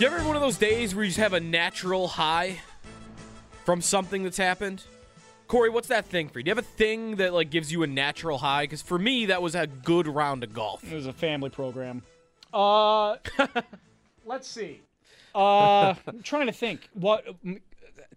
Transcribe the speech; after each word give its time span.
You 0.00 0.06
ever 0.06 0.26
one 0.26 0.34
of 0.34 0.40
those 0.40 0.56
days 0.56 0.94
where 0.94 1.04
you 1.04 1.10
just 1.10 1.20
have 1.20 1.34
a 1.34 1.40
natural 1.40 2.08
high 2.08 2.58
from 3.66 3.82
something 3.82 4.22
that's 4.22 4.38
happened? 4.38 4.82
Corey, 5.46 5.68
what's 5.68 5.88
that 5.88 6.06
thing 6.06 6.30
for 6.30 6.38
you? 6.38 6.44
Do 6.44 6.48
you 6.48 6.54
have 6.54 6.64
a 6.64 6.66
thing 6.66 7.16
that 7.16 7.34
like 7.34 7.50
gives 7.50 7.70
you 7.70 7.82
a 7.82 7.86
natural 7.86 8.38
high? 8.38 8.62
Because 8.62 8.80
for 8.80 8.98
me, 8.98 9.26
that 9.26 9.42
was 9.42 9.54
a 9.54 9.66
good 9.66 10.08
round 10.08 10.42
of 10.42 10.54
golf. 10.54 10.90
It 10.90 10.94
was 10.94 11.04
a 11.04 11.12
family 11.12 11.50
program. 11.50 12.02
Uh, 12.50 13.16
let's 14.24 14.48
see. 14.48 14.80
Uh, 15.34 15.92
I'm 16.06 16.22
trying 16.22 16.46
to 16.46 16.52
think 16.52 16.88
what 16.94 17.26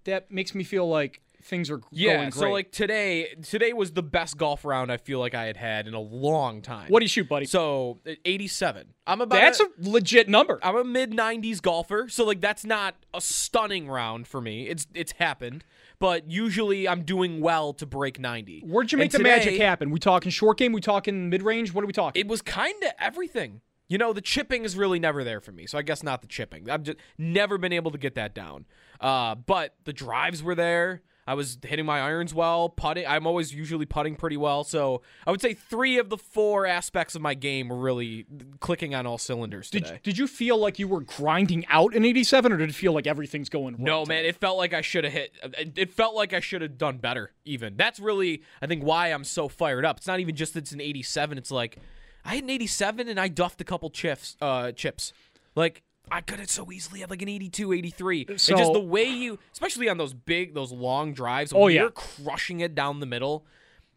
that 0.06 0.32
makes 0.32 0.56
me 0.56 0.64
feel 0.64 0.88
like 0.88 1.20
things 1.44 1.70
are 1.70 1.82
Yeah, 1.92 2.16
going 2.18 2.30
great. 2.30 2.34
so 2.40 2.52
like 2.52 2.72
today, 2.72 3.36
today 3.44 3.74
was 3.74 3.92
the 3.92 4.04
best 4.04 4.38
golf 4.38 4.64
round 4.66 4.92
I 4.92 4.98
feel 4.98 5.20
like 5.20 5.34
I 5.36 5.46
had 5.46 5.58
had 5.58 5.88
in 5.88 5.94
a 5.94 6.00
long 6.00 6.62
time. 6.62 6.88
what 6.90 7.00
do 7.00 7.04
you 7.06 7.10
shoot, 7.10 7.28
buddy? 7.30 7.46
So 7.46 8.00
87. 8.26 8.94
I'm 9.06 9.22
about 9.22 9.36
That's 9.36 9.60
a, 9.60 9.66
a 9.66 9.70
legit 9.82 10.30
number. 10.30 10.60
I'm 10.64 10.76
a 10.78 10.84
mid 10.84 11.12
90s 11.12 11.62
golfer, 11.62 12.08
so 12.10 12.24
like 12.26 12.40
that's 12.42 12.66
not 12.66 12.96
a 13.14 13.20
stunning 13.22 13.88
round 13.88 14.28
for 14.28 14.40
me. 14.42 14.68
It's 14.68 14.88
it's 14.94 15.12
happened, 15.14 15.66
but 16.00 16.30
usually 16.32 16.88
I'm 16.88 17.04
doing 17.04 17.42
well 17.42 17.74
to 17.74 17.86
break 17.86 18.20
90. 18.20 18.62
Where'd 18.66 18.92
you 18.92 18.98
make 18.98 19.14
And 19.14 19.20
the 19.20 19.28
magic 19.28 19.60
happen? 19.60 19.90
We 19.92 20.00
talking 20.00 20.32
short 20.32 20.58
game? 20.58 20.72
We 20.72 20.82
talking 20.82 21.30
mid 21.30 21.42
range? 21.44 21.74
What 21.74 21.84
are 21.84 21.88
we 21.88 21.94
talking? 21.94 22.20
It 22.20 22.28
was 22.28 22.42
kind 22.42 22.82
of 22.84 22.92
everything. 23.00 23.62
You 23.90 23.98
know, 23.98 24.14
the 24.14 24.22
chipping 24.22 24.64
is 24.64 24.78
really 24.78 24.98
never 24.98 25.24
there 25.26 25.42
for 25.42 25.52
me, 25.52 25.68
so 25.68 25.78
I 25.78 25.82
guess 25.82 26.02
not 26.02 26.22
the 26.22 26.28
chipping. 26.28 26.70
I've 26.70 26.84
just 26.84 26.98
never 27.18 27.58
been 27.58 27.74
able 27.74 27.92
to 27.92 27.98
get 27.98 28.16
that 28.16 28.34
down. 28.34 28.66
Uh, 29.02 29.36
but 29.36 29.76
the 29.84 29.92
drives 29.94 30.42
were 30.42 30.56
there. 30.56 31.02
I 31.26 31.36
was 31.36 31.58
hitting 31.64 31.86
my 31.86 32.02
irons 32.02 32.34
well, 32.34 32.70
putting. 32.70 33.08
I'm 33.08 33.26
always 33.26 33.54
usually 33.54 33.86
putting 33.86 34.16
pretty 34.16 34.38
well, 34.38 34.64
so 34.64 35.02
I 35.26 35.32
would 35.32 35.42
say 35.42 35.54
three 35.54 35.98
of 35.98 36.10
the 36.10 36.18
four 36.18 36.66
aspects 36.66 37.16
of 37.16 37.22
my 37.22 37.34
game 37.34 37.70
were 37.70 37.78
really 37.78 38.26
clicking 38.60 38.94
on 38.94 39.06
all 39.06 39.18
cylinders 39.18 39.70
today. 39.70 39.92
did, 39.92 40.04
did 40.04 40.18
you 40.18 40.28
feel 40.28 40.58
like 40.58 40.80
you 40.80 40.88
were 40.88 41.02
grinding 41.02 41.66
out 41.68 41.96
an 41.96 42.04
87, 42.06 42.52
or 42.52 42.58
did 42.58 42.70
it 42.70 42.76
feel 42.76 42.94
like 42.94 43.08
everything's 43.08 43.50
going 43.50 43.76
right? 43.76 43.84
No, 43.84 44.06
man, 44.06 44.26
it 44.26 44.36
felt 44.36 44.58
like 44.58 44.74
I 44.74 44.82
should 44.82 45.04
have 45.06 45.14
hit. 45.14 45.34
It 45.76 45.92
felt 45.92 46.16
like 46.16 46.34
I 46.34 46.40
should 46.40 46.62
have 46.62 46.78
done 46.78 46.98
better. 46.98 47.32
Even 47.46 47.78
that's 47.78 48.00
really, 48.00 48.44
I 48.62 48.68
think, 48.68 48.84
why 48.84 49.08
I'm 49.08 49.24
so 49.24 49.48
fired 49.48 49.86
up. 49.86 49.98
It's 49.98 50.08
not 50.08 50.20
even 50.20 50.36
just 50.36 50.54
that 50.56 50.64
it's 50.64 50.72
an 50.72 50.82
87. 50.82 51.38
It's 51.38 51.52
like 51.52 51.78
I 52.26 52.36
hit 52.36 52.44
an 52.44 52.50
87 52.50 53.08
and 53.08 53.20
I 53.20 53.28
duffed 53.28 53.62
a 53.62 53.64
couple 53.64 53.90
chips. 53.90 54.36
Uh, 54.42 54.72
chips, 54.72 55.14
like 55.56 55.84
I 56.12 56.22
could 56.22 56.40
have 56.40 56.50
so 56.50 56.72
easily 56.72 57.00
had 57.00 57.10
like 57.10 57.22
an 57.22 57.30
82, 57.30 57.74
83. 57.74 58.22
it's 58.30 58.46
just 58.46 58.74
the 58.74 58.80
way 58.80 59.06
you, 59.06 59.40
especially 59.52 59.90
on 59.90 59.98
those 59.98 60.14
big, 60.14 60.54
those 60.54 60.72
long 60.72 61.14
drives. 61.14 61.54
Oh, 61.54 61.62
when 61.62 61.74
yeah. 61.74 61.82
you're 61.82 61.92
crushing 61.92 62.60
it 62.60 62.76
down 62.76 63.00
the 63.00 63.06
middle. 63.06 63.46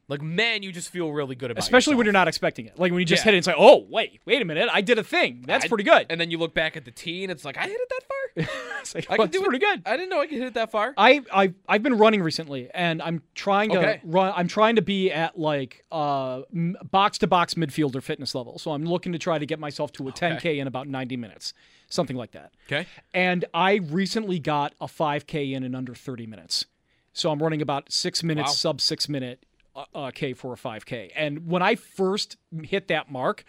Like 0.09 0.23
man, 0.23 0.63
you 0.63 0.71
just 0.71 0.91
feel 0.91 1.13
really 1.13 1.35
good 1.35 1.51
about. 1.51 1.63
It. 1.63 1.65
Especially 1.65 1.91
yourself. 1.93 1.99
when 1.99 2.05
you're 2.07 2.13
not 2.13 2.29
expecting 2.29 2.67
it. 2.67 2.79
Like 2.79 2.93
when 2.93 3.01
you 3.01 3.05
just 3.07 3.23
Yeah. 3.23 3.33
hit 3.33 3.35
it 3.35 3.39
and 3.39 3.45
say, 3.45 3.55
oh, 3.57 3.87
wait, 3.91 4.21
wait 4.25 4.41
a 4.41 4.45
minute. 4.45 4.69
I 4.73 4.81
did 4.81 4.99
a 4.99 5.03
thing. 5.03 5.43
That's 5.47 5.65
I- 5.65 5.69
pretty 5.69 5.83
good. 5.85 6.07
And 6.11 6.21
then 6.21 6.31
you 6.31 6.39
look 6.39 6.55
back 6.55 6.77
at 6.77 6.85
the 6.85 6.93
tee 6.93 7.25
and 7.25 7.33
it's 7.33 7.45
like 7.45 7.57
I 7.59 7.63
hit 7.63 7.73
it 7.81 7.89
that 7.89 8.01
far. 8.03 8.13
It's 8.87 8.95
like, 8.95 9.11
I 9.11 9.17
well, 9.17 9.27
can 9.27 9.33
do 9.33 9.39
it's 9.39 9.47
it 9.47 9.49
pretty 9.49 9.65
good. 9.65 9.83
I 9.85 9.97
didn't 9.97 10.11
know 10.11 10.21
I 10.21 10.27
could 10.27 10.39
hit 10.39 10.47
it 10.47 10.55
that 10.55 10.71
far. 10.71 10.95
I, 10.97 11.23
I 11.33 11.55
I've 11.69 11.83
been 11.83 11.99
running 11.99 12.23
recently, 12.23 12.71
and 12.73 13.03
I'm 13.03 13.21
trying 13.35 13.71
to 13.71 13.99
run. 14.05 14.33
I'm 14.37 14.47
trying 14.47 14.77
to 14.77 14.83
be 14.83 15.11
at 15.11 15.37
like 15.37 15.85
uh 15.91 16.43
box 16.85 17.19
to 17.19 17.27
box 17.27 17.55
midfielder 17.55 18.01
fitness 18.01 18.33
level. 18.35 18.59
So 18.61 18.71
I'm 18.73 18.85
looking 18.85 19.11
to 19.13 19.19
try 19.19 19.39
to 19.41 19.47
get 19.47 19.59
myself 19.59 19.91
to 19.93 20.07
a 20.09 20.13
10k 20.13 20.59
in 20.59 20.69
about 20.69 20.87
90 20.87 21.17
minutes, 21.17 21.53
something 21.89 22.15
like 22.17 22.31
that. 22.33 22.53
Okay. 22.69 22.87
And 23.13 23.45
I 23.53 23.77
recently 23.77 24.39
got 24.39 24.75
a 24.81 24.87
5k 24.87 25.53
in 25.53 25.65
in 25.65 25.75
under 25.75 25.95
30 25.95 26.27
minutes. 26.27 26.67
So 27.13 27.31
I'm 27.33 27.43
running 27.43 27.63
about 27.63 27.91
six 27.91 28.23
minutes, 28.23 28.51
Wow. 28.51 28.55
sub 28.55 28.81
six 28.81 29.09
minute 29.09 29.45
uh, 29.77 29.85
uh, 29.95 30.11
k 30.11 30.33
for 30.33 30.53
a 30.53 30.57
5k. 30.57 31.11
And 31.15 31.47
when 31.47 31.63
I 31.63 31.75
first 31.75 32.37
hit 32.63 32.89
that 32.89 33.11
mark. 33.11 33.45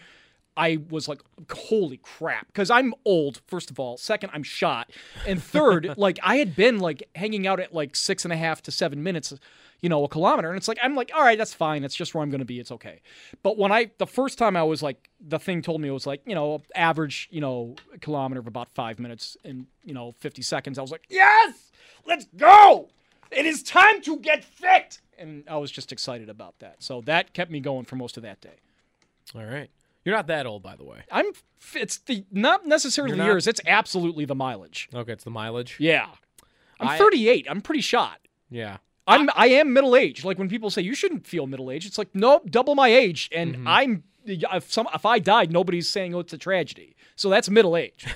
I 0.60 0.80
was 0.90 1.08
like, 1.08 1.22
holy 1.52 1.98
crap. 1.98 2.48
Because 2.48 2.72
I'm 2.72 2.96
old, 3.06 3.42
first 3.46 3.70
of 3.70 3.80
all. 3.80 3.96
Second, 3.96 4.32
I'm 4.34 4.42
shot. 4.42 4.90
And 5.28 5.42
third, 5.42 5.94
like, 5.98 6.18
I 6.24 6.38
had 6.38 6.56
been 6.56 6.80
like 6.80 7.08
hanging 7.14 7.46
out 7.46 7.60
at 7.60 7.76
like 7.76 7.96
six 7.96 8.26
and 8.26 8.34
a 8.34 8.36
half 8.38 8.64
to 8.64 8.72
seven 8.72 9.04
minutes, 9.04 9.32
you 9.82 9.90
know, 9.90 10.04
a 10.04 10.10
kilometer. 10.10 10.50
And 10.50 10.58
it's 10.58 10.68
like, 10.68 10.80
I'm 10.82 10.96
like, 10.96 11.12
all 11.16 11.22
right, 11.22 11.38
that's 11.38 11.54
fine. 11.54 11.84
That's 11.84 11.94
just 11.94 12.16
where 12.16 12.24
I'm 12.24 12.32
going 12.32 12.40
to 12.40 12.46
be. 12.46 12.60
It's 12.60 12.72
okay. 12.72 13.02
But 13.44 13.60
when 13.60 13.72
I, 13.72 13.92
the 14.00 14.08
first 14.08 14.40
time 14.40 14.58
I 14.58 14.64
was 14.64 14.82
like, 14.82 15.12
the 15.22 15.38
thing 15.38 15.62
told 15.62 15.80
me 15.80 15.90
it 15.90 15.92
was 15.92 16.08
like, 16.08 16.24
you 16.26 16.34
know, 16.34 16.64
average, 16.74 17.30
you 17.30 17.40
know, 17.40 17.76
kilometer 18.02 18.40
of 18.40 18.48
about 18.48 18.70
five 18.74 18.98
minutes 18.98 19.38
and, 19.46 19.68
you 19.86 19.94
know, 19.94 20.16
50 20.18 20.42
seconds. 20.42 20.80
I 20.80 20.82
was 20.82 20.92
like, 20.92 21.06
yes, 21.08 21.72
let's 22.08 22.26
go. 22.36 22.90
It 23.30 23.46
is 23.46 23.62
time 23.62 24.02
to 24.02 24.18
get 24.18 24.44
fit. 24.44 25.02
And 25.18 25.44
I 25.50 25.58
was 25.58 25.72
just 25.72 25.92
excited 25.92 26.30
about 26.30 26.60
that. 26.60 26.84
So 26.84 27.02
that 27.02 27.34
kept 27.34 27.50
me 27.52 27.60
going 27.60 27.86
for 27.86 27.96
most 27.96 28.18
of 28.18 28.24
that 28.24 28.40
day. 28.42 28.58
All 29.36 29.44
right. 29.46 29.70
You're 30.06 30.16
not 30.16 30.28
that 30.28 30.46
old, 30.46 30.64
by 30.64 30.76
the 30.76 30.86
way. 30.86 31.00
I'm. 31.12 31.26
It's 31.76 31.98
the 31.98 32.24
not 32.32 32.66
necessarily 32.66 33.18
not- 33.18 33.26
years. 33.26 33.46
It's 33.48 33.60
absolutely 33.68 34.24
the 34.26 34.36
mileage. 34.36 34.88
Okay, 34.94 35.12
it's 35.12 35.24
the 35.26 35.30
mileage. 35.32 35.76
Yeah, 35.80 36.08
I'm 36.80 36.90
I- 36.90 36.98
38. 36.98 37.48
I'm 37.50 37.60
pretty 37.62 37.82
shot. 37.82 38.20
Yeah. 38.50 38.78
I'm. 39.06 39.30
I 39.36 39.48
am 39.48 39.74
middle 39.74 39.96
aged. 39.96 40.24
Like 40.24 40.38
when 40.40 40.48
people 40.50 40.70
say 40.70 40.82
you 40.82 40.94
shouldn't 40.96 41.26
feel 41.28 41.46
middle 41.48 41.70
aged, 41.72 41.88
it's 41.88 41.98
like 41.98 42.10
nope, 42.14 42.50
double 42.50 42.74
my 42.76 42.88
age, 42.90 43.30
and 43.34 43.56
Mm-hmm. 43.56 43.68
I'm. 43.68 44.04
If 44.30 44.72
some 44.72 44.88
if 44.94 45.06
I 45.06 45.20
died, 45.20 45.52
nobody's 45.54 45.88
saying 45.90 46.14
oh 46.14 46.20
it's 46.20 46.34
a 46.34 46.38
tragedy. 46.38 46.96
So 47.16 47.30
that's 47.30 47.50
middle 47.50 47.76
age. 47.76 48.06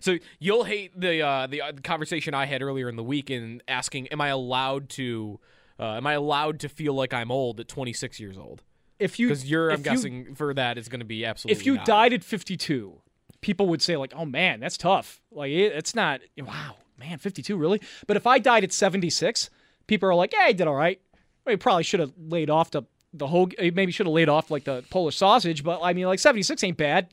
So 0.00 0.18
you'll 0.38 0.64
hate 0.64 0.98
the 0.98 1.22
uh, 1.22 1.46
the, 1.46 1.60
uh, 1.62 1.72
the 1.72 1.80
conversation 1.82 2.34
I 2.34 2.44
had 2.46 2.62
earlier 2.62 2.88
in 2.88 2.96
the 2.96 3.02
week 3.02 3.30
in 3.30 3.62
asking, 3.66 4.08
"Am 4.08 4.20
I 4.20 4.28
allowed 4.28 4.88
to? 4.90 5.40
Uh, 5.82 5.96
am 5.96 6.06
I 6.06 6.12
allowed 6.14 6.60
to 6.60 6.68
feel 6.68 6.94
like 6.94 7.12
I'm 7.12 7.30
old 7.30 7.60
at 7.60 7.68
26 7.68 8.20
years 8.20 8.38
old?" 8.38 8.62
If 8.98 9.18
you 9.18 9.28
Because 9.28 9.44
you're, 9.50 9.70
I'm 9.70 9.78
you- 9.78 9.84
guessing, 9.84 10.34
for 10.36 10.54
that 10.54 10.78
is 10.78 10.88
going 10.88 11.00
to 11.00 11.04
be 11.06 11.24
absolutely. 11.24 11.60
if 11.60 11.66
you 11.66 11.74
not. 11.74 11.84
died 11.86 12.12
at 12.12 12.22
52, 12.22 13.00
people 13.40 13.66
would 13.66 13.82
say 13.82 13.96
like, 13.96 14.12
"Oh 14.14 14.24
man, 14.24 14.60
that's 14.60 14.76
tough." 14.76 15.20
Like 15.32 15.50
it, 15.50 15.72
it's 15.72 15.94
not. 15.94 16.20
Wow, 16.38 16.76
man, 16.98 17.18
52 17.18 17.56
really. 17.56 17.80
But 18.06 18.16
if 18.16 18.26
I 18.26 18.38
died 18.38 18.62
at 18.64 18.72
76, 18.72 19.50
people 19.88 20.08
are 20.08 20.14
like, 20.14 20.32
"Yeah, 20.32 20.42
I 20.44 20.52
did 20.52 20.66
all 20.68 20.74
right." 20.74 21.00
Well, 21.44 21.52
you 21.54 21.58
probably 21.58 21.82
should 21.82 22.00
have 22.00 22.12
laid 22.16 22.48
off 22.50 22.70
the 22.70 22.82
the 23.12 23.26
whole. 23.26 23.50
Maybe 23.58 23.90
should 23.92 24.06
have 24.06 24.14
laid 24.14 24.28
off 24.28 24.50
like 24.50 24.64
the 24.64 24.84
Polish 24.90 25.16
sausage. 25.16 25.64
But 25.64 25.80
I 25.82 25.92
mean, 25.94 26.06
like 26.06 26.18
76 26.20 26.62
ain't 26.62 26.76
bad. 26.76 27.08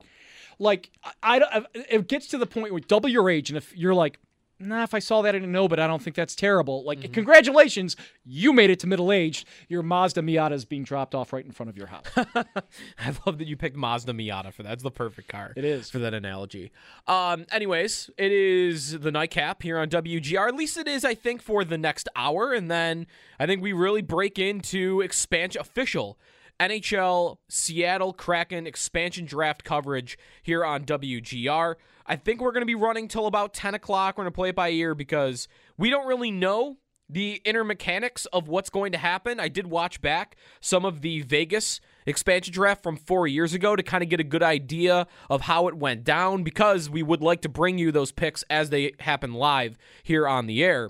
Like 0.59 0.91
I, 1.23 1.39
I 1.41 1.65
it 1.73 2.07
gets 2.07 2.27
to 2.27 2.37
the 2.37 2.45
point 2.45 2.71
where 2.71 2.81
double 2.81 3.09
your 3.09 3.29
age, 3.29 3.49
and 3.49 3.57
if 3.57 3.75
you're 3.75 3.95
like. 3.95 4.19
Nah, 4.61 4.83
if 4.83 4.93
I 4.93 4.99
saw 4.99 5.21
that, 5.21 5.29
I 5.29 5.39
didn't 5.39 5.53
know, 5.53 5.69
but 5.69 5.79
I 5.79 5.87
don't 5.87 6.01
think 6.01 6.15
that's 6.17 6.35
terrible. 6.35 6.83
Like, 6.83 6.99
Mm-hmm. 6.99 7.13
congratulations, 7.13 7.95
you 8.25 8.51
made 8.51 8.69
it 8.69 8.79
to 8.79 8.87
middle 8.87 9.11
age. 9.11 9.45
Your 9.69 9.81
Mazda 9.83 10.21
Miata 10.21 10.51
is 10.51 10.65
being 10.65 10.83
dropped 10.83 11.15
off 11.15 11.31
right 11.31 11.45
in 11.45 11.51
front 11.51 11.69
of 11.69 11.77
your 11.77 11.87
house. 11.87 12.03
I 12.17 13.13
love 13.25 13.37
that 13.37 13.47
you 13.47 13.55
picked 13.55 13.77
Mazda 13.77 14.11
Miata 14.11 14.51
for 14.53 14.63
that. 14.63 14.73
It's 14.73 14.83
the 14.83 14.91
perfect 14.91 15.29
car. 15.29 15.53
It 15.55 15.63
is. 15.63 15.89
for 15.89 15.99
that 15.99 16.13
analogy. 16.13 16.71
Um, 17.07 17.45
anyways, 17.51 18.09
it 18.17 18.31
is 18.33 18.99
the 18.99 19.11
nightcap 19.11 19.63
here 19.63 19.77
on 19.79 19.87
WGR. 19.89 20.49
At 20.49 20.55
least 20.55 20.77
it 20.77 20.87
is, 20.89 21.05
I 21.05 21.15
think, 21.15 21.41
for 21.41 21.63
the 21.63 21.77
next 21.77 22.09
hour, 22.15 22.51
and 22.53 22.69
then 22.69 23.07
I 23.39 23.45
think 23.45 23.61
we 23.61 23.71
really 23.71 24.01
break 24.01 24.37
into 24.37 24.99
expansion 25.01 25.61
official 25.61 26.19
NHL 26.59 27.37
Seattle 27.47 28.11
Kraken 28.11 28.67
expansion 28.67 29.25
draft 29.25 29.63
coverage 29.63 30.17
here 30.43 30.65
on 30.65 30.83
WGR. 30.83 31.75
I 32.09 32.15
think 32.15 32.41
we're 32.41 32.51
going 32.51 32.63
to 32.63 32.65
be 32.65 32.73
running 32.73 33.07
till 33.07 33.27
about 33.27 33.53
10 33.53 33.75
o'clock. 33.75 34.17
We're 34.17 34.23
going 34.23 34.31
to 34.31 34.35
play 34.35 34.49
it 34.49 34.55
by 34.55 34.71
ear 34.71 34.95
because 34.95 35.47
we 35.77 35.91
don't 35.91 36.07
really 36.07 36.31
know 36.31 36.77
the 37.07 37.39
inner 37.45 37.63
mechanics 37.63 38.25
of 38.27 38.47
what's 38.47 38.71
going 38.71 38.93
to 38.93 38.97
happen. 38.97 39.39
I 39.39 39.47
did 39.47 39.67
watch 39.67 40.01
back 40.01 40.35
some 40.59 40.85
of 40.85 41.01
the 41.01 41.21
Vegas 41.21 41.79
expansion 42.07 42.51
draft 42.51 42.81
from 42.81 42.97
four 42.97 43.27
years 43.27 43.53
ago 43.53 43.75
to 43.75 43.83
kind 43.83 44.03
of 44.03 44.09
get 44.09 44.19
a 44.19 44.23
good 44.23 44.41
idea 44.41 45.05
of 45.29 45.41
how 45.41 45.67
it 45.67 45.77
went 45.77 46.03
down 46.03 46.41
because 46.41 46.89
we 46.89 47.03
would 47.03 47.21
like 47.21 47.41
to 47.43 47.49
bring 47.49 47.77
you 47.77 47.91
those 47.91 48.11
picks 48.11 48.43
as 48.49 48.71
they 48.71 48.93
happen 49.01 49.33
live 49.33 49.77
here 50.01 50.27
on 50.27 50.47
the 50.47 50.63
air. 50.63 50.89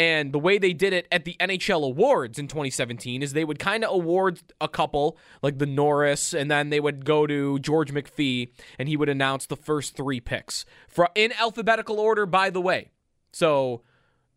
And 0.00 0.32
the 0.32 0.38
way 0.38 0.56
they 0.56 0.72
did 0.72 0.94
it 0.94 1.06
at 1.12 1.26
the 1.26 1.36
NHL 1.38 1.84
awards 1.84 2.38
in 2.38 2.48
2017 2.48 3.22
is 3.22 3.34
they 3.34 3.44
would 3.44 3.58
kind 3.58 3.84
of 3.84 3.92
award 3.92 4.40
a 4.58 4.66
couple, 4.66 5.18
like 5.42 5.58
the 5.58 5.66
Norris, 5.66 6.32
and 6.32 6.50
then 6.50 6.70
they 6.70 6.80
would 6.80 7.04
go 7.04 7.26
to 7.26 7.58
George 7.58 7.92
McPhee, 7.92 8.48
and 8.78 8.88
he 8.88 8.96
would 8.96 9.10
announce 9.10 9.44
the 9.44 9.56
first 9.56 9.94
three 9.94 10.18
picks 10.18 10.64
for 10.88 11.10
in 11.14 11.34
alphabetical 11.38 12.00
order. 12.00 12.24
By 12.24 12.48
the 12.48 12.62
way, 12.62 12.88
so 13.34 13.82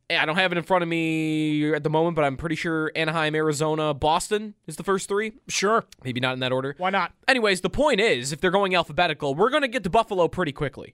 eh, 0.09 0.17
I 0.19 0.25
don't 0.25 0.35
have 0.35 0.51
it 0.51 0.57
in 0.57 0.65
front 0.65 0.83
of 0.83 0.89
me 0.89 1.73
at 1.73 1.83
the 1.83 1.89
moment, 1.89 2.17
but 2.17 2.25
I'm 2.25 2.35
pretty 2.35 2.55
sure 2.55 2.91
Anaheim, 2.93 3.33
Arizona, 3.33 3.93
Boston 3.93 4.55
is 4.67 4.75
the 4.75 4.83
first 4.83 5.07
three. 5.07 5.31
Sure. 5.47 5.85
Maybe 6.03 6.19
not 6.19 6.33
in 6.33 6.39
that 6.41 6.51
order. 6.51 6.75
Why 6.77 6.89
not? 6.89 7.13
Anyways, 7.25 7.61
the 7.61 7.69
point 7.69 8.01
is, 8.01 8.33
if 8.33 8.41
they're 8.41 8.51
going 8.51 8.75
alphabetical, 8.75 9.33
we're 9.33 9.49
going 9.49 9.61
to 9.61 9.69
get 9.69 9.85
to 9.85 9.89
Buffalo 9.89 10.27
pretty 10.27 10.51
quickly 10.51 10.93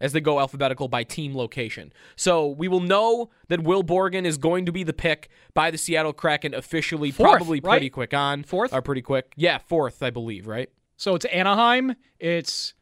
as 0.00 0.12
they 0.12 0.20
go 0.20 0.38
alphabetical 0.40 0.88
by 0.88 1.02
team 1.04 1.34
location. 1.36 1.92
So 2.16 2.46
we 2.46 2.68
will 2.68 2.80
know 2.80 3.30
that 3.48 3.62
Will 3.62 3.82
Borgen 3.82 4.24
is 4.24 4.36
going 4.38 4.66
to 4.66 4.72
be 4.72 4.82
the 4.84 4.92
pick 4.92 5.28
by 5.54 5.70
the 5.70 5.78
Seattle 5.78 6.12
Kraken 6.12 6.52
officially, 6.54 7.10
Fourth, 7.10 7.30
probably 7.30 7.60
right? 7.60 7.72
pretty 7.72 7.90
quick 7.90 8.12
on. 8.12 8.42
Fourth? 8.42 8.72
Or 8.74 8.82
pretty 8.82 9.02
quick. 9.02 9.32
Yeah, 9.36 9.58
fourth, 9.58 10.02
I 10.02 10.10
believe, 10.10 10.46
right? 10.46 10.68
So 10.96 11.14
it's 11.14 11.24
Anaheim, 11.26 11.94
it's 12.20 12.74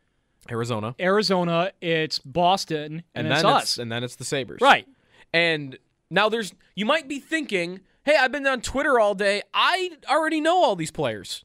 Arizona. 0.51 0.95
Arizona, 1.01 1.73
it's 1.81 2.19
Boston, 2.19 3.03
and, 3.15 3.27
And, 3.27 3.35
it's 3.37 3.45
us. 3.45 3.63
it's 3.63 3.79
and 3.79 3.91
then 3.93 4.05
it's 4.05 4.17
the 4.17 4.25
Sabres. 4.25 4.61
right. 4.61 4.87
And 5.33 5.79
now 6.11 6.29
there's 6.29 6.53
you 6.77 6.85
might 6.87 7.09
be 7.09 7.19
thinking, 7.19 7.81
"Hey, 8.05 8.17
I've 8.17 8.31
been 8.31 8.47
on 8.47 8.61
Twitter 8.61 9.01
all 9.01 9.15
day. 9.15 9.43
I 9.53 9.91
already 10.09 10.41
know 10.41 10.63
all 10.63 10.77
these 10.77 10.91
players." 10.93 11.45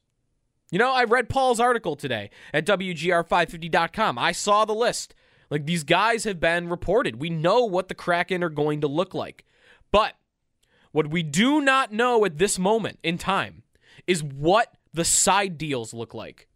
You 0.70 0.78
know, 0.78 0.92
I 0.92 1.06
read 1.06 1.30
Paul's 1.30 1.60
article 1.60 1.96
today 1.96 2.30
at 2.54 2.66
WGR550.com. 2.68 4.20
I 4.20 4.32
saw 4.32 4.66
the 4.66 4.76
list. 4.76 5.16
Like 5.50 5.66
these 5.66 5.84
guys 5.84 6.24
have 6.26 6.40
been 6.40 6.70
reported. 6.70 7.20
We 7.20 7.30
know 7.30 7.66
what 7.66 7.88
the 7.88 7.96
Kraken 7.96 8.44
are 8.44 8.50
going 8.50 8.82
to 8.82 8.88
look 8.88 9.14
like. 9.14 9.46
But 9.92 10.14
what 10.92 11.10
we 11.10 11.24
do 11.24 11.62
not 11.62 11.92
know 11.92 12.26
at 12.26 12.38
this 12.38 12.60
moment 12.60 13.00
in 13.04 13.18
time 13.18 13.64
is 14.08 14.24
what 14.24 14.74
the 14.94 15.06
side 15.06 15.58
deals 15.58 15.94
look 15.94 16.14
like. 16.14 16.48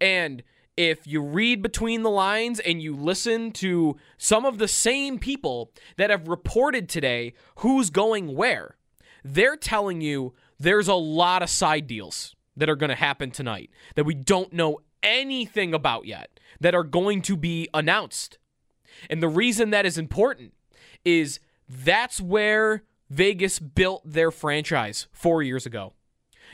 And 0.00 0.42
if 0.76 1.06
you 1.06 1.20
read 1.20 1.62
between 1.62 2.02
the 2.02 2.10
lines 2.10 2.60
and 2.60 2.80
you 2.80 2.94
listen 2.94 3.50
to 3.50 3.96
some 4.16 4.44
of 4.44 4.58
the 4.58 4.68
same 4.68 5.18
people 5.18 5.72
that 5.96 6.10
have 6.10 6.28
reported 6.28 6.88
today 6.88 7.34
who's 7.56 7.90
going 7.90 8.34
where, 8.34 8.76
they're 9.24 9.56
telling 9.56 10.00
you 10.00 10.34
there's 10.58 10.88
a 10.88 10.94
lot 10.94 11.42
of 11.42 11.50
side 11.50 11.86
deals 11.86 12.36
that 12.56 12.68
are 12.68 12.76
going 12.76 12.90
to 12.90 12.96
happen 12.96 13.30
tonight 13.30 13.70
that 13.94 14.04
we 14.04 14.14
don't 14.14 14.52
know 14.52 14.78
anything 15.02 15.74
about 15.74 16.06
yet 16.06 16.37
that 16.60 16.74
are 16.74 16.84
going 16.84 17.22
to 17.22 17.36
be 17.36 17.68
announced. 17.72 18.38
And 19.08 19.22
the 19.22 19.28
reason 19.28 19.70
that 19.70 19.86
is 19.86 19.98
important 19.98 20.54
is 21.04 21.40
that's 21.68 22.20
where 22.20 22.82
Vegas 23.10 23.58
built 23.58 24.02
their 24.04 24.30
franchise 24.30 25.06
four 25.12 25.42
years 25.42 25.66
ago. 25.66 25.94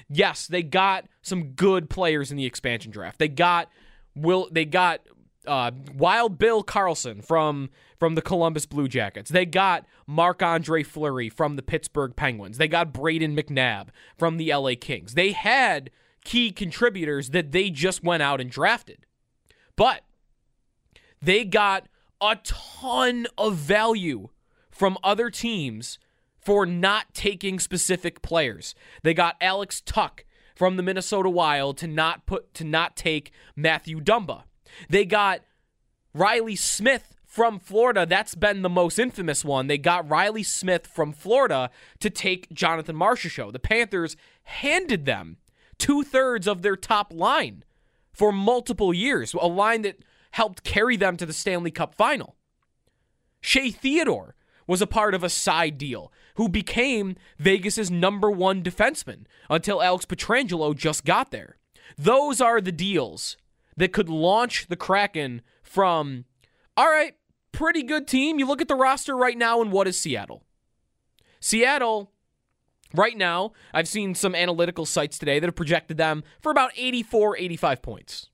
Yes, 0.09 0.47
they 0.47 0.63
got 0.63 1.07
some 1.23 1.53
good 1.53 1.89
players 1.89 2.31
in 2.31 2.37
the 2.37 2.45
expansion 2.45 2.91
draft. 2.91 3.19
They 3.19 3.29
got 3.29 3.71
Will 4.17 4.49
they 4.53 4.65
got 4.65 5.01
uh, 5.47 5.73
Wild 5.95 6.39
Bill 6.39 6.63
Karlsson 6.63 7.25
from 7.25 7.71
from 7.99 8.15
the 8.15 8.23
Columbus 8.23 8.67
Blue 8.67 8.89
Jackets. 8.89 9.31
They 9.31 9.47
got 9.47 9.87
Marc 10.07 10.43
Andre 10.43 10.83
Fleury 10.83 11.29
from 11.29 11.57
the 11.57 11.63
Pittsburgh 11.63 12.15
Penguins. 12.15 12.59
They 12.59 12.69
got 12.69 12.93
Brayden 12.93 13.39
McNabb 13.39 13.89
from 14.17 14.37
the 14.37 14.55
LA 14.55 14.73
Kings. 14.81 15.15
They 15.15 15.33
had 15.33 15.91
key 16.25 16.51
contributors 16.51 17.31
that 17.31 17.53
they 17.53 17.71
just 17.71 18.03
went 18.03 18.23
out 18.23 18.41
and 18.41 18.51
drafted. 18.51 19.04
But 19.77 20.03
they 21.21 21.45
got 21.45 21.89
a 22.21 22.37
ton 22.37 23.27
of 23.37 23.57
value 23.57 24.29
from 24.71 24.99
other 25.03 25.31
teams 25.31 25.99
for 26.39 26.67
not 26.67 27.15
taking 27.15 27.59
specific 27.59 28.23
players. 28.23 28.75
They 29.03 29.15
got 29.15 29.37
Alex 29.41 29.81
Tuch 29.81 30.25
from 30.55 30.77
the 30.77 30.83
Minnesota 30.83 31.31
Wild 31.31 31.79
to 31.79 31.87
not 31.87 32.27
put 32.27 32.55
to 32.55 32.65
not 32.65 32.97
take 32.97 33.33
Mathew 33.57 34.01
Dumba. 34.01 34.45
They 34.89 35.05
got 35.05 35.41
Reilly 36.13 36.57
Smith 36.57 37.15
from 37.25 37.59
Florida. 37.59 38.07
That's 38.07 38.35
been 38.35 38.63
the 38.63 38.69
most 38.69 38.99
infamous 38.99 39.45
one. 39.45 39.67
They 39.67 39.79
got 39.79 40.09
Reilly 40.09 40.45
Smith 40.45 40.87
from 40.87 41.13
Florida 41.13 41.71
to 42.01 42.11
take 42.11 42.53
Jonathan 42.53 42.97
Marchessault. 42.97 43.53
The 43.53 43.59
Panthers 43.59 44.17
handed 44.45 45.07
them 45.07 45.39
two 45.79 46.05
thirds 46.05 46.47
of 46.47 46.63
their 46.63 46.77
top 46.77 47.13
line 47.13 47.65
for 48.15 48.33
multiple 48.33 48.95
years, 48.95 49.35
a 49.35 49.47
line 49.47 49.83
that 49.83 49.99
helped 50.31 50.65
carry 50.65 50.97
them 50.97 51.17
to 51.19 51.27
the 51.27 51.33
Stanley 51.33 51.71
Cup 51.71 51.95
final. 51.95 52.37
Shea 53.41 53.71
Theodore 53.71 54.35
was 54.67 54.81
a 54.81 54.87
part 54.87 55.15
of 55.15 55.23
a 55.23 55.29
side 55.29 55.77
deal 55.77 56.11
who 56.37 56.49
became 56.49 57.17
Vegas's 57.39 57.91
number 57.91 58.31
one 58.31 58.63
defenseman 58.63 59.27
until 59.51 59.83
Alex 59.83 60.07
Pietrangelo 60.07 60.75
just 60.75 61.05
got 61.05 61.31
there. 61.31 61.59
Those 61.99 62.41
are 62.41 62.61
the 62.61 62.73
deals 62.73 63.37
that 63.77 63.93
could 63.93 64.09
launch 64.09 64.69
the 64.69 64.77
Kraken 64.77 65.43
from, 65.63 66.25
all 66.77 66.89
right, 66.89 67.15
pretty 67.53 67.83
good 67.83 68.09
team. 68.09 68.39
You 68.39 68.47
look 68.47 68.63
at 68.63 68.69
the 68.69 68.75
roster 68.75 69.15
right 69.17 69.37
now, 69.37 69.61
and 69.61 69.71
what 69.71 69.87
is 69.87 70.01
Seattle? 70.01 70.45
Seattle, 71.41 72.11
right 72.95 73.17
now, 73.17 73.53
I've 73.73 73.89
seen 73.89 74.15
some 74.15 74.35
analytical 74.35 74.87
sites 74.87 75.19
today 75.19 75.39
that 75.39 75.47
have 75.47 75.57
projected 75.57 75.97
them 75.97 76.25
for 76.41 76.51
about 76.51 76.73
84, 76.77 77.37
85 77.37 77.83
points. 77.83 78.29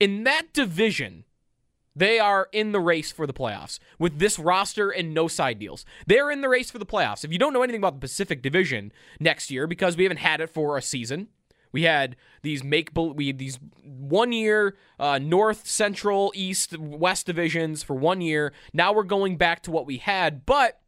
In 0.00 0.24
that 0.24 0.52
division, 0.52 1.24
they 1.96 2.20
are 2.20 2.48
in 2.52 2.72
the 2.72 2.80
race 2.80 3.10
for 3.10 3.26
the 3.26 3.32
playoffs 3.32 3.80
with 3.98 4.18
this 4.18 4.38
roster 4.38 4.90
and 4.90 5.12
no 5.12 5.26
side 5.26 5.58
deals. 5.58 5.84
They're 6.06 6.30
in 6.30 6.42
the 6.42 6.48
race 6.48 6.70
for 6.70 6.78
the 6.78 6.86
playoffs. 6.86 7.24
If 7.24 7.32
you 7.32 7.38
don't 7.38 7.52
know 7.52 7.62
anything 7.62 7.80
about 7.80 7.94
the 7.94 8.00
Pacific 8.00 8.40
Division 8.40 8.92
next 9.18 9.50
year, 9.50 9.66
because 9.66 9.96
we 9.96 10.04
haven't 10.04 10.18
had 10.18 10.40
it 10.40 10.50
for 10.50 10.76
a 10.76 10.82
season, 10.82 11.28
we 11.72 11.82
had 11.82 12.16
these 12.42 12.62
make 12.62 12.90
we 12.96 13.32
these 13.32 13.58
one 13.84 14.32
year 14.32 14.76
uh, 14.98 15.18
North, 15.18 15.66
Central, 15.66 16.32
East, 16.34 16.78
West 16.78 17.26
divisions 17.26 17.82
for 17.82 17.94
one 17.94 18.20
year. 18.20 18.52
Now 18.72 18.92
we're 18.92 19.02
going 19.02 19.36
back 19.36 19.62
to 19.64 19.70
what 19.70 19.86
we 19.86 19.98
had, 19.98 20.46
but 20.46 20.80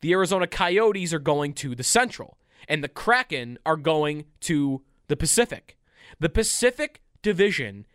the 0.00 0.12
Arizona 0.12 0.46
Coyotes 0.46 1.12
are 1.12 1.18
going 1.18 1.52
to 1.54 1.74
the 1.74 1.84
Central, 1.84 2.38
and 2.68 2.82
the 2.82 2.88
Kraken 2.88 3.58
are 3.66 3.76
going 3.76 4.24
to 4.40 4.82
the 5.08 5.16
Pacific. 5.16 5.76
The 6.18 6.28
Pacific 6.28 7.00
Division 7.22 7.86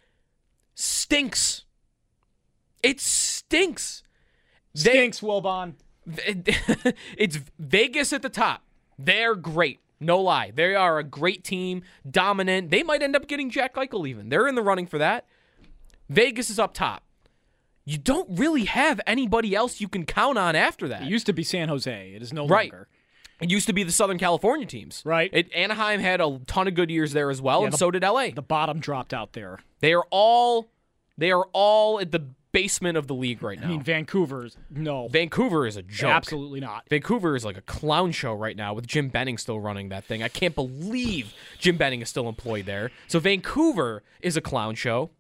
stinks. 0.76 1.66
It 2.84 3.00
stinks. 3.00 4.04
They- 4.74 4.92
Stinks, 4.92 5.22
Wilbon. 5.22 5.74
it's 7.18 7.40
Vegas 7.58 8.14
at 8.14 8.22
the 8.22 8.30
top. 8.30 8.62
They're 9.00 9.36
great. 9.36 9.80
No 10.00 10.20
lie. 10.20 10.52
They 10.54 10.76
are 10.76 11.00
a 11.00 11.04
great 11.04 11.44
team, 11.44 11.82
dominant. 12.10 12.70
They 12.70 12.84
might 12.84 13.02
end 13.02 13.16
up 13.16 13.28
getting 13.28 13.50
Jack 13.50 13.76
Eichel 13.76 14.08
even. 14.08 14.30
They're 14.30 14.48
in 14.48 14.56
the 14.56 14.62
running 14.62 14.86
for 14.86 14.98
that. 15.00 15.26
Vegas 16.10 16.50
is 16.50 16.60
up 16.60 16.74
top. 16.74 17.04
You 17.86 17.98
don't 18.00 18.28
really 18.40 18.66
have 18.66 19.00
anybody 19.06 19.54
else 19.56 19.80
you 19.80 19.88
can 19.88 20.06
count 20.06 20.38
on 20.38 20.56
after 20.56 20.88
that. 20.88 21.04
It 21.04 21.08
used 21.10 21.28
to 21.28 21.34
be 21.34 21.44
San 21.44 21.70
Jose. 21.70 22.14
It 22.16 22.22
is 22.22 22.34
no 22.34 22.48
Right. 22.48 22.72
longer. 22.72 22.88
It 23.42 23.52
used 23.52 23.68
to 23.68 23.74
be 23.74 23.84
the 23.84 23.92
Southern 23.92 24.18
California 24.18 24.66
teams. 24.66 25.02
Right. 25.06 25.30
It, 25.34 25.54
Anaheim 25.54 26.00
had 26.00 26.22
a 26.22 26.40
ton 26.48 26.68
of 26.68 26.74
good 26.74 26.90
years 26.90 27.12
there 27.14 27.30
as 27.30 27.42
well, 27.42 27.60
Yeah, 27.62 27.66
and 27.66 27.74
the- 27.74 27.78
so 27.78 27.92
did 27.92 28.02
LA. 28.04 28.30
The 28.32 28.42
bottom 28.42 28.80
dropped 28.80 29.14
out 29.14 29.34
there. 29.34 29.60
they 29.82 29.94
are 29.94 30.06
all 30.10 30.70
they 31.18 31.32
are 31.32 31.46
all 31.54 32.00
at 32.00 32.12
the 32.12 32.20
basement 32.52 32.98
of 32.98 33.08
the 33.08 33.14
league 33.14 33.44
right 33.44 33.60
now. 33.60 33.66
I 33.68 33.70
mean, 33.70 33.82
Vancouver's 33.84 34.58
no, 34.70 35.08
Vancouver 35.10 35.68
is 35.68 35.76
a 35.78 35.82
joke. 35.84 36.10
absolutely 36.12 36.62
not. 36.62 36.88
Vancouver 36.90 37.36
is 37.36 37.44
like 37.46 37.58
a 37.58 37.62
clown 37.62 38.12
show 38.14 38.34
right 38.34 38.56
now 38.56 38.74
with 38.74 38.88
Jim 38.88 39.10
Benning 39.10 39.38
still 39.38 39.60
running 39.60 39.90
that 39.90 40.06
thing. 40.06 40.24
I 40.24 40.28
can't 40.30 40.56
believe 40.56 41.34
Jim 41.60 41.76
Benning 41.78 42.02
is 42.02 42.10
still 42.10 42.28
employed 42.30 42.66
there. 42.66 42.92
So 43.08 43.20
Vancouver 43.20 44.02
is 44.22 44.36
a 44.38 44.42
clown 44.42 44.76
show. 44.76 45.12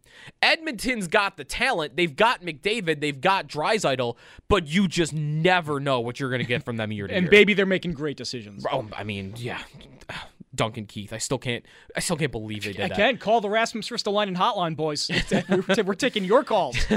Edmonton's 0.41 1.07
got 1.07 1.37
the 1.37 1.43
talent. 1.43 1.95
They've 1.95 2.15
got 2.15 2.41
McDavid. 2.41 3.01
They've 3.01 3.19
got 3.19 3.47
Draisaitl, 3.47 4.15
but 4.47 4.67
you 4.67 4.87
just 4.87 5.13
never 5.13 5.79
know 5.79 5.99
what 5.99 6.19
you're 6.19 6.29
going 6.29 6.41
to 6.41 6.47
get 6.47 6.63
from 6.63 6.77
them 6.77 6.91
year 6.91 7.07
to 7.07 7.13
And 7.15 7.23
year. 7.23 7.27
And 7.27 7.31
baby, 7.31 7.53
they're 7.53 7.65
making 7.65 7.93
great 7.93 8.17
decisions. 8.17 8.65
oh, 8.71 8.87
I 8.95 9.03
mean, 9.03 9.33
yeah, 9.37 9.61
Duncan 10.55 10.85
Keith. 10.85 11.11
I 11.11 11.17
still 11.17 11.37
can't. 11.37 11.65
I 11.95 11.99
still 11.99 12.15
can't 12.15 12.31
believe 12.31 12.63
they 12.63 12.71
did 12.71 12.91
that. 12.91 12.91
Again, 12.93 13.17
call 13.17 13.41
the 13.41 13.49
Rasmus 13.49 13.89
Ristolainen 13.89 14.37
hotline, 14.37 14.75
boys. 14.75 15.09
we're, 15.49 15.83
we're 15.83 15.93
taking 15.95 16.23
your 16.23 16.43
calls. 16.43 16.77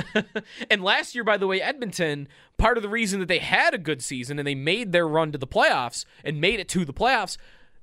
And 0.71 0.83
last 0.83 1.15
year, 1.15 1.25
by 1.25 1.37
the 1.37 1.47
way, 1.47 1.61
Edmonton, 1.61 2.29
part 2.57 2.77
of 2.77 2.83
the 2.83 2.89
reason 2.89 3.21
that 3.21 3.27
they 3.27 3.39
had 3.39 3.75
a 3.75 3.79
good 3.79 4.03
season 4.03 4.39
and 4.39 4.47
they 4.47 4.55
made 4.55 4.93
their 4.93 5.09
run 5.09 5.33
to 5.33 5.39
the 5.39 5.47
playoffs 5.47 6.05
and 6.25 6.41
made 6.41 6.61
it 6.61 6.69
to 6.69 6.85
the 6.85 6.93
playoffs, 6.93 7.37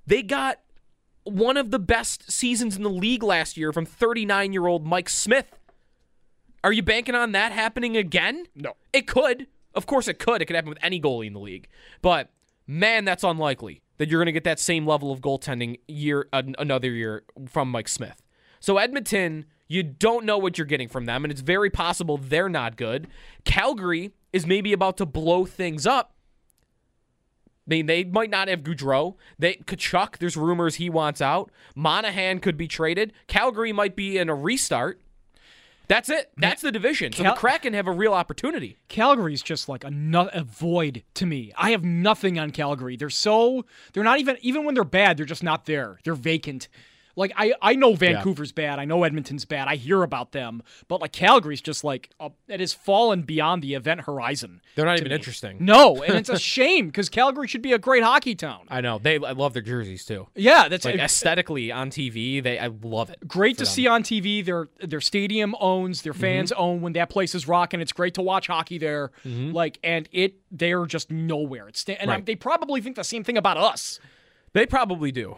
they 0.06 0.22
got 0.22 0.60
one 1.26 1.58
of 1.58 1.72
the 1.72 1.80
best 1.80 2.32
seasons 2.32 2.78
in 2.78 2.84
the 2.84 2.90
league 2.90 3.24
last 3.24 3.58
year 3.58 3.74
from 3.74 3.86
39 3.86 4.54
year 4.54 4.68
old 4.68 4.86
Mike 4.86 5.10
Smith. 5.10 5.60
Are 6.64 6.72
you 6.72 6.82
banking 6.82 7.16
on 7.16 7.34
that 7.34 7.52
happening 7.52 7.98
again? 7.98 8.46
No. 8.56 8.74
It 8.94 9.08
could. 9.08 9.48
Of 9.74 9.86
course 9.86 10.08
it 10.08 10.20
could. 10.20 10.42
It 10.42 10.46
could 10.46 10.56
happen 10.56 10.70
with 10.70 10.80
any 10.82 11.02
goalie 11.02 11.28
in 11.28 11.34
the 11.34 11.40
league. 11.40 11.68
But 12.02 12.32
man, 12.66 13.06
that's 13.06 13.24
unlikely 13.24 13.82
that 13.98 14.10
you're 14.10 14.20
going 14.20 14.28
to 14.28 14.32
get 14.32 14.44
that 14.46 14.60
same 14.60 14.86
level 14.88 15.12
of 15.12 15.20
goaltending 15.20 15.80
year 15.88 16.28
an- 16.32 16.56
another 16.58 16.90
year 16.90 17.24
from 17.48 17.70
Mike 17.70 17.88
Smith. 17.88 18.22
So 18.60 18.78
Edmonton, 18.78 19.46
you 19.68 19.84
don't 19.84 20.26
know 20.26 20.38
what 20.38 20.58
you're 20.58 20.66
getting 20.66 20.88
from 20.88 21.06
them 21.06 21.24
and 21.26 21.32
it's 21.32 21.42
very 21.42 21.70
possible 21.70 22.18
they're 22.18 22.50
not 22.50 22.78
good. 22.78 23.08
Calgary 23.44 24.12
is 24.32 24.46
maybe 24.46 24.74
about 24.74 24.98
to 24.98 25.06
blow 25.06 25.46
things 25.46 25.86
up. 25.86 26.15
I 27.68 27.74
mean, 27.74 27.86
they 27.88 28.04
might 28.04 28.30
not 28.30 28.48
have 28.48 28.62
Gaudreau. 28.62 29.16
They 29.40 29.56
Tkachuk, 29.56 30.18
there's 30.20 30.38
rumors 30.38 30.76
he 30.76 30.90
wants 30.90 31.22
out. 31.22 31.52
Monahan 31.76 32.40
could 32.40 32.58
be 32.58 32.68
traded. 32.68 33.12
Calgary 33.28 33.74
might 33.74 33.96
be 33.96 34.18
in 34.18 34.30
a 34.30 34.36
restart. 34.36 35.02
That's 35.88 36.10
it. 36.10 36.32
That's 36.38 36.62
the 36.62 36.72
division. 36.72 37.14
So 37.14 37.24
the 37.24 37.32
Kraken 37.32 37.74
have 37.74 37.88
a 37.88 37.92
real 37.92 38.14
opportunity. 38.14 38.78
Calgary's 38.88 39.42
just 39.44 39.70
like 39.70 39.84
a, 39.84 39.92
no- 39.92 40.30
a 40.34 40.44
void 40.44 41.04
to 41.16 41.26
me. 41.26 41.52
I 41.58 41.72
have 41.72 41.84
nothing 41.84 42.40
on 42.40 42.52
Calgary. 42.52 42.98
They're 42.98 43.10
so 43.10 43.66
they're 43.94 44.04
not 44.04 44.20
even 44.20 44.38
even 44.42 44.66
when 44.66 44.74
they're 44.74 44.84
bad, 44.84 45.18
they're 45.18 45.26
just 45.26 45.44
not 45.44 45.66
there. 45.66 46.00
They're 46.04 46.16
vacant. 46.16 46.68
Like 47.16 47.32
I 47.36 47.54
I 47.62 47.76
know 47.76 47.96
Vancouver's 47.96 48.52
bad. 48.52 48.78
I 48.80 48.86
know 48.86 49.04
Edmonton's 49.04 49.46
bad. 49.46 49.68
I 49.68 49.76
hear 49.76 50.04
about 50.04 50.32
them, 50.34 50.62
but 50.88 51.00
like 51.02 51.12
Calgary's 51.14 51.62
just 51.62 51.84
like 51.84 52.10
uh, 52.20 52.30
it 52.48 52.60
has 52.60 52.74
fallen 52.74 53.22
beyond 53.22 53.62
the 53.62 53.74
event 53.74 54.02
horizon. 54.02 54.62
They're 54.76 54.86
not 54.86 54.98
even 54.98 55.10
me. 55.10 55.16
interesting. 55.16 55.58
No, 55.60 56.04
and 56.04 56.16
it's 56.16 56.30
a 56.30 56.38
shame 56.56 56.88
because 56.88 57.08
Calgary 57.10 57.48
should 57.48 57.62
be 57.62 57.72
a 57.74 57.78
great 57.80 58.04
hockey 58.04 58.36
town. 58.36 58.66
I 58.70 58.82
know. 58.82 59.00
They 59.00 59.16
I 59.16 59.32
love 59.32 59.54
their 59.54 59.62
jerseys 59.62 60.04
too. 60.06 60.28
Yeah, 60.36 60.68
that's 60.68 60.84
Like 60.86 60.96
a- 60.96 61.02
aesthetically 61.04 61.72
on 61.72 61.90
TV, 61.90 62.44
they 62.44 62.60
I 62.60 62.68
love 62.68 63.10
it. 63.10 63.26
great 63.28 63.58
to 63.60 63.64
them. 63.64 63.72
see 63.74 63.88
on 63.88 64.04
TV. 64.04 64.44
Their 64.46 64.68
their 64.80 65.02
stadium 65.02 65.56
owns, 65.60 66.02
their 66.02 66.14
fans 66.14 66.52
Mm-hmm. 66.52 66.62
own 66.62 66.82
when 66.82 66.94
that 66.94 67.10
place 67.10 67.34
is 67.34 67.48
rocking. 67.48 67.80
It's 67.82 67.94
great 67.94 68.14
to 68.16 68.22
watch 68.22 68.48
hockey 68.48 68.78
there. 68.78 69.12
Mm-hmm. 69.26 69.52
Like, 69.54 69.80
and 69.84 70.10
it 70.12 70.36
they're 70.52 70.86
just 70.86 71.10
nowhere. 71.12 71.68
It's 71.70 71.86
and 71.88 72.10
Right. 72.10 72.26
they 72.26 72.36
probably 72.36 72.82
think 72.82 72.96
the 72.98 73.04
same 73.04 73.24
thing 73.24 73.38
about 73.38 73.58
us. 73.58 74.00
They 74.54 74.66
probably 74.66 75.12
do. 75.12 75.38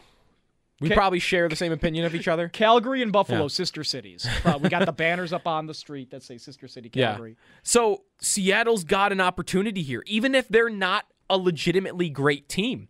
We 0.79 0.89
Ca- 0.89 0.95
probably 0.95 1.19
share 1.19 1.49
the 1.49 1.55
same 1.55 1.71
opinion 1.71 2.05
of 2.05 2.13
each 2.13 2.27
other. 2.27 2.47
Calgary 2.53 3.01
and 3.01 3.11
Buffalo, 3.11 3.43
Yeah. 3.43 3.47
sister 3.47 3.83
cities. 3.83 4.27
Uh, 4.45 4.59
we 4.61 4.69
got 4.69 4.85
the 4.85 4.91
banners 4.91 5.33
up 5.33 5.47
on 5.47 5.65
the 5.65 5.73
street 5.73 6.11
that 6.11 6.21
say 6.23 6.37
Sister 6.37 6.67
City 6.67 6.89
Calgary. 6.89 7.31
Yeah. 7.31 7.43
So 7.63 8.03
Seattle's 8.21 8.83
got 8.83 9.11
an 9.11 9.19
opportunity 9.19 9.81
here, 9.81 10.03
even 10.05 10.35
if 10.35 10.47
they're 10.47 10.69
not 10.69 11.05
a 11.29 11.37
legitimately 11.37 12.09
great 12.09 12.47
team. 12.47 12.89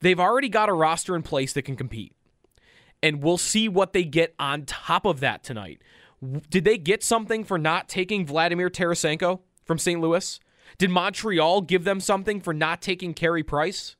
They've 0.00 0.20
already 0.20 0.48
got 0.48 0.68
a 0.68 0.72
roster 0.72 1.16
in 1.16 1.22
place 1.22 1.52
that 1.54 1.62
can 1.62 1.74
compete. 1.74 2.14
And 3.02 3.22
we'll 3.22 3.38
see 3.38 3.68
what 3.68 3.92
they 3.92 4.04
get 4.04 4.34
on 4.38 4.64
top 4.64 5.04
of 5.04 5.20
that 5.20 5.42
tonight. 5.42 5.82
Did 6.50 6.64
they 6.64 6.78
get 6.78 7.02
something 7.04 7.44
for 7.44 7.58
not 7.58 7.88
taking 7.88 8.26
Vladimir 8.26 8.70
Tarasenko 8.70 9.40
from 9.64 9.78
St. 9.78 10.00
Louis? 10.00 10.38
Did 10.78 10.90
Montreal 10.90 11.62
give 11.62 11.84
them 11.84 12.00
something 12.00 12.40
for 12.40 12.52
not 12.54 12.80
taking 12.82 13.14
Carey 13.14 13.42
Price? 13.42 13.96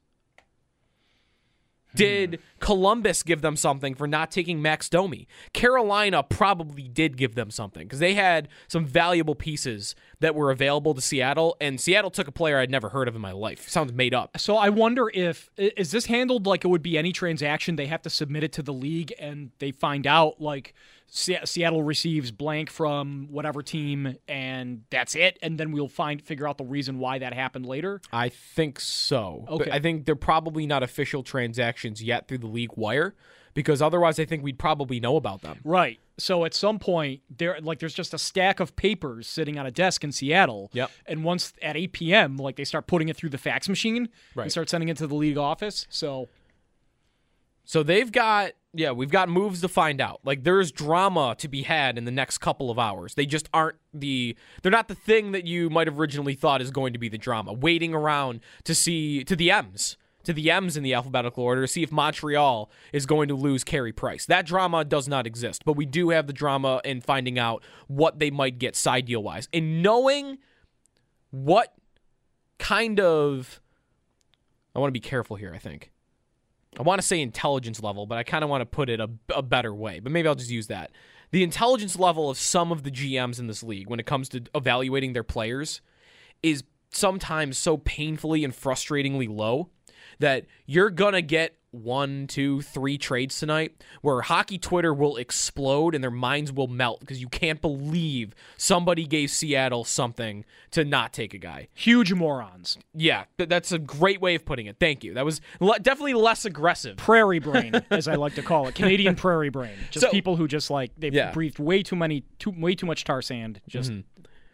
Did 1.95 2.40
Columbus 2.61 3.23
give 3.23 3.42
them 3.42 3.57
something 3.57 3.95
for 3.95 4.07
not 4.07 4.30
taking 4.30 4.61
Max 4.61 4.88
Domi? 4.88 5.26
Carolina 5.52 6.23
probably 6.23 6.88
did 6.88 7.16
give 7.16 7.35
them 7.35 7.50
something 7.50 7.85
because 7.85 7.99
they 7.99 8.14
had 8.14 8.49
some 8.68 8.87
valuable 8.87 9.35
pieces 9.35 9.95
that 10.21 10.35
were 10.35 10.50
available 10.50 10.95
to 10.95 11.00
Seattle, 11.00 11.57
and 11.61 11.80
Seattle 11.80 12.11
took 12.11 12.28
a 12.28 12.33
player 12.33 12.59
I'd 12.59 12.71
never 12.71 12.90
heard 12.90 13.09
of 13.09 13.14
in 13.14 13.21
my 13.21 13.33
life. 13.33 13.68
Sounds 13.68 13.92
made 13.92 14.14
up. 14.14 14.38
So 14.38 14.57
I 14.57 14.68
wonder 14.68 15.11
if 15.12 15.50
is 15.57 15.90
this 15.90 16.07
handled 16.07 16.47
like 16.47 16.64
it 16.64 16.68
would 16.68 16.83
be 16.83 16.99
any 16.99 17.12
transaction 17.12 17.76
they 17.76 17.87
have 17.87 18.02
to 18.02 18.11
submit 18.11 18.45
it 18.45 18.52
to 18.52 18.62
the 18.62 18.73
league 18.73 19.12
and 19.18 19.50
they 19.59 19.71
find 19.71 20.07
out 20.07 20.40
like 20.40 20.75
Se- 21.11 21.41
Seattle 21.47 21.83
receives 21.83 22.31
blank 22.31 22.69
from 22.69 23.29
whatever 23.31 23.62
team 23.62 24.17
and 24.29 24.83
that's 24.91 25.15
it 25.17 25.38
and 25.43 25.59
then 25.59 25.73
we'll 25.73 25.88
find 25.88 26.21
figure 26.21 26.47
out 26.47 26.59
the 26.59 26.65
reason 26.65 26.99
why 26.99 27.19
that 27.19 27.33
happened 27.33 27.65
later. 27.65 28.00
I 28.12 28.29
think 28.29 28.79
so. 28.79 29.45
But 29.49 29.55
Okay. 29.62 29.71
I 29.71 29.79
think 29.81 30.05
they're 30.05 30.15
probably 30.17 30.67
not 30.67 30.83
official 30.83 31.23
transactions 31.23 32.03
yet 32.03 32.29
through 32.29 32.38
the 32.38 32.47
league 32.47 32.73
wire 32.77 33.15
because 33.55 33.81
otherwise 33.81 34.19
I 34.21 34.27
think 34.27 34.43
we'd 34.45 34.59
probably 34.59 35.00
know 35.00 35.17
about 35.17 35.41
them. 35.41 35.59
Right. 35.65 35.99
So 36.19 36.45
at 36.45 36.53
some 36.53 36.79
point 36.79 37.23
there 37.35 37.59
like 37.62 37.79
there's 37.79 37.95
just 37.95 38.12
a 38.12 38.19
stack 38.19 38.61
of 38.61 38.77
papers 38.77 39.27
sitting 39.27 39.59
on 39.59 39.65
a 39.65 39.71
desk 39.71 40.05
in 40.05 40.12
Seattle. 40.12 40.69
Yep. 40.75 40.91
And 41.07 41.25
once 41.25 41.55
at 41.62 41.75
8 41.75 41.93
p.m. 41.95 42.37
like 42.37 42.57
they 42.57 42.65
start 42.65 42.87
putting 42.87 43.09
it 43.09 43.17
through 43.17 43.31
the 43.31 43.38
fax 43.38 43.67
machine 43.67 44.11
Right. 44.35 44.43
and 44.43 44.53
start 44.53 44.69
sending 44.69 44.88
it 44.91 44.99
to 44.99 45.07
the 45.07 45.15
league 45.15 45.38
office. 45.38 45.87
So 45.88 46.29
So 47.65 47.83
they've 47.83 48.12
got 48.12 48.53
yeah, 48.79 48.93
we've 48.93 49.11
got 49.11 49.29
moves 49.29 49.61
to 49.63 49.69
find 49.69 50.01
out. 50.01 50.21
Like 50.25 50.45
there's 50.45 50.71
drama 50.71 51.35
to 51.39 51.49
be 51.49 51.63
had 51.63 51.99
in 51.99 52.05
the 52.05 52.13
next 52.13 52.39
couple 52.39 52.71
of 52.71 52.79
hours. 52.79 53.15
They 53.15 53.27
just 53.27 53.49
aren't 53.53 53.77
the 53.93 54.37
they're 54.63 54.71
not 54.71 54.87
the 54.87 54.95
thing 54.95 55.33
that 55.33 55.47
you 55.47 55.69
might 55.69 55.89
have 55.89 55.99
originally 55.99 56.35
thought 56.35 56.63
is 56.63 56.71
going 56.71 56.93
to 56.93 56.99
be 56.99 57.09
the 57.09 57.19
drama. 57.19 57.53
Waiting 57.53 57.93
around 57.93 58.41
to 58.65 58.75
see 58.75 59.25
to 59.25 59.35
the 59.35 59.51
M's, 59.51 59.97
to 60.23 60.33
the 60.33 60.51
M's 60.51 60.77
in 60.77 60.85
the 60.85 60.95
alphabetical 60.95 61.43
order 61.43 61.63
to 61.63 61.67
see 61.67 61.83
if 61.83 61.91
Montreal 61.91 62.71
is 62.93 63.05
going 63.05 63.27
to 63.29 63.35
lose 63.35 63.65
Carey 63.65 63.93
Price. 63.93 64.27
That 64.27 64.47
drama 64.47 64.85
does 64.85 65.09
not 65.09 65.27
exist, 65.27 65.65
but 65.65 65.77
we 65.77 65.85
do 65.85 66.11
have 66.11 66.29
the 66.29 66.33
drama 66.33 66.81
in 66.85 67.01
finding 67.01 67.37
out 67.37 67.65
what 67.89 68.21
they 68.21 68.31
might 68.31 68.61
get 68.61 68.77
side 68.77 69.07
deal 69.07 69.23
wise. 69.23 69.49
And 69.53 69.83
knowing 69.83 70.39
what 71.31 71.75
kind 72.59 73.01
of 73.01 73.61
I 74.75 74.79
want 74.79 74.91
to 74.91 74.93
be 74.93 75.01
careful 75.01 75.35
here, 75.35 75.53
I 75.53 75.59
think. 75.59 75.91
I 76.79 76.83
want 76.83 77.01
to 77.01 77.07
say 77.07 77.21
intelligence 77.21 77.83
level, 77.83 78.07
but 78.07 78.19
I 78.19 78.23
kind 78.23 78.45
of 78.45 78.51
want 78.51 78.63
to 78.63 78.67
put 78.67 78.91
it 78.91 79.01
a, 79.01 79.11
a 79.35 79.43
better 79.43 79.75
way. 79.75 80.01
But 80.01 80.13
maybe 80.13 80.29
I'll 80.29 80.35
just 80.35 80.51
use 80.51 80.67
that. 80.67 80.91
The 81.31 81.43
intelligence 81.43 81.99
level 81.99 82.31
of 82.31 82.39
some 82.39 82.73
of 82.73 82.83
the 82.83 82.91
GMs 82.91 83.39
in 83.39 83.47
this 83.47 83.63
league 83.63 83.89
when 83.89 84.01
it 84.01 84.07
comes 84.07 84.29
to 84.31 84.43
evaluating 84.55 85.13
their 85.13 85.25
players 85.25 85.81
is 86.43 86.65
sometimes 86.91 87.59
so 87.59 87.77
painfully 87.77 88.45
and 88.45 88.55
frustratingly 88.55 89.29
low 89.29 89.71
that 90.19 90.47
you're 90.67 90.91
going 90.91 91.15
to 91.15 91.23
get 91.23 91.55
one, 91.71 92.27
two, 92.27 92.63
three 92.63 92.97
trades 92.97 93.39
tonight 93.39 93.85
where 94.01 94.23
hockey 94.23 94.57
Twitter 94.57 94.95
will 94.95 95.17
explode 95.19 95.95
and 95.95 96.03
their 96.03 96.11
minds 96.11 96.51
will 96.51 96.67
melt 96.67 96.99
because 97.01 97.21
you 97.21 97.29
can't 97.29 97.61
believe 97.61 98.35
somebody 98.57 99.07
gave 99.07 99.31
Seattle 99.31 99.85
something 99.85 100.47
to 100.71 100.83
not 100.83 101.13
take 101.13 101.35
a 101.35 101.39
guy. 101.39 101.69
huge 101.75 102.11
morons. 102.15 102.79
Yeah, 102.95 103.25
th- 103.37 103.51
that's 103.51 103.71
a 103.71 103.79
great 103.79 104.19
way 104.23 104.35
of 104.35 104.47
putting 104.47 104.65
it. 104.65 104.77
Thank 104.81 105.05
you. 105.05 105.13
That 105.13 105.27
was 105.27 105.43
le- 105.61 105.79
definitely 105.79 106.15
less 106.15 106.47
aggressive. 106.47 106.97
prairie 106.97 107.39
brain, 107.39 107.75
as 107.91 108.09
I 108.09 108.15
like 108.15 108.35
to 108.37 108.43
call 108.43 108.67
it, 108.67 108.75
Canadian 108.75 109.15
prairie 109.15 109.51
brain. 109.51 109.77
Just 109.91 110.07
So- 110.07 110.11
people 110.11 110.37
who 110.37 110.49
just 110.49 110.71
like 110.71 110.93
they've 110.97 111.13
Yeah. 111.13 111.27
Mm-hmm. 111.27 111.35
breathed 111.35 111.59
way 111.59 111.83
too 111.83 111.97
many, 111.97 112.25
too 112.39 112.55
way 112.57 112.75
too 112.75 112.87
much 112.87 113.05
tar 113.05 113.21
sand. 113.21 113.61
Just 113.69 113.93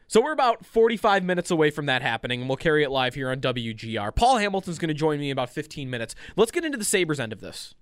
So 0.06 0.22
we're 0.22 0.32
about 0.32 0.66
45 0.66 1.24
minutes 1.24 1.50
away 1.50 1.70
from 1.70 1.86
that 1.86 2.02
happening, 2.02 2.40
and 2.40 2.48
we'll 2.48 2.56
carry 2.56 2.82
it 2.82 2.90
live 2.90 3.14
here 3.14 3.30
on 3.30 3.40
WGR. 3.40 4.14
Paul 4.14 4.38
Hamilton's 4.38 4.78
going 4.78 4.88
to 4.88 4.94
join 4.94 5.18
me 5.18 5.30
in 5.30 5.32
about 5.32 5.50
15 5.50 5.88
minutes. 5.88 6.14
Let's 6.36 6.50
get 6.50 6.64
into 6.64 6.78
the 6.78 6.84
Sabres 6.84 7.18
end 7.18 7.32
of 7.32 7.40
this. 7.40 7.74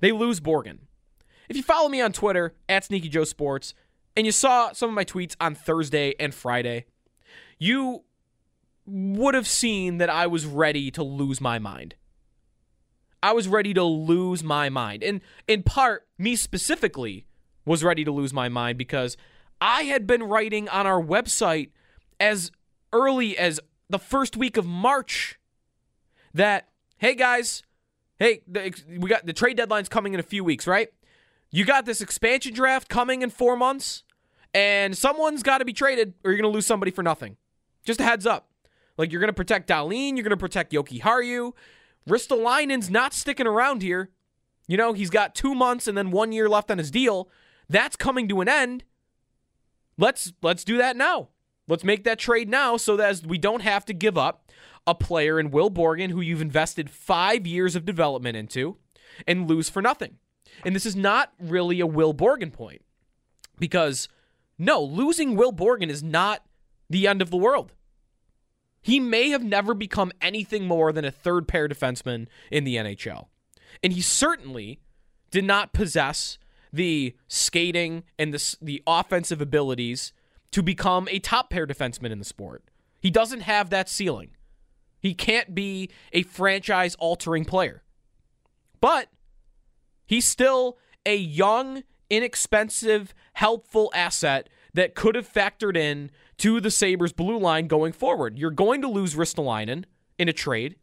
They 0.00 0.12
lose 0.12 0.40
Borgen. 0.40 0.78
If 1.48 1.56
you 1.56 1.62
follow 1.62 1.88
me 1.88 2.00
on 2.00 2.12
Twitter, 2.12 2.54
at 2.68 2.84
Sneaky 2.84 3.08
Joe 3.08 3.24
Sports, 3.24 3.74
and 4.16 4.26
you 4.26 4.32
saw 4.32 4.72
some 4.72 4.90
of 4.90 4.94
my 4.94 5.04
tweets 5.04 5.34
on 5.40 5.54
Thursday 5.54 6.14
and 6.20 6.34
Friday, 6.34 6.84
you 7.58 8.04
would 8.86 9.34
have 9.34 9.46
seen 9.46 9.98
that 9.98 10.10
I 10.10 10.26
was 10.26 10.46
ready 10.46 10.90
to 10.92 11.02
lose 11.02 11.40
my 11.40 11.58
mind. 11.58 11.94
I 13.22 13.32
was 13.32 13.48
ready 13.48 13.74
to 13.74 13.82
lose 13.82 14.44
my 14.44 14.68
mind. 14.68 15.02
And 15.02 15.20
in 15.46 15.62
part, 15.62 16.06
me 16.16 16.36
specifically 16.36 17.26
was 17.64 17.82
ready 17.82 18.04
to 18.04 18.12
lose 18.12 18.32
my 18.32 18.48
mind 18.48 18.78
because 18.78 19.16
I 19.60 19.82
had 19.82 20.06
been 20.06 20.22
writing 20.22 20.68
on 20.68 20.86
our 20.86 21.02
website 21.02 21.70
as 22.20 22.50
early 22.92 23.36
as 23.36 23.60
the 23.90 23.98
first 23.98 24.36
week 24.36 24.56
of 24.56 24.66
March 24.66 25.38
that, 26.34 26.68
hey 26.98 27.14
guys, 27.14 27.62
hey, 28.18 28.42
the, 28.46 28.72
we 28.98 29.08
got 29.08 29.26
the 29.26 29.32
trade 29.32 29.56
deadline's 29.56 29.88
coming 29.88 30.14
in 30.14 30.20
a 30.20 30.24
few 30.24 30.44
weeks, 30.44 30.66
right? 30.66 30.88
You 31.50 31.64
got 31.64 31.86
this 31.86 32.00
expansion 32.00 32.52
draft 32.52 32.88
coming 32.88 33.22
in 33.22 33.30
four 33.30 33.56
months, 33.56 34.04
and 34.52 34.96
someone's 34.96 35.42
got 35.42 35.58
to 35.58 35.64
be 35.64 35.72
traded, 35.72 36.14
or 36.24 36.30
you're 36.30 36.40
going 36.40 36.50
to 36.50 36.54
lose 36.54 36.66
somebody 36.66 36.90
for 36.90 37.02
nothing. 37.02 37.36
Just 37.84 38.00
a 38.00 38.04
heads 38.04 38.26
up. 38.26 38.50
Like, 38.98 39.12
you're 39.12 39.20
going 39.20 39.28
to 39.28 39.34
protect 39.34 39.68
Dahlin, 39.68 40.16
you're 40.16 40.24
going 40.24 40.30
to 40.30 40.36
protect 40.36 40.72
Jokiharju. 40.72 41.52
Ristolainen's 42.08 42.90
not 42.90 43.14
sticking 43.14 43.46
around 43.46 43.82
here. 43.82 44.10
You 44.66 44.76
know, 44.76 44.92
he's 44.92 45.10
got 45.10 45.34
two 45.34 45.54
months 45.54 45.86
and 45.86 45.96
then 45.96 46.10
one 46.10 46.32
year 46.32 46.48
left 46.48 46.70
on 46.70 46.78
his 46.78 46.90
deal. 46.90 47.30
That's 47.68 47.96
coming 47.96 48.28
to 48.28 48.40
an 48.40 48.48
end. 48.48 48.84
Let's 49.98 50.32
let's 50.42 50.64
do 50.64 50.78
that 50.78 50.96
now. 50.96 51.28
Let's 51.66 51.84
make 51.84 52.04
that 52.04 52.18
trade 52.18 52.48
now 52.48 52.78
so 52.78 52.96
that 52.96 53.26
we 53.26 53.36
don't 53.36 53.60
have 53.60 53.84
to 53.86 53.92
give 53.92 54.16
up 54.16 54.50
a 54.86 54.94
player 54.94 55.38
in 55.38 55.50
Will 55.50 55.70
Borgen 55.70 56.10
who 56.10 56.22
you've 56.22 56.40
invested 56.40 56.88
five 56.88 57.46
years 57.46 57.76
of 57.76 57.84
development 57.84 58.36
into 58.36 58.78
and 59.26 59.46
lose 59.46 59.68
for 59.68 59.82
nothing. 59.82 60.16
And 60.64 60.74
this 60.74 60.86
is 60.86 60.96
not 60.96 61.32
really 61.38 61.80
a 61.80 61.86
Will 61.86 62.14
Borgen 62.14 62.52
point 62.52 62.82
because 63.58 64.08
no, 64.56 64.82
losing 64.82 65.36
Will 65.36 65.52
Borgen 65.52 65.90
is 65.90 66.02
not 66.02 66.42
the 66.88 67.06
end 67.06 67.20
of 67.20 67.30
the 67.30 67.36
world. 67.36 67.74
He 68.80 69.00
may 69.00 69.28
have 69.30 69.44
never 69.44 69.74
become 69.74 70.12
anything 70.22 70.66
more 70.66 70.92
than 70.92 71.04
a 71.04 71.10
third 71.10 71.46
pair 71.46 71.68
defenseman 71.68 72.28
in 72.50 72.64
the 72.64 72.76
NHL. 72.76 73.26
And 73.82 73.92
he 73.92 74.00
certainly 74.00 74.80
did 75.30 75.44
not 75.44 75.72
possess 75.72 76.38
the 76.72 77.16
skating 77.26 78.04
and 78.18 78.32
the, 78.32 78.56
the 78.60 78.82
offensive 78.86 79.40
abilities 79.40 80.12
to 80.50 80.62
become 80.62 81.08
a 81.10 81.18
top 81.18 81.50
pair 81.50 81.66
defenseman 81.66 82.10
in 82.10 82.18
the 82.18 82.24
sport. 82.24 82.64
He 83.00 83.10
doesn't 83.10 83.40
have 83.40 83.70
that 83.70 83.88
ceiling. 83.88 84.30
He 85.00 85.14
can't 85.14 85.54
be 85.54 85.90
a 86.12 86.22
franchise 86.22 86.94
altering 86.96 87.44
player. 87.44 87.82
But 88.80 89.08
he's 90.06 90.26
still 90.26 90.78
a 91.06 91.16
young, 91.16 91.84
inexpensive, 92.10 93.14
helpful 93.34 93.90
asset 93.94 94.48
that 94.74 94.94
could 94.94 95.14
have 95.14 95.30
factored 95.30 95.76
in 95.76 96.10
to 96.38 96.60
the 96.60 96.70
Sabres 96.70 97.12
blue 97.12 97.38
line 97.38 97.66
going 97.66 97.92
forward. 97.92 98.38
You're 98.38 98.50
going 98.50 98.82
to 98.82 98.88
lose 98.88 99.14
Ristolainen 99.14 99.84
in 100.18 100.28
a 100.28 100.32
trade. 100.32 100.76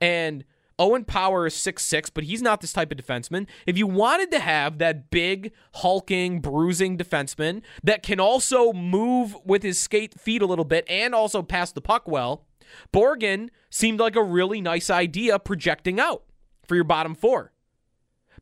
And 0.00 0.44
Owen 0.82 1.04
Power 1.04 1.46
is 1.46 1.54
six 1.54 1.84
six, 1.84 2.10
but 2.10 2.24
he's 2.24 2.42
not 2.42 2.60
this 2.60 2.72
type 2.72 2.90
of 2.90 2.98
defenseman. 2.98 3.46
If 3.66 3.78
you 3.78 3.86
wanted 3.86 4.32
to 4.32 4.40
have 4.40 4.78
that 4.78 5.10
big, 5.10 5.52
hulking, 5.74 6.40
bruising 6.40 6.98
defenseman 6.98 7.62
that 7.84 8.02
can 8.02 8.18
also 8.18 8.72
move 8.72 9.36
with 9.44 9.62
his 9.62 9.78
skate 9.78 10.18
feet 10.18 10.42
a 10.42 10.46
little 10.46 10.64
bit 10.64 10.84
and 10.88 11.14
also 11.14 11.40
pass 11.40 11.70
the 11.70 11.80
puck 11.80 12.08
well, 12.08 12.46
Borgen 12.92 13.50
seemed 13.70 14.00
like 14.00 14.16
a 14.16 14.24
really 14.24 14.60
nice 14.60 14.90
idea 14.90 15.38
projecting 15.38 16.00
out 16.00 16.24
for 16.66 16.74
your 16.74 16.82
bottom 16.82 17.14
four. 17.14 17.52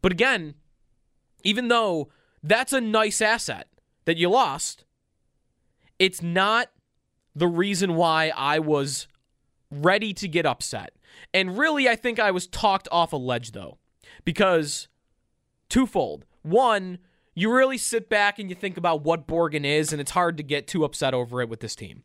But 0.01 0.13
again, 0.13 0.55
even 1.45 1.69
though 1.69 2.09
that's 2.43 2.73
a 2.73 2.81
nice 2.81 3.21
asset 3.21 3.69
that 4.07 4.17
you 4.17 4.31
lost, 4.31 4.87
it's 5.99 6.23
not 6.23 6.71
the 7.35 7.49
reason 7.49 7.97
why 7.97 8.33
I 8.35 8.61
was 8.61 9.09
ready 9.71 10.15
to 10.15 10.27
get 10.27 10.47
upset. 10.47 10.95
And 11.33 11.57
really, 11.57 11.89
I 11.89 11.97
think 11.97 12.19
I 12.19 12.31
was 12.31 12.47
talked 12.47 12.89
off 12.91 13.13
a 13.13 13.17
ledge, 13.17 13.53
though, 13.53 13.79
because 14.25 14.89
twofold. 15.69 16.25
One, 16.43 16.99
you 17.35 17.53
really 17.53 17.79
sit 17.79 18.09
back 18.09 18.39
and 18.39 18.49
you 18.51 18.57
think 18.57 18.77
about 18.77 19.03
what 19.03 19.27
Borgen 19.27 19.65
is, 19.65 19.93
and 19.93 20.01
it's 20.01 20.11
hard 20.11 20.37
to 20.37 20.43
get 20.43 20.67
too 20.67 20.85
upset 20.85 21.15
over 21.15 21.41
it 21.41 21.49
with 21.49 21.61
this 21.61 21.77
team. 21.77 22.03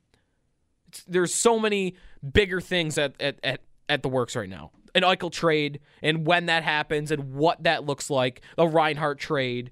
It's, 0.88 1.04
there's 1.06 1.34
so 1.34 1.60
many 1.60 1.96
bigger 2.32 2.62
things 2.62 2.98
at, 2.98 3.20
at, 3.20 3.40
at, 3.44 3.62
at 3.90 4.04
the 4.04 4.10
works 4.10 4.36
right 4.36 4.50
now. 4.50 4.72
An 4.94 5.02
Eichel 5.02 5.32
trade, 5.32 5.80
and 6.02 6.26
when 6.26 6.46
that 6.46 6.64
happens, 6.64 7.12
and 7.12 7.34
what 7.34 7.64
that 7.64 7.86
looks 7.86 8.10
like, 8.10 8.42
a 8.58 8.68
Reinhart 8.68 9.20
trade, 9.20 9.72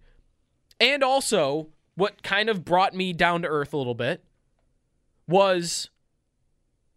and 0.79 1.03
also 1.03 1.69
what 1.95 2.23
kind 2.23 2.49
of 2.49 2.65
brought 2.65 2.93
me 2.93 3.13
down 3.13 3.43
to 3.43 3.47
earth 3.47 3.73
a 3.73 3.77
little 3.77 3.93
bit 3.93 4.23
was 5.27 5.89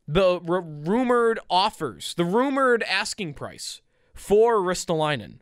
the 0.09 0.41
r- 0.49 0.61
rumored 0.61 1.41
offers, 1.51 2.15
the 2.15 2.25
rumored 2.25 2.83
asking 2.85 3.35
price 3.35 3.81
for 4.15 4.57
Ristolainen. 4.57 5.39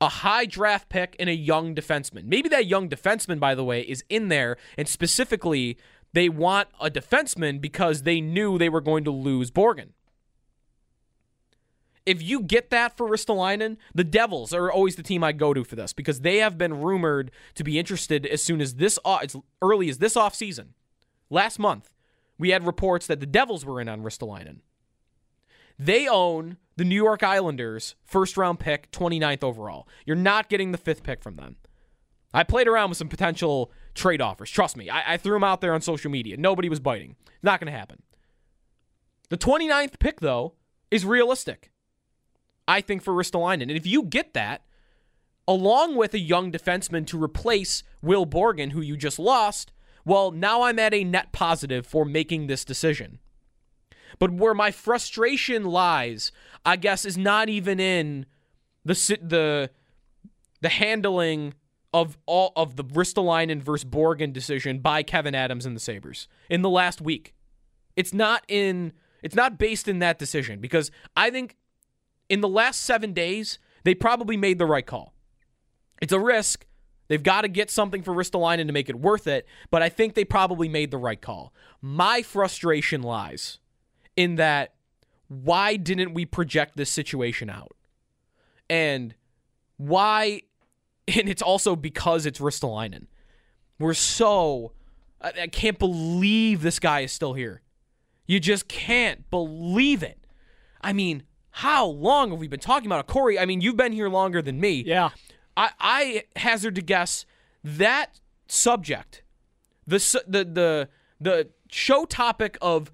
A 0.00 0.08
high 0.08 0.44
draft 0.44 0.88
pick 0.88 1.16
and 1.18 1.30
a 1.30 1.34
young 1.34 1.74
defenseman. 1.74 2.24
Maybe 2.24 2.48
that 2.48 2.66
young 2.66 2.88
defenseman, 2.88 3.38
by 3.38 3.54
the 3.54 3.64
way, 3.64 3.82
is 3.82 4.04
in 4.08 4.28
there, 4.28 4.56
and 4.76 4.88
specifically, 4.88 5.78
they 6.12 6.28
want 6.28 6.68
a 6.80 6.90
defenseman 6.90 7.60
because 7.60 8.02
they 8.02 8.20
knew 8.20 8.58
they 8.58 8.68
were 8.68 8.80
going 8.80 9.04
to 9.04 9.10
lose 9.10 9.50
Borgen. 9.50 9.90
If 12.06 12.22
you 12.22 12.42
get 12.42 12.70
that 12.70 12.96
for 12.96 13.08
Ristolainen, 13.08 13.78
the 13.94 14.04
Devils 14.04 14.52
are 14.52 14.70
always 14.70 14.96
the 14.96 15.02
team 15.02 15.24
I 15.24 15.32
go 15.32 15.54
to 15.54 15.64
for 15.64 15.74
this 15.74 15.92
because 15.92 16.20
they 16.20 16.36
have 16.38 16.58
been 16.58 16.82
rumored 16.82 17.30
to 17.54 17.64
be 17.64 17.78
interested 17.78 18.26
as 18.26 18.42
soon 18.42 18.60
as 18.60 18.74
this, 18.74 18.98
as 19.06 19.36
early 19.62 19.88
as 19.88 19.98
this 19.98 20.14
offseason. 20.14 20.68
Last 21.30 21.58
month, 21.58 21.88
we 22.38 22.50
had 22.50 22.66
reports 22.66 23.06
that 23.06 23.20
the 23.20 23.26
Devils 23.26 23.64
were 23.64 23.80
in 23.80 23.88
on 23.88 24.02
Ristolainen. 24.02 24.60
They 25.78 26.06
own 26.08 26.56
the 26.76 26.84
New 26.84 26.94
York 26.94 27.22
Islanders 27.22 27.94
first 28.04 28.36
round 28.36 28.60
pick, 28.60 28.90
29th 28.90 29.42
overall. 29.42 29.88
You're 30.06 30.16
not 30.16 30.48
getting 30.48 30.72
the 30.72 30.78
fifth 30.78 31.02
pick 31.02 31.22
from 31.22 31.36
them. 31.36 31.56
I 32.32 32.42
played 32.42 32.66
around 32.66 32.88
with 32.88 32.98
some 32.98 33.08
potential 33.08 33.72
trade 33.94 34.20
offers. 34.20 34.50
Trust 34.50 34.76
me, 34.76 34.90
I, 34.90 35.14
I 35.14 35.16
threw 35.16 35.34
them 35.34 35.44
out 35.44 35.60
there 35.60 35.74
on 35.74 35.80
social 35.80 36.10
media. 36.10 36.36
Nobody 36.36 36.68
was 36.68 36.80
biting. 36.80 37.16
Not 37.42 37.60
going 37.60 37.72
to 37.72 37.78
happen. 37.78 38.02
The 39.28 39.38
29th 39.38 39.98
pick, 39.98 40.20
though, 40.20 40.54
is 40.90 41.04
realistic. 41.04 41.70
I 42.66 42.80
think 42.80 43.02
for 43.02 43.12
Ristolainen. 43.12 43.62
And 43.62 43.72
if 43.72 43.86
you 43.86 44.02
get 44.02 44.34
that, 44.34 44.62
along 45.46 45.96
with 45.96 46.14
a 46.14 46.18
young 46.18 46.50
defenseman 46.50 47.06
to 47.06 47.22
replace 47.22 47.82
Will 48.02 48.26
Borgen, 48.26 48.72
who 48.72 48.80
you 48.80 48.96
just 48.96 49.18
lost, 49.18 49.72
well, 50.04 50.30
now 50.30 50.62
I'm 50.62 50.78
at 50.78 50.94
a 50.94 51.04
net 51.04 51.32
positive 51.32 51.86
for 51.86 52.04
making 52.04 52.46
this 52.46 52.64
decision. 52.64 53.18
But 54.18 54.32
where 54.32 54.54
my 54.54 54.70
frustration 54.70 55.64
lies, 55.64 56.30
I 56.64 56.76
guess, 56.76 57.04
is 57.04 57.18
not 57.18 57.48
even 57.48 57.80
in 57.80 58.26
the 58.84 58.94
the 59.20 59.70
the 60.60 60.68
handling 60.68 61.54
of 61.92 62.18
all 62.26 62.52
of 62.56 62.76
the 62.76 62.84
Ristolainen 62.84 63.62
versus 63.62 63.88
Borgen 63.88 64.32
decision 64.32 64.80
by 64.80 65.02
Kevyn 65.02 65.34
Adams 65.34 65.66
and 65.66 65.76
the 65.76 65.80
Sabres 65.80 66.28
in 66.48 66.62
the 66.62 66.70
last 66.70 67.00
week. 67.00 67.34
It's 67.96 68.12
not 68.12 68.44
in 68.48 68.92
it's 69.22 69.34
not 69.34 69.58
based 69.58 69.88
in 69.88 70.00
that 70.00 70.18
decision 70.18 70.60
because 70.60 70.90
I 71.16 71.30
think 71.30 71.56
in 72.28 72.40
the 72.40 72.48
last 72.48 72.82
7 72.82 73.12
days 73.12 73.58
they 73.84 73.94
probably 73.94 74.36
made 74.36 74.58
the 74.58 74.66
right 74.66 74.86
call. 74.86 75.14
It's 76.00 76.12
a 76.12 76.20
risk. 76.20 76.66
They've 77.08 77.22
got 77.22 77.42
to 77.42 77.48
get 77.48 77.70
something 77.70 78.02
for 78.02 78.14
Ristolainen 78.14 78.66
to 78.66 78.72
make 78.72 78.88
it 78.88 78.96
worth 78.96 79.26
it, 79.26 79.46
but 79.70 79.82
I 79.82 79.88
think 79.88 80.14
they 80.14 80.24
probably 80.24 80.68
made 80.68 80.90
the 80.90 80.98
right 80.98 81.20
call. 81.20 81.52
My 81.82 82.22
frustration 82.22 83.02
lies 83.02 83.58
in 84.16 84.36
that 84.36 84.74
why 85.28 85.76
didn't 85.76 86.14
we 86.14 86.24
project 86.24 86.76
this 86.76 86.90
situation 86.90 87.50
out? 87.50 87.76
And 88.70 89.14
why 89.76 90.42
and 91.08 91.28
it's 91.28 91.42
also 91.42 91.76
because 91.76 92.26
it's 92.26 92.38
Ristolainen. 92.38 93.06
We're 93.78 93.94
so 93.94 94.72
I, 95.20 95.32
I 95.42 95.46
can't 95.48 95.78
believe 95.78 96.62
this 96.62 96.78
guy 96.78 97.00
is 97.00 97.12
still 97.12 97.34
here. 97.34 97.62
You 98.26 98.40
just 98.40 98.68
can't 98.68 99.28
believe 99.30 100.02
it. 100.02 100.26
I 100.80 100.92
mean, 100.92 101.24
how 101.50 101.86
long 101.86 102.30
have 102.30 102.38
we 102.38 102.48
been 102.48 102.60
talking 102.60 102.86
about 102.86 103.00
it? 103.00 103.06
Corey, 103.06 103.38
I 103.38 103.44
mean, 103.46 103.60
you've 103.60 103.76
been 103.76 103.92
here 103.92 104.08
longer 104.08 104.40
than 104.40 104.60
me. 104.60 104.82
Yeah. 104.84 105.10
I, 105.56 105.70
I 105.78 106.24
hazard 106.36 106.74
to 106.76 106.82
guess 106.82 107.26
that 107.62 108.20
subject, 108.48 109.22
the 109.86 109.98
the 110.26 110.44
the 110.44 110.88
the 111.20 111.48
show 111.70 112.04
topic 112.04 112.58
of 112.60 112.90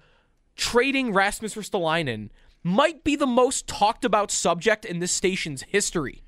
trading 0.55 1.13
Rasmus 1.13 1.55
Ristolainen 1.55 2.29
might 2.63 3.03
be 3.03 3.15
the 3.15 3.27
most 3.27 3.67
talked 3.67 4.05
about 4.05 4.31
subject 4.31 4.85
in 4.85 4.99
this 4.99 5.11
station's 5.11 5.63
history. 5.63 6.23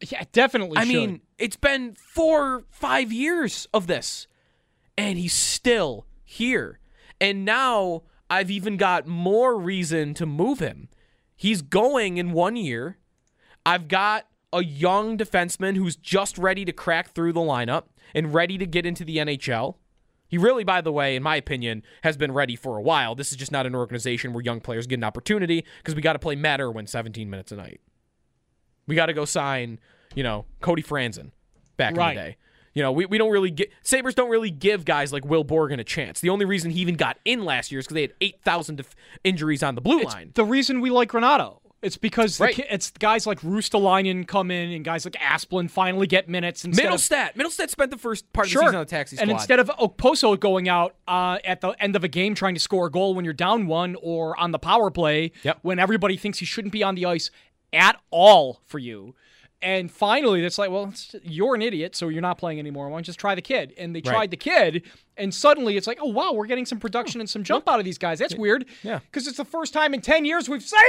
Yeah, 0.00 0.24
definitely. 0.32 0.78
I 0.78 0.84
should. 0.84 0.94
mean, 0.94 1.20
it's 1.38 1.56
been 1.56 1.94
four, 1.94 2.64
five 2.70 3.12
years 3.12 3.68
of 3.72 3.86
this, 3.86 4.26
and 4.96 5.18
he's 5.18 5.34
still 5.34 6.06
here. 6.24 6.80
And 7.20 7.44
now 7.44 8.02
I've 8.28 8.50
even 8.50 8.76
got 8.76 9.06
more 9.06 9.56
reason 9.56 10.14
to 10.14 10.26
move 10.26 10.58
him. 10.58 10.88
He's 11.36 11.62
going 11.62 12.16
in 12.16 12.32
one 12.32 12.56
year. 12.56 12.98
I've 13.64 13.86
got 13.86 14.26
a 14.52 14.62
young 14.64 15.16
defenseman 15.16 15.76
who's 15.76 15.96
just 15.96 16.36
ready 16.38 16.64
to 16.64 16.72
crack 16.72 17.10
through 17.14 17.32
the 17.32 17.40
lineup 17.40 17.84
and 18.14 18.34
ready 18.34 18.58
to 18.58 18.66
get 18.66 18.84
into 18.86 19.04
the 19.04 19.16
NHL. 19.18 19.76
He 20.28 20.38
really, 20.38 20.64
by 20.64 20.80
the 20.80 20.92
way, 20.92 21.14
in 21.16 21.22
my 21.22 21.36
opinion, 21.36 21.82
has 22.04 22.16
been 22.16 22.32
ready 22.32 22.56
for 22.56 22.78
a 22.78 22.82
while. 22.82 23.14
This 23.14 23.30
is 23.32 23.36
just 23.36 23.52
not 23.52 23.66
an 23.66 23.74
organization 23.74 24.32
where 24.32 24.42
young 24.42 24.60
players 24.60 24.86
get 24.86 24.98
an 24.98 25.04
opportunity 25.04 25.64
because 25.78 25.94
we 25.94 26.00
got 26.02 26.14
to 26.14 26.18
play 26.18 26.36
Matt 26.36 26.60
Irwin 26.60 26.86
17 26.86 27.28
minutes 27.28 27.52
a 27.52 27.56
night. 27.56 27.80
We 28.86 28.94
got 28.96 29.06
to 29.06 29.12
go 29.12 29.24
sign, 29.24 29.78
you 30.14 30.22
know, 30.22 30.46
Cody 30.60 30.82
Franson 30.82 31.30
back 31.76 31.96
Right. 31.96 32.10
in 32.10 32.16
the 32.16 32.22
day. 32.30 32.36
You 32.74 32.82
know, 32.82 32.90
we, 32.90 33.04
we 33.04 33.18
don't 33.18 33.30
really 33.30 33.50
get 33.50 33.70
Sabres 33.82 34.14
don't 34.14 34.30
really 34.30 34.50
give 34.50 34.86
guys 34.86 35.12
like 35.12 35.26
Will 35.26 35.44
Borgen 35.44 35.78
a 35.78 35.84
chance. 35.84 36.20
The 36.22 36.30
only 36.30 36.46
reason 36.46 36.70
he 36.70 36.80
even 36.80 36.94
got 36.94 37.18
in 37.26 37.44
last 37.44 37.70
year 37.70 37.80
is 37.80 37.84
because 37.86 37.96
they 37.96 38.00
had 38.02 38.14
8,000 38.22 38.76
def- 38.76 38.96
injuries 39.24 39.62
on 39.62 39.74
the 39.74 39.82
blue 39.82 40.00
It's 40.00 40.14
line. 40.14 40.30
the 40.34 40.44
reason 40.44 40.80
we 40.80 40.88
like 40.88 41.12
Renato. 41.12 41.60
It's 41.82 41.96
because 41.96 42.38
the 42.38 42.44
Right. 42.44 42.54
ki- 42.54 42.64
it's 42.70 42.90
guys 42.92 43.26
like 43.26 43.40
Ristolainen 43.40 44.26
come 44.26 44.50
in 44.52 44.70
and 44.70 44.84
guys 44.84 45.04
like 45.04 45.14
Asplund 45.14 45.70
finally 45.70 46.06
get 46.06 46.28
minutes 46.28 46.64
of 46.64 46.70
Mittelstadt. 46.70 47.34
Mittelstadt 47.34 47.70
spent 47.70 47.90
the 47.90 47.98
first 47.98 48.32
part 48.32 48.46
of 48.46 48.52
the 48.52 48.58
season 48.60 48.74
on 48.76 48.80
the 48.82 48.86
taxi 48.86 49.16
squad. 49.16 49.22
And 49.22 49.32
instead 49.32 49.58
of 49.58 49.68
Okposo 49.80 50.38
going 50.38 50.68
out 50.68 50.94
uh, 51.08 51.38
at 51.44 51.60
the 51.60 51.70
end 51.82 51.96
of 51.96 52.04
a 52.04 52.08
game 52.08 52.34
trying 52.36 52.54
to 52.54 52.60
score 52.60 52.86
a 52.86 52.90
goal 52.90 53.14
when 53.14 53.24
you're 53.24 53.34
down 53.34 53.66
one 53.66 53.96
or 54.00 54.38
on 54.38 54.52
the 54.52 54.58
power 54.60 54.90
play 54.90 55.32
Yep. 55.42 55.58
when 55.62 55.78
everybody 55.80 56.16
thinks 56.16 56.38
he 56.38 56.44
shouldn't 56.46 56.72
be 56.72 56.82
on 56.84 56.94
the 56.94 57.04
ice 57.04 57.30
at 57.72 57.96
all 58.10 58.60
for 58.66 58.78
you. 58.78 59.14
And 59.62 59.90
finally, 59.92 60.44
it's 60.44 60.58
like, 60.58 60.70
well, 60.72 60.92
you're 61.22 61.54
an 61.54 61.62
idiot, 61.62 61.94
so 61.94 62.08
you're 62.08 62.20
not 62.20 62.36
playing 62.36 62.58
anymore. 62.58 62.88
Why 62.88 62.96
don't 62.96 63.02
you 63.02 63.04
just 63.06 63.20
try 63.20 63.36
the 63.36 63.40
kid? 63.42 63.72
And 63.78 63.94
they 63.94 64.00
Right. 64.00 64.12
tried 64.12 64.30
the 64.32 64.36
kid, 64.36 64.82
and 65.16 65.32
suddenly 65.32 65.76
it's 65.76 65.86
like, 65.86 65.98
oh, 66.02 66.08
wow, 66.08 66.32
we're 66.32 66.46
getting 66.46 66.66
some 66.66 66.80
production 66.80 67.20
and 67.20 67.30
some 67.30 67.44
jump 67.44 67.68
out 67.68 67.78
of 67.78 67.84
these 67.84 67.96
guys. 67.96 68.18
That's 68.18 68.34
weird. 68.34 68.64
Yeah. 68.82 68.98
Because 68.98 69.28
it's 69.28 69.36
the 69.36 69.44
first 69.44 69.72
time 69.72 69.94
in 69.94 70.00
10 70.00 70.24
years 70.24 70.48
we've 70.48 70.64
seen 70.64 70.80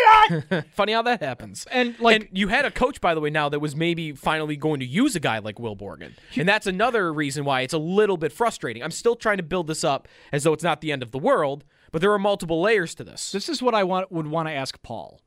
that. 0.49 0.65
Funny 0.73 0.93
how 0.93 1.03
that 1.03 1.21
happens. 1.21 1.67
And, 1.71 1.99
like- 1.99 2.21
and 2.21 2.29
you 2.37 2.47
had 2.47 2.65
a 2.65 2.71
coach, 2.71 2.99
by 2.99 3.13
the 3.13 3.21
way, 3.21 3.29
now 3.29 3.47
that 3.49 3.59
was 3.59 3.75
maybe 3.75 4.13
finally 4.13 4.55
going 4.57 4.79
to 4.79 4.85
use 4.87 5.15
a 5.15 5.19
guy 5.19 5.37
like 5.37 5.59
Will 5.59 5.75
Borgen, 5.75 6.13
and 6.35 6.49
that's 6.49 6.65
another 6.65 7.13
reason 7.13 7.45
why 7.45 7.61
it's 7.61 7.73
a 7.75 7.77
little 7.77 8.17
bit 8.17 8.31
frustrating. 8.33 8.81
I'm 8.81 8.89
still 8.91 9.15
trying 9.15 9.37
to 9.37 9.43
build 9.43 9.67
this 9.67 9.83
up 9.83 10.07
as 10.31 10.43
though 10.45 10.53
it's 10.53 10.63
not 10.63 10.81
the 10.81 10.91
end 10.91 11.03
of 11.03 11.11
the 11.11 11.19
world, 11.19 11.63
but 11.91 12.01
there 12.01 12.11
are 12.11 12.17
multiple 12.17 12.59
layers 12.59 12.95
to 12.95 13.03
this. 13.03 13.31
this 13.31 13.49
is 13.49 13.61
what 13.61 13.75
I 13.75 13.83
want 13.83 14.11
would 14.11 14.25
want 14.25 14.47
to 14.47 14.51
ask 14.53 14.81
Paul 14.81 15.21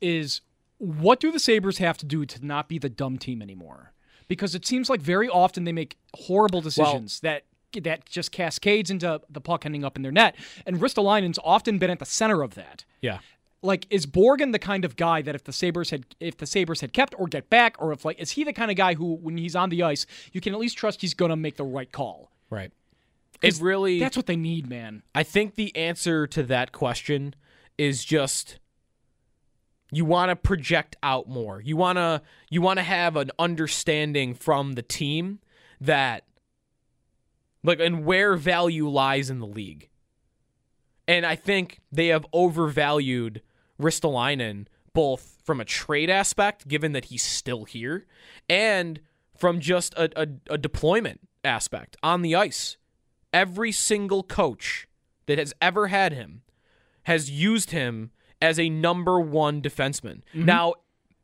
is 0.00 0.40
what 0.80 1.20
do 1.20 1.30
the 1.30 1.38
Sabres 1.38 1.76
have 1.76 1.98
to 1.98 2.06
do 2.06 2.24
to 2.24 2.44
not 2.44 2.66
be 2.66 2.78
the 2.78 2.88
dumb 2.88 3.18
team 3.18 3.42
anymore? 3.42 3.92
Because 4.28 4.54
it 4.54 4.64
seems 4.64 4.88
like 4.88 5.02
very 5.02 5.28
often 5.28 5.64
they 5.64 5.72
make 5.72 5.98
horrible 6.14 6.62
decisions 6.62 7.20
that 7.20 7.44
that 7.82 8.06
just 8.06 8.32
cascades 8.32 8.90
into 8.90 9.20
the 9.28 9.40
puck 9.40 9.66
ending 9.66 9.84
up 9.84 9.94
in 9.94 10.02
their 10.02 10.10
net. 10.10 10.34
And 10.66 10.80
Ristolainen's 10.80 11.38
often 11.44 11.78
been 11.78 11.90
at 11.90 11.98
the 11.98 12.06
center 12.06 12.42
of 12.42 12.54
that. 12.54 12.84
Yeah. 13.00 13.18
Like, 13.62 13.86
is 13.90 14.06
Borgen 14.06 14.52
the 14.52 14.58
kind 14.58 14.86
of 14.86 14.96
guy 14.96 15.20
that 15.22 15.34
if 15.34 15.44
the 15.44 15.52
Sabres 15.52 15.90
had 15.90 16.06
if 16.18 16.38
the 16.38 16.46
Sabres 16.46 16.80
had 16.80 16.94
kept 16.94 17.14
or 17.18 17.26
get 17.26 17.50
back, 17.50 17.76
or 17.78 17.92
if 17.92 18.06
like 18.06 18.18
is 18.18 18.30
he 18.32 18.44
the 18.44 18.54
kind 18.54 18.70
of 18.70 18.76
guy 18.76 18.94
who 18.94 19.16
when 19.16 19.36
he's 19.36 19.54
on 19.54 19.68
the 19.68 19.82
ice, 19.82 20.06
you 20.32 20.40
can 20.40 20.54
at 20.54 20.58
least 20.58 20.78
trust 20.78 21.02
he's 21.02 21.12
gonna 21.12 21.36
make 21.36 21.56
the 21.56 21.64
right 21.64 21.92
call? 21.92 22.30
Right. 22.48 22.72
It 23.42 23.58
really 23.60 23.98
That's 23.98 24.16
what 24.16 24.26
they 24.26 24.36
need, 24.36 24.68
man. 24.68 25.02
I 25.14 25.24
think 25.24 25.56
the 25.56 25.76
answer 25.76 26.26
to 26.28 26.42
that 26.44 26.72
question 26.72 27.34
is 27.76 28.04
just 28.04 28.58
you 29.90 30.04
want 30.04 30.30
to 30.30 30.36
project 30.36 30.96
out 31.02 31.28
more. 31.28 31.60
You 31.60 31.76
want 31.76 31.98
to 31.98 32.22
you 32.48 32.62
want 32.62 32.78
to 32.78 32.82
have 32.82 33.16
an 33.16 33.30
understanding 33.38 34.34
from 34.34 34.72
the 34.72 34.82
team 34.82 35.40
that 35.80 36.24
like 37.62 37.80
and 37.80 38.04
where 38.04 38.36
value 38.36 38.88
lies 38.88 39.30
in 39.30 39.38
the 39.38 39.46
league. 39.46 39.88
And 41.08 41.26
I 41.26 41.34
think 41.34 41.80
they 41.90 42.08
have 42.08 42.24
overvalued 42.32 43.42
Ristolainen 43.80 44.66
both 44.92 45.38
from 45.44 45.60
a 45.60 45.64
trade 45.64 46.10
aspect, 46.10 46.68
given 46.68 46.92
that 46.92 47.06
he's 47.06 47.22
still 47.22 47.64
here, 47.64 48.06
and 48.48 49.00
from 49.36 49.60
just 49.60 49.94
a, 49.94 50.10
a, 50.20 50.26
a 50.50 50.58
deployment 50.58 51.20
aspect 51.44 51.96
on 52.02 52.22
the 52.22 52.34
ice. 52.34 52.76
Every 53.32 53.72
single 53.72 54.22
coach 54.22 54.88
that 55.26 55.38
has 55.38 55.54
ever 55.60 55.86
had 55.86 56.12
him 56.12 56.42
has 57.04 57.30
used 57.30 57.70
him 57.70 58.10
as 58.40 58.58
a 58.58 58.70
number 58.70 59.20
one 59.20 59.60
defenseman. 59.60 60.22
Mm-hmm. 60.34 60.44
Now, 60.44 60.74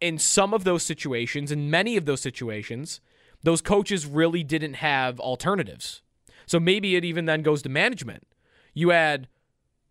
in 0.00 0.18
some 0.18 0.52
of 0.52 0.64
those 0.64 0.82
situations, 0.82 1.50
in 1.50 1.70
many 1.70 1.96
of 1.96 2.04
those 2.04 2.20
situations, 2.20 3.00
those 3.42 3.60
coaches 3.60 4.06
really 4.06 4.42
didn't 4.42 4.74
have 4.74 5.18
alternatives. 5.20 6.02
So 6.46 6.60
maybe 6.60 6.96
it 6.96 7.04
even 7.04 7.24
then 7.24 7.42
goes 7.42 7.62
to 7.62 7.68
management. 7.68 8.26
You 8.74 8.90
had 8.90 9.28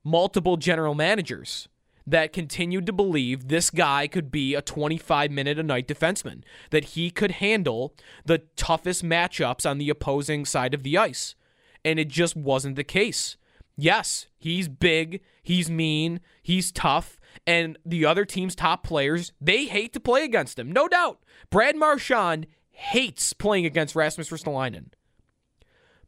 multiple 0.04 0.58
general 0.58 0.94
managers 0.94 1.68
that 2.08 2.32
continued 2.32 2.86
to 2.86 2.94
believe 2.94 3.48
this 3.48 3.70
guy 3.72 4.08
could 4.08 4.32
be 4.32 4.54
a 4.54 4.62
25 4.62 5.32
minute 5.32 5.58
a 5.58 5.64
night 5.64 5.88
defenseman, 5.88 6.44
that 6.70 6.86
he 6.86 7.10
could 7.10 7.32
handle 7.32 7.96
the 8.26 8.44
toughest 8.56 9.04
matchups 9.04 9.68
on 9.68 9.80
the 9.80 9.90
opposing 9.90 10.46
side 10.46 10.74
of 10.74 10.84
the 10.84 10.98
ice. 10.98 11.36
And 11.84 12.00
it 12.00 12.08
just 12.08 12.36
wasn't 12.36 12.76
the 12.76 12.84
case. 12.84 13.38
Yes, 13.78 14.28
he's 14.38 14.68
big, 14.68 15.22
he's 15.44 15.70
mean, 15.70 16.22
he's 16.42 16.72
tough, 16.72 17.20
and 17.46 17.78
the 17.86 18.06
other 18.06 18.26
team's 18.26 18.56
top 18.56 18.84
players, 18.84 19.34
they 19.42 19.66
hate 19.66 19.94
to 19.94 20.00
play 20.00 20.24
against 20.24 20.58
him. 20.58 20.72
No 20.72 20.88
doubt. 20.88 21.20
Brad 21.50 21.76
Marchand 21.76 22.48
hates 22.72 23.34
playing 23.34 23.66
against 23.66 23.96
Rasmus 23.96 24.30
Ristolainen. 24.30 24.92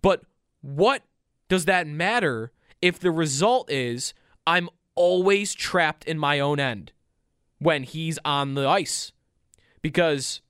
But 0.02 0.24
what 0.62 1.04
does 1.50 1.66
that 1.66 1.88
matter 1.88 2.52
if 2.82 3.00
the 3.00 3.12
result 3.12 3.70
is 3.72 4.14
I'm 4.46 4.70
always 4.96 5.54
trapped 5.54 6.06
in 6.06 6.18
my 6.18 6.40
own 6.40 6.60
end 6.60 6.92
when 7.60 7.84
he's 7.84 8.20
on 8.24 8.54
the 8.54 8.68
ice? 8.68 9.12
Because 9.82 10.42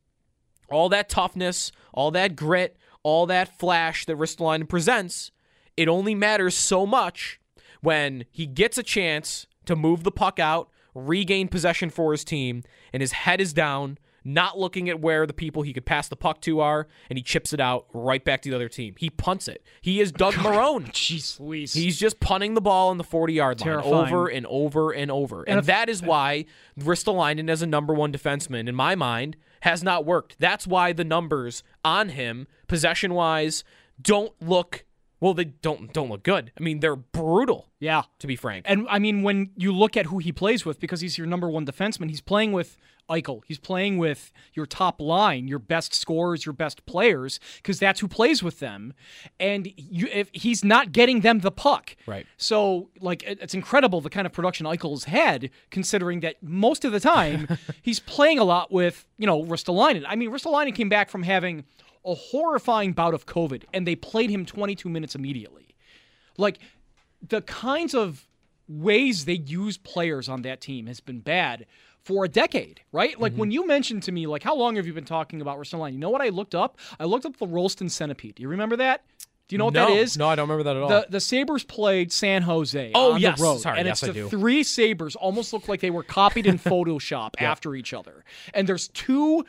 all 0.70 0.90
that 0.90 1.10
toughness, 1.10 1.72
all 1.94 2.12
that 2.12 2.36
grit, 2.36 2.78
all 3.04 3.26
that 3.28 3.58
flash 3.60 4.06
that 4.06 4.18
Ristolainen 4.18 4.68
presents, 4.68 5.32
it 5.78 5.88
only 5.88 6.16
matters 6.16 6.56
so 6.56 6.86
much 6.86 7.40
when 7.82 8.26
he 8.32 8.46
gets 8.46 8.78
a 8.78 8.84
chance 8.84 9.48
to 9.66 9.76
move 9.76 10.04
the 10.04 10.12
puck 10.12 10.40
out, 10.40 10.70
regain 10.96 11.48
possession 11.48 11.90
for 11.90 12.12
his 12.12 12.24
team, 12.24 12.64
and 12.92 13.02
his 13.02 13.12
head 13.12 13.40
is 13.40 13.54
down, 13.54 13.98
not 14.24 14.58
looking 14.58 14.90
at 14.90 15.00
where 15.00 15.26
the 15.26 15.34
people 15.34 15.62
he 15.62 15.72
could 15.72 15.86
pass 15.86 16.08
the 16.10 16.16
puck 16.16 16.42
to 16.42 16.60
are, 16.60 16.88
and 17.10 17.18
he 17.18 17.24
chips 17.24 17.54
it 17.54 17.60
out 17.62 17.86
right 17.94 18.26
back 18.26 18.42
to 18.42 18.50
the 18.50 18.56
other 18.56 18.68
team. 18.68 18.96
He 18.98 19.10
punts 19.10 19.48
it. 19.48 19.64
He 19.82 20.02
is 20.02 20.12
Doug 20.12 20.34
Marrone. 20.44 20.88
Jeez 20.92 21.40
Louise. 21.40 21.74
He's 21.74 21.98
just 21.98 22.20
punting 22.20 22.54
the 22.56 22.62
ball 22.62 22.90
on 22.90 22.98
the 22.98 23.04
40 23.06 23.34
yard 23.34 23.60
line 23.62 23.66
Terrifying. 23.70 23.94
over 23.94 24.28
and 24.28 24.46
over 24.48 24.92
and 24.92 25.12
over. 25.12 25.44
And, 25.44 25.60
if- 25.60 25.66
that 25.68 25.88
is 25.88 26.02
why 26.02 26.46
Ristolainen 26.80 27.50
as 27.50 27.62
a 27.62 27.68
number 27.68 27.94
one 27.94 28.12
defenseman, 28.12 28.68
in 28.68 28.76
my 28.76 28.96
mind, 28.96 29.38
has 29.62 29.84
not 29.84 30.06
worked. 30.06 30.38
That's 30.40 30.66
why 30.68 30.94
the 30.94 31.04
numbers 31.04 31.64
on 31.86 32.10
him, 32.10 32.48
possession 32.68 33.14
wise, 33.14 33.64
don't 34.02 34.34
look 34.42 34.84
well, 35.20 35.34
they 35.34 35.46
don't 35.46 35.94
don't 35.94 36.10
look 36.10 36.24
good. 36.24 36.52
I 36.60 36.64
mean, 36.64 36.80
they're 36.80 36.96
brutal, 36.96 37.68
yeah. 37.80 38.04
to 38.20 38.28
be 38.28 38.36
frank. 38.36 38.66
And 38.68 38.88
I 38.90 39.00
mean, 39.00 39.24
when 39.24 39.52
you 39.56 39.72
look 39.74 39.98
at 39.98 40.08
who 40.08 40.20
he 40.20 40.32
plays 40.32 40.66
with, 40.66 40.80
because 40.80 41.02
he's 41.02 41.18
your 41.18 41.28
number 41.28 41.50
one 41.50 41.66
defenseman, 41.66 42.10
he's 42.10 42.22
playing 42.22 42.52
with 42.52 42.78
Eichel. 43.10 43.42
He's 43.48 43.58
playing 43.58 43.98
with 44.00 44.34
your 44.54 44.66
top 44.66 45.00
line, 45.00 45.48
your 45.48 45.60
best 45.60 45.94
scorers, 45.94 46.46
your 46.46 46.52
best 46.52 46.86
players, 46.86 47.40
because 47.56 47.80
that's 47.80 48.02
who 48.02 48.08
plays 48.10 48.44
with 48.44 48.60
them. 48.60 48.94
And 49.40 49.72
you, 49.78 50.08
if 50.12 50.30
he's 50.34 50.62
not 50.64 50.92
getting 50.92 51.22
them 51.22 51.40
the 51.40 51.52
puck, 51.52 51.96
Right. 52.06 52.28
So, 52.36 52.90
like, 53.00 53.24
it- 53.24 53.40
it's 53.42 53.54
incredible 53.54 54.02
the 54.02 54.10
kind 54.10 54.28
of 54.28 54.34
production 54.34 54.66
Eichel's 54.66 55.06
had, 55.06 55.50
considering 55.72 56.20
that 56.20 56.44
most 56.44 56.84
of 56.84 56.92
the 56.92 57.00
time 57.00 57.48
he's 57.82 58.02
playing 58.02 58.40
a 58.40 58.44
lot 58.44 58.74
with, 58.74 59.06
you 59.18 59.26
know, 59.26 59.42
Ristolainen. 59.42 60.04
I 60.06 60.18
mean, 60.18 60.30
Ristolainen 60.30 60.76
came 60.76 60.90
back 60.90 61.10
from 61.10 61.24
having 61.24 61.64
a 62.08 62.16
horrifying 62.16 62.94
bout 62.94 63.14
of 63.14 63.26
COVID, 63.26 63.64
and 63.74 63.86
they 63.86 63.96
played 63.96 64.30
him 64.30 64.46
22 64.46 64.90
minutes 64.90 65.14
immediately. 65.14 65.76
Like, 66.38 66.60
the 67.28 67.42
kinds 67.42 67.94
of 67.94 68.26
ways 68.68 69.26
they 69.26 69.34
use 69.34 69.78
players 69.78 70.28
on 70.30 70.42
that 70.44 70.62
team 70.62 70.88
has 70.88 71.00
been 71.00 71.20
bad 71.20 71.66
for 72.04 72.26
a 72.26 72.30
decade, 72.30 72.82
right? 72.92 73.20
Like 73.20 73.34
Mm-hmm. 73.34 73.40
when 73.40 73.52
you 73.52 73.68
mentioned 73.68 74.04
to 74.04 74.12
me, 74.12 74.28
like, 74.28 74.44
how 74.44 74.56
long 74.56 74.76
have 74.78 74.88
you 74.88 74.94
been 74.94 75.06
talking 75.06 75.42
about 75.42 75.58
Ristolainen? 75.58 75.94
You 75.94 76.00
know 76.00 76.10
what 76.10 76.22
I 76.22 76.30
looked 76.30 76.56
up? 76.56 76.78
I 77.00 77.06
looked 77.06 77.26
up 77.26 77.38
the 77.38 77.48
Rolston 77.48 77.90
Centipede. 77.90 78.36
Do 78.36 78.44
you 78.44 78.48
remember 78.50 78.78
that? 78.78 79.04
Do 79.50 79.54
you 79.54 79.58
know 79.58 79.66
what 79.66 79.74
no, 79.76 79.88
that 79.88 79.98
is? 79.98 80.18
No, 80.18 80.28
I 80.28 80.36
don't 80.36 80.50
remember 80.50 80.64
that 80.66 80.76
at 80.76 80.82
all. 80.84 80.90
The 80.90 81.08
the 81.10 81.20
Sabres 81.22 81.64
played 81.64 82.12
San 82.12 82.42
Jose 82.42 82.92
Oh, 82.94 83.14
on 83.14 83.22
yes. 83.22 83.38
the 83.38 83.44
road. 83.46 83.60
Sorry, 83.62 83.78
and 83.80 83.88
yes, 83.88 84.04
it's 84.04 84.10
I 84.10 84.14
the 84.14 84.20
do. 84.22 84.30
three 84.30 84.62
Sabres 84.64 85.16
almost 85.16 85.54
look 85.54 85.70
like 85.70 85.80
they 85.80 85.90
were 85.90 86.04
copied 86.04 86.46
in 86.48 86.60
Photoshop 86.72 87.36
after 87.40 87.74
each 87.74 87.94
other. 87.94 88.26
And 88.54 88.68
there's 88.68 88.90
two 88.90 89.46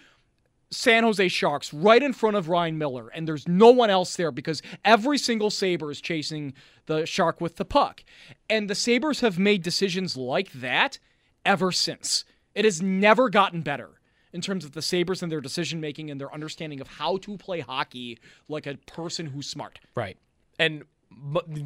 San 0.70 1.02
Jose 1.02 1.28
Sharks 1.28 1.72
right 1.72 2.02
in 2.02 2.12
front 2.12 2.36
of 2.36 2.48
Ryan 2.48 2.76
Miller, 2.76 3.08
and 3.08 3.26
there's 3.26 3.48
no 3.48 3.70
one 3.70 3.90
else 3.90 4.16
there 4.16 4.30
because 4.30 4.62
every 4.84 5.16
single 5.16 5.50
Sabre 5.50 5.90
is 5.90 6.00
chasing 6.00 6.52
the 6.86 7.06
Shark 7.06 7.40
with 7.40 7.56
the 7.56 7.64
puck. 7.64 8.04
And 8.50 8.68
the 8.68 8.74
Sabres 8.74 9.20
have 9.20 9.38
made 9.38 9.62
decisions 9.62 10.16
like 10.16 10.52
that 10.52 10.98
ever 11.44 11.72
since. 11.72 12.24
It 12.54 12.64
has 12.64 12.82
never 12.82 13.30
gotten 13.30 13.62
better 13.62 14.00
in 14.32 14.40
terms 14.40 14.64
of 14.64 14.72
the 14.72 14.82
Sabres 14.82 15.22
and 15.22 15.32
their 15.32 15.40
decision 15.40 15.80
making 15.80 16.10
and 16.10 16.20
their 16.20 16.32
understanding 16.32 16.80
of 16.80 16.88
how 16.88 17.16
to 17.18 17.38
play 17.38 17.60
hockey 17.60 18.18
like 18.48 18.66
a 18.66 18.76
person 18.86 19.26
who's 19.26 19.48
smart. 19.48 19.78
Right. 19.94 20.18
And 20.58 20.84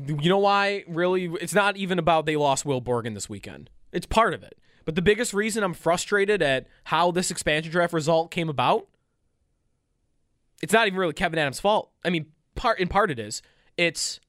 you 0.06 0.28
know 0.28 0.38
why? 0.38 0.84
Really, 0.86 1.24
it's 1.40 1.54
not 1.54 1.76
even 1.76 1.98
about 1.98 2.26
they 2.26 2.36
lost 2.36 2.64
Will 2.64 2.80
Borgen 2.80 3.14
this 3.14 3.28
weekend. 3.28 3.70
It's 3.90 4.06
part 4.06 4.34
of 4.34 4.42
it. 4.42 4.58
But 4.84 4.94
the 4.94 5.02
biggest 5.02 5.32
reason 5.34 5.62
I'm 5.62 5.74
frustrated 5.74 6.42
at 6.42 6.66
how 6.84 7.10
this 7.10 7.30
expansion 7.30 7.70
draft 7.70 7.92
result 7.92 8.30
came 8.30 8.48
about, 8.48 8.88
it's 10.62 10.72
not 10.72 10.86
even 10.86 10.98
really 10.98 11.12
Kevyn 11.12 11.36
Adams' 11.36 11.60
fault. 11.60 11.90
I 12.04 12.10
mean, 12.10 12.26
part 12.54 12.78
in 12.78 12.88
part 12.88 13.10
it 13.10 13.18
is. 13.18 13.42
It's 13.76 14.20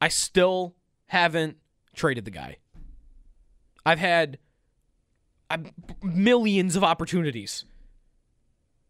I 0.00 0.08
still 0.08 0.74
haven't 1.06 1.56
traded 1.94 2.24
the 2.24 2.30
guy. 2.30 2.56
I've 3.86 3.98
had 3.98 4.38
uh, 5.50 5.58
millions 6.02 6.76
of 6.76 6.84
opportunities. 6.84 7.64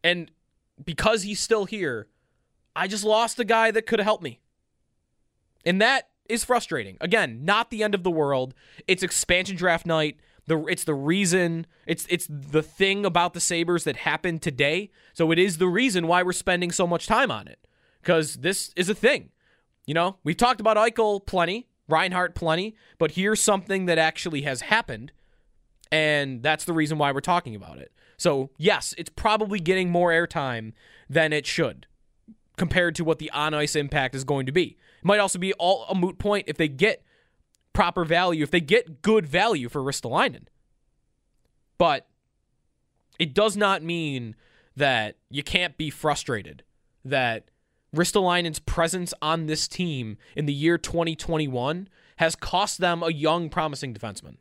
And 0.05 0.31
because 0.83 1.23
he's 1.23 1.41
still 1.41 1.65
here, 1.65 2.09
I 2.75 2.89
just 2.89 3.05
lost 3.05 3.39
a 3.39 3.45
guy 3.45 3.71
that 3.71 3.87
could 3.87 3.99
have 3.99 4.07
helped 4.07 4.23
me. 4.23 4.41
And 5.65 5.81
that 5.81 6.09
is 6.29 6.45
frustrating. 6.45 6.97
Again, 7.01 7.45
not 7.45 7.71
the 7.71 7.83
end 7.83 7.95
of 7.95 8.03
the 8.03 8.11
world. 8.11 8.55
It's 8.89 9.03
expansion 9.03 9.57
draft 9.57 9.87
night. 9.87 10.17
The 10.47 10.65
it's 10.67 10.85
the 10.85 10.95
reason 10.95 11.67
it's 11.87 12.07
it's 12.09 12.27
the 12.29 12.63
thing 12.63 13.05
about 13.05 13.35
the 13.35 13.41
Sabres 13.41 13.85
that 13.85 13.97
happened 13.97 14.43
today. 14.43 14.91
So 15.13 15.31
it 15.31 15.39
is 15.39 15.59
the 15.59 15.69
reason 15.69 16.07
why 16.07 16.23
we're 16.23 16.33
spending 16.33 16.73
so 16.73 16.87
much 16.87 17.07
time 17.07 17.31
on 17.31 17.47
it. 17.49 17.67
Cuz 18.03 18.37
this 18.37 18.73
is 18.77 18.89
a 18.89 18.95
thing. 18.95 19.31
You 19.87 19.95
know, 19.95 20.19
we've 20.25 20.37
talked 20.37 20.61
about 20.61 20.77
Eichel 20.77 21.25
plenty, 21.25 21.69
Reinhart 21.89 22.35
plenty, 22.35 22.77
but 22.99 23.13
here's 23.13 23.41
something 23.41 23.87
that 23.87 23.99
actually 23.99 24.43
has 24.43 24.63
happened 24.63 25.13
and 25.93 26.43
that's 26.43 26.65
the 26.65 26.73
reason 26.73 26.97
why 26.97 27.13
we're 27.13 27.21
talking 27.21 27.55
about 27.55 27.79
it. 27.79 27.93
So, 28.17 28.51
yes, 28.57 28.95
it's 28.97 29.11
probably 29.11 29.61
getting 29.61 29.91
more 29.91 30.11
airtime 30.11 30.73
than 31.09 31.33
it 31.33 31.47
should 31.47 31.87
compared 32.57 32.95
to 32.97 33.05
what 33.05 33.19
the 33.19 33.31
on 33.33 33.53
ice 33.53 33.77
impact 33.77 34.15
is 34.15 34.25
going 34.25 34.47
to 34.47 34.53
be. 34.53 34.79
It 34.99 35.05
might 35.05 35.21
also 35.21 35.39
be 35.39 35.53
all 35.55 35.85
a 35.89 35.95
moot 35.95 36.19
point 36.19 36.47
if 36.49 36.57
they 36.57 36.69
get 36.69 37.05
proper 37.73 38.05
value, 38.05 38.43
if 38.43 38.51
they 38.51 38.61
get 38.61 39.03
good 39.03 39.27
value 39.27 39.69
for 39.69 39.81
Ristolainen. 39.81 40.47
But 41.79 42.07
it 43.19 43.35
does 43.35 43.57
not 43.57 43.83
mean 43.83 44.37
that 44.77 45.17
you 45.31 45.43
can't 45.43 45.77
be 45.77 45.91
frustrated 45.91 46.63
that 47.05 47.51
Ristolainen's 47.95 48.59
presence 48.59 49.13
on 49.21 49.47
this 49.47 49.69
team 49.69 50.17
in 50.35 50.47
the 50.47 50.53
year 50.53 50.79
2021 50.79 51.89
has 52.17 52.37
cost 52.37 52.79
them 52.79 53.03
a 53.03 53.11
young, 53.11 53.51
promising 53.51 53.93
defenseman. 53.93 54.37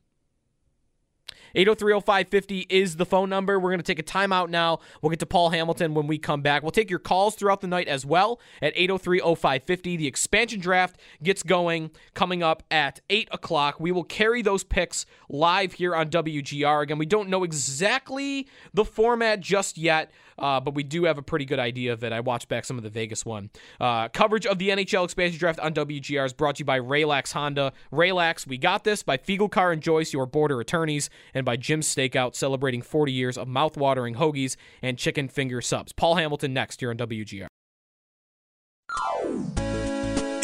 803-0550 1.56 2.68
is 2.70 2.96
the 2.96 3.06
phone 3.06 3.30
number. 3.30 3.60
We're 3.60 3.72
going 3.72 3.80
to 3.80 3.84
take 3.84 4.00
a 4.00 4.04
timeout 4.04 4.50
now. 4.50 4.80
We'll 5.02 5.10
get 5.10 5.20
to 5.20 5.26
Paul 5.26 5.50
Hamilton 5.50 5.94
when 5.94 6.08
we 6.08 6.18
come 6.18 6.42
back. 6.42 6.62
We'll 6.64 6.72
take 6.72 6.90
your 6.90 7.00
calls 7.00 7.36
throughout 7.36 7.62
the 7.62 7.68
night 7.68 7.88
as 7.88 8.06
well 8.06 8.40
at 8.62 8.76
803-0550. 8.76 9.98
The 9.98 10.08
expansion 10.08 10.60
draft 10.60 11.00
gets 11.22 11.44
going 11.44 11.92
coming 12.14 12.44
up 12.44 12.64
at 12.72 13.02
8 13.10 13.30
o'clock. 13.32 13.80
We 13.80 13.92
will 13.92 14.04
carry 14.04 14.42
those 14.42 14.64
picks 14.64 15.06
live 15.30 15.74
here 15.74 15.96
on 15.96 16.10
WGR. 16.10 16.84
Again, 16.84 16.98
we 16.98 17.06
don't 17.06 17.30
know 17.30 17.44
exactly 17.44 18.48
the 18.74 18.86
format 18.86 19.40
just 19.40 19.78
yet. 19.78 20.12
Uh, 20.42 20.60
but 20.60 20.74
we 20.74 20.84
do 20.84 21.04
have 21.06 21.18
a 21.18 21.22
pretty 21.22 21.46
good 21.46 21.60
idea 21.60 21.94
of 21.94 22.04
it. 22.04 22.12
I 22.12 22.20
watched 22.20 22.50
back 22.50 22.66
some 22.66 22.78
of 22.78 22.84
the 22.84 22.90
Vegas 22.90 23.26
one. 23.26 23.52
Uh, 23.80 24.10
coverage 24.10 24.46
of 24.46 24.58
the 24.58 24.70
NHL 24.70 25.06
expansion 25.06 25.40
draft 25.40 25.60
on 25.60 25.74
WGR 25.74 26.26
is 26.26 26.34
brought 26.34 26.56
to 26.56 26.62
you 26.62 26.66
by 26.66 26.80
Raylax 26.80 27.32
Honda. 27.32 27.72
Raylax, 27.94 28.48
we 28.48 28.58
got 28.58 28.84
this 28.84 29.04
by 29.04 29.18
Fiegel 29.18 29.50
Car 29.50 29.72
and 29.72 29.82
Joyce, 29.82 30.12
your 30.12 30.26
border 30.26 30.60
attorneys, 30.60 31.10
and 31.34 31.46
by 31.46 31.56
Jim's 31.56 31.94
SteakOut, 31.94 32.36
celebrating 32.36 32.82
40 32.82 33.12
years 33.12 33.38
of 33.38 33.48
mouth-watering 33.48 34.16
hoagies 34.16 34.56
and 34.82 34.98
chicken 34.98 35.28
finger 35.28 35.62
subs. 35.62 35.94
Paul 35.94 36.16
Hamilton 36.16 36.54
next 36.54 36.80
here 36.80 36.90
on 36.90 36.98
WGR. 36.98 37.48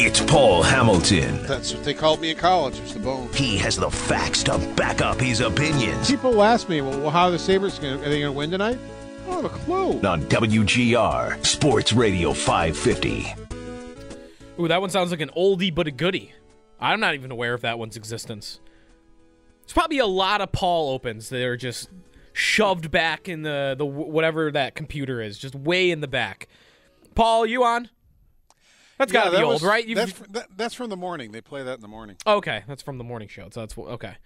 It's 0.00 0.20
Paul 0.20 0.62
Hamilton. 0.62 1.42
That's 1.42 1.74
what 1.74 1.82
they 1.82 1.92
called 1.92 2.20
me 2.20 2.30
in 2.30 2.36
college. 2.36 2.80
Was 2.80 2.94
the 2.94 3.00
bone. 3.00 3.28
He 3.34 3.58
has 3.58 3.76
the 3.76 3.90
facts 3.90 4.44
to 4.44 4.56
back 4.76 5.02
up 5.02 5.20
his 5.20 5.40
opinions. 5.40 6.08
People 6.08 6.40
ask 6.42 6.68
me, 6.68 6.80
well, 6.80 7.10
how 7.10 7.24
are 7.26 7.30
the 7.32 7.38
Sabres 7.38 7.80
going? 7.80 7.94
Are 7.94 8.08
they 8.08 8.20
going 8.20 8.32
to 8.32 8.38
win 8.38 8.50
tonight? 8.50 8.78
I 9.28 9.30
don't 9.30 9.42
have 9.42 9.44
a 9.54 9.64
clue. 9.64 10.00
On 10.08 10.22
WGR 10.22 11.44
Sports 11.46 11.92
Radio 11.92 12.32
550. 12.32 13.34
Ooh, 14.58 14.68
that 14.68 14.80
one 14.80 14.90
sounds 14.90 15.10
like 15.10 15.20
an 15.20 15.30
oldie 15.36 15.72
but 15.74 15.86
a 15.86 15.90
goodie. 15.90 16.32
I'm 16.80 16.98
not 16.98 17.14
even 17.14 17.30
aware 17.30 17.54
of 17.54 17.60
that 17.60 17.78
one's 17.78 17.96
existence. 17.96 18.58
It's 19.64 19.72
probably 19.72 19.98
a 19.98 20.06
lot 20.06 20.40
of 20.40 20.50
Paul 20.52 20.90
opens 20.90 21.28
that 21.28 21.42
are 21.42 21.56
just 21.56 21.90
shoved 22.32 22.90
back 22.90 23.28
in 23.28 23.42
the 23.42 23.74
the 23.76 23.84
whatever 23.84 24.50
that 24.50 24.74
computer 24.74 25.20
is, 25.20 25.38
just 25.38 25.54
way 25.54 25.90
in 25.90 26.00
the 26.00 26.08
back. 26.08 26.48
Paul, 27.14 27.44
you 27.44 27.64
on? 27.64 27.90
That's 28.96 29.12
Yeah, 29.12 29.20
got 29.20 29.24
to 29.26 29.30
be 29.32 29.36
that 29.36 29.44
old, 29.44 29.52
was- 29.54 29.62
right? 29.62 29.94
That's 29.94 30.12
that, 30.30 30.46
that's 30.56 30.74
from 30.74 30.88
the 30.88 30.96
morning. 30.96 31.32
They 31.32 31.40
play 31.42 31.62
that 31.62 31.74
in 31.74 31.80
the 31.82 31.88
morning. 31.88 32.16
okay, 32.26 32.64
that's 32.66 32.82
from 32.82 32.96
the 32.98 33.04
morning 33.04 33.28
show. 33.28 33.48
So 33.52 33.60
that's 33.60 33.76
okay. 33.76 34.16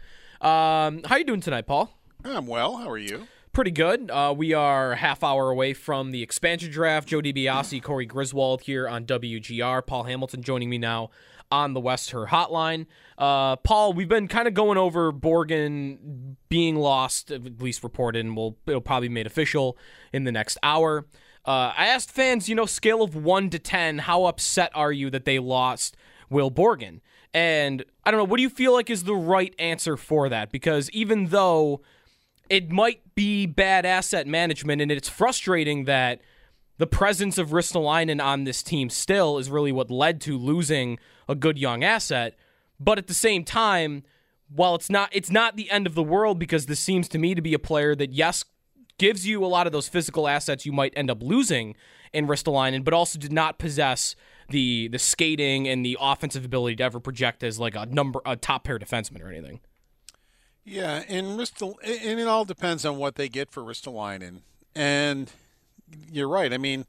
Um, 0.41 1.03
how 1.05 1.17
you 1.17 1.25
doing 1.25 1.41
tonight, 1.41 1.67
Paul? 1.67 1.91
I'm 2.25 2.47
well. 2.47 2.77
How 2.77 2.89
are 2.89 2.99
you? 2.99 3.27
Pretty 3.53 3.71
good. 3.71 4.11
Uh, 4.11 4.33
we 4.35 4.55
are 4.55 4.95
half 4.95 5.23
hour 5.23 5.51
away 5.51 5.75
from 5.75 6.11
the 6.11 6.23
expansion 6.23 6.71
draft. 6.71 7.07
Joe 7.07 7.21
DiBiase, 7.21 7.83
Corey 7.83 8.07
Griswold 8.07 8.63
here 8.63 8.89
on 8.89 9.05
WGR. 9.05 9.87
Paul 9.87 10.05
Hamilton 10.05 10.43
joining 10.43 10.71
me 10.71 10.79
now 10.79 11.11
on 11.51 11.75
the 11.75 11.81
West 11.81 12.13
Herr 12.13 12.29
Hotline. 12.29 12.87
Uh, 13.19 13.57
Paul, 13.57 13.93
we've 13.93 14.09
been 14.09 14.27
kind 14.27 14.49
of 14.49 14.55
going 14.55 14.79
over 14.79 15.13
Borgen 15.13 16.37
being 16.49 16.77
lost, 16.77 17.31
at 17.31 17.61
least 17.61 17.83
reported, 17.83 18.25
and 18.25 18.35
we'll 18.35 18.57
it'll 18.67 18.81
probably 18.81 19.09
be 19.09 19.15
made 19.15 19.27
official 19.27 19.77
in 20.15 20.25
the 20.25 20.33
next 20.33 20.57
hour. 20.63 21.07
Uh, 21.45 21.75
I 21.77 21.89
asked 21.89 22.11
fans, 22.11 22.49
you 22.49 22.55
know, 22.55 22.65
scale 22.65 23.03
of 23.03 23.15
one 23.15 23.51
to 23.51 23.59
ten, 23.59 23.99
how 23.99 24.25
upset 24.25 24.73
are 24.75 24.93
you 24.93 25.11
that 25.11 25.27
they 25.27 25.39
lost 25.39 25.95
Will 26.31 26.51
Borgen? 26.51 27.01
And 27.35 27.85
I 28.03 28.11
don't 28.11 28.17
know, 28.19 28.25
what 28.25 28.39
do 28.39 28.43
you 28.43 28.51
feel 28.51 28.73
like 28.73 28.89
is 28.89 29.05
the 29.05 29.15
right 29.15 29.55
answer 29.59 29.99
for 29.99 30.31
that? 30.31 30.51
Because 30.51 30.89
even 30.91 31.27
though 31.27 31.83
it 32.49 32.71
might 32.71 33.15
be 33.15 33.47
bad 33.47 33.87
asset 33.87 34.27
management, 34.27 34.83
and 34.83 34.91
it's 34.91 35.09
frustrating 35.09 35.85
that 35.85 36.21
the 36.79 36.87
presence 36.87 37.39
of 37.39 37.51
Ristolainen 37.51 38.23
on 38.23 38.45
this 38.45 38.63
team 38.63 38.91
still 38.91 39.39
is 39.39 39.51
really 39.51 39.73
what 39.73 39.91
led 39.91 40.21
to 40.23 40.37
losing 40.37 40.99
a 41.29 41.35
good 41.35 41.59
young 41.59 41.85
asset. 41.85 42.35
But 42.81 42.99
at 42.99 43.07
the 43.07 43.15
same 43.15 43.45
time, 43.45 44.03
while 44.49 44.75
it's 44.75 44.91
not 44.91 45.09
it's 45.13 45.31
not 45.31 45.57
the 45.57 45.71
end 45.71 45.87
of 45.87 45.95
the 45.95 46.03
world 46.03 46.39
because 46.39 46.67
this 46.67 46.81
seems 46.81 47.09
to 47.09 47.19
me 47.19 47.35
to 47.35 47.43
be 47.43 47.55
a 47.55 47.59
player 47.59 47.95
that 47.95 48.13
yes 48.13 48.45
gives 48.99 49.27
you 49.27 49.45
a 49.45 49.47
lot 49.47 49.67
of 49.67 49.73
those 49.73 49.89
physical 49.89 50.29
assets 50.29 50.67
you 50.67 50.73
might 50.73 50.93
end 50.97 51.11
up 51.11 51.23
losing 51.23 51.75
in 52.13 52.27
Ristolainen, 52.27 52.85
but 52.85 52.93
also 52.93 53.19
did 53.19 53.33
not 53.33 53.59
possess 53.59 54.15
the 54.51 54.89
the 54.89 54.99
skating 54.99 55.67
and 55.69 55.85
the 55.85 55.97
offensive 56.01 56.45
ability 56.45 56.77
to 56.77 56.83
ever 56.83 57.01
project 57.01 57.43
as 57.43 57.59
like 57.59 57.75
a 57.75 57.87
number 57.87 58.21
a 58.27 58.37
top 58.37 58.65
pair 58.65 58.79
defenseman 58.79 59.23
or 59.23 59.29
anything. 59.29 59.61
Yeah, 60.65 61.03
and 61.09 61.39
Ristal, 61.39 61.75
and 61.85 62.21
it 62.21 62.29
all 62.29 62.45
depends 62.45 62.85
on 62.85 62.97
what 62.97 63.17
they 63.17 63.29
get 63.29 63.51
for 63.51 63.63
Ristolainen. 63.63 64.43
And 64.75 65.31
you're 66.11 66.29
right. 66.29 66.53
I 66.53 66.59
mean, 66.59 66.87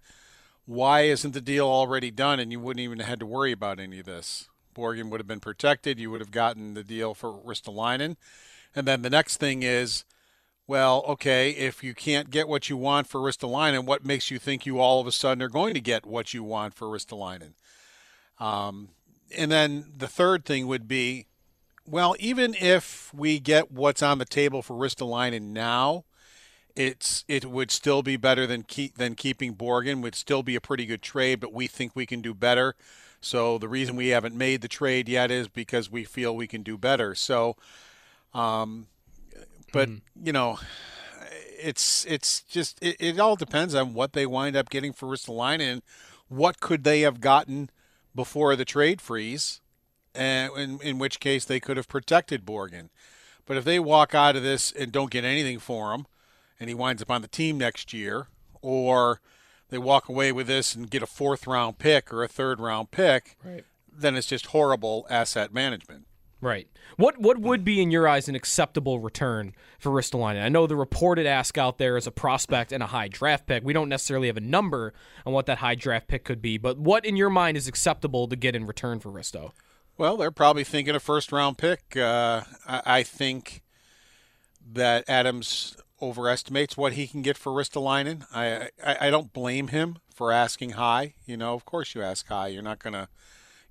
why 0.66 1.02
isn't 1.02 1.34
the 1.34 1.42
deal 1.42 1.68
already 1.68 2.12
done 2.12 2.40
and 2.40 2.52
you 2.52 2.60
wouldn't 2.60 2.84
even 2.84 3.00
have 3.00 3.08
had 3.08 3.20
to 3.20 3.26
worry 3.26 3.52
about 3.52 3.80
any 3.80 4.00
of 4.00 4.06
this? 4.06 4.48
Borgen 4.76 5.10
would 5.10 5.20
have 5.20 5.28
been 5.28 5.40
protected. 5.40 6.00
You 6.00 6.12
would 6.12 6.22
have 6.22 6.32
gotten 6.32 6.74
the 6.74 6.84
deal 6.84 7.14
for 7.14 7.32
Ristolainen. 7.32 8.16
And 8.76 8.88
then 8.88 9.02
the 9.02 9.10
next 9.10 9.38
thing 9.38 9.64
is, 9.64 10.06
well, 10.66 11.04
okay, 11.08 11.52
if 11.52 11.84
you 11.84 11.94
can't 11.94 12.30
get 12.30 12.48
what 12.48 12.70
you 12.70 12.78
want 12.78 13.08
for 13.08 13.20
Ristolainen, 13.20 13.86
what 13.86 14.06
makes 14.06 14.32
you 14.32 14.40
think 14.40 14.66
you 14.66 14.80
all 14.80 15.02
of 15.02 15.08
a 15.08 15.12
sudden 15.12 15.42
are 15.42 15.50
going 15.50 15.74
to 15.74 15.82
get 15.82 16.06
what 16.06 16.34
you 16.34 16.44
want 16.44 16.74
for 16.74 16.88
Ristolainen? 16.88 17.54
Um, 18.40 18.90
and 19.38 19.52
then 19.52 19.92
the 19.96 20.08
third 20.08 20.46
thing 20.46 20.68
would 20.68 20.88
be, 20.88 21.26
well, 21.86 22.16
even 22.20 22.56
if 22.60 23.14
we 23.14 23.40
get 23.40 23.72
what's 23.72 24.02
on 24.02 24.18
the 24.18 24.26
table 24.26 24.62
for 24.62 24.74
Ristolainen 24.76 25.52
now, 25.52 26.06
it's 26.76 27.24
it 27.28 27.46
would 27.46 27.70
still 27.72 28.02
be 28.02 28.18
better 28.18 28.48
than 28.48 28.64
keep 28.64 28.98
than 28.98 29.16
keeping 29.16 29.56
Borgen. 29.56 30.02
Would 30.02 30.16
still 30.16 30.44
be 30.44 30.56
a 30.56 30.62
pretty 30.62 30.86
good 30.86 31.02
trade, 31.02 31.40
but 31.40 31.54
we 31.54 31.68
think 31.68 31.96
we 31.96 32.06
can 32.06 32.22
do 32.22 32.34
better. 32.34 32.76
So 33.22 33.58
the 33.58 33.70
reason 33.70 33.96
we 33.96 34.10
haven't 34.10 34.36
made 34.36 34.62
the 34.62 34.68
trade 34.68 35.08
yet 35.08 35.32
is 35.32 35.48
because 35.48 35.90
we 35.90 36.04
feel 36.04 36.36
we 36.36 36.48
can 36.48 36.64
do 36.64 36.78
better. 36.78 37.16
So, 37.16 37.56
um, 38.34 38.88
but 39.72 39.90
you 40.22 40.34
know, 40.34 40.60
it's 41.60 42.06
it's 42.06 42.42
just 42.42 42.82
it, 42.82 42.98
it 43.00 43.20
all 43.20 43.36
depends 43.36 43.76
on 43.76 43.94
what 43.94 44.14
they 44.14 44.26
wind 44.26 44.56
up 44.56 44.70
getting 44.70 44.94
for 44.94 45.08
Ristolainen. 45.08 45.62
And 45.62 45.82
what 46.28 46.60
could 46.60 46.84
they 46.84 47.02
have 47.02 47.22
gotten 47.22 47.70
before 48.16 48.56
the 48.56 48.66
trade 48.66 49.00
freeze? 49.00 49.62
And 50.16 50.52
in, 50.58 50.80
in 50.82 51.00
which 51.00 51.20
case 51.20 51.46
they 51.46 51.60
could 51.60 51.78
have 51.78 51.88
protected 51.88 52.46
Borgen. 52.46 52.90
But 53.46 53.58
if 53.58 53.66
they 53.66 53.80
walk 53.80 54.16
out 54.16 54.36
of 54.36 54.44
this 54.44 54.72
and 54.72 54.92
don't 54.92 55.12
get 55.12 55.24
anything 55.26 55.60
for 55.60 55.94
him, 55.94 56.06
and 56.60 56.70
he 56.70 56.74
winds 56.74 57.02
up 57.02 57.12
on 57.12 57.22
the 57.22 57.28
team 57.28 57.58
next 57.58 57.94
year, 57.94 58.28
or 58.62 59.20
they 59.70 59.78
walk 59.78 60.08
away 60.08 60.32
with 60.32 60.48
this 60.48 60.76
and 60.76 60.90
get 60.90 61.04
a 61.04 61.08
fourth 61.08 61.46
round 61.48 61.78
pick 61.78 62.14
or 62.14 62.24
a 62.24 62.28
third 62.28 62.60
round 62.60 62.92
pick, 62.92 63.36
Right. 63.44 63.66
then 63.92 64.16
it's 64.16 64.28
just 64.28 64.48
horrible 64.48 65.06
asset 65.10 65.54
management. 65.54 66.06
Right. 66.40 66.68
What 66.98 67.18
what 67.20 67.40
would 67.40 67.64
be 67.64 67.82
in 67.82 67.90
your 67.90 68.06
eyes 68.08 68.28
an 68.28 68.36
acceptable 68.36 69.00
return 69.00 69.56
for 69.80 69.92
Ristolainen? 69.92 70.44
I 70.44 70.50
know 70.50 70.68
the 70.68 70.76
reported 70.76 71.26
ask 71.26 71.58
out 71.58 71.78
there 71.78 71.96
is 71.96 72.06
a 72.06 72.12
prospect 72.12 72.72
and 72.74 72.84
a 72.84 72.88
high 72.88 73.08
draft 73.08 73.46
pick. 73.48 73.64
We 73.64 73.72
don't 73.72 73.88
necessarily 73.88 74.28
have 74.28 74.36
a 74.36 74.42
number 74.42 74.94
on 75.26 75.32
what 75.32 75.46
that 75.46 75.60
high 75.60 75.76
draft 75.76 76.08
pick 76.08 76.26
could 76.26 76.42
be, 76.42 76.58
but 76.58 76.78
what 76.78 77.06
in 77.06 77.16
your 77.16 77.30
mind 77.30 77.56
is 77.56 77.68
acceptable 77.70 78.28
to 78.28 78.36
get 78.36 78.56
in 78.58 78.66
return 78.68 79.00
for 79.00 79.10
Risto? 79.10 79.52
Well, 79.98 80.18
they're 80.18 80.32
probably 80.32 80.64
thinking 80.64 80.96
a 80.96 81.00
first 81.00 81.32
round 81.32 81.58
pick. 81.58 81.96
Uh, 81.96 82.42
I, 82.68 82.82
I 82.86 83.04
think 83.04 83.62
that 84.72 85.08
Adams 85.08 85.78
overestimates 86.02 86.76
what 86.76 86.94
he 86.94 87.08
can 87.08 87.22
get 87.22 87.38
for 87.38 87.52
Ristolainen. 87.52 88.26
I, 88.34 88.70
I 88.84 89.08
I 89.08 89.10
don't 89.10 89.32
blame 89.34 89.68
him 89.68 89.98
for 90.14 90.32
asking 90.32 90.72
high. 90.72 91.14
You 91.26 91.38
know, 91.38 91.54
of 91.54 91.66
course 91.66 91.96
you 91.96 92.02
ask 92.02 92.28
high. 92.28 92.48
You're 92.48 92.64
not 92.64 92.80
to, 92.84 93.08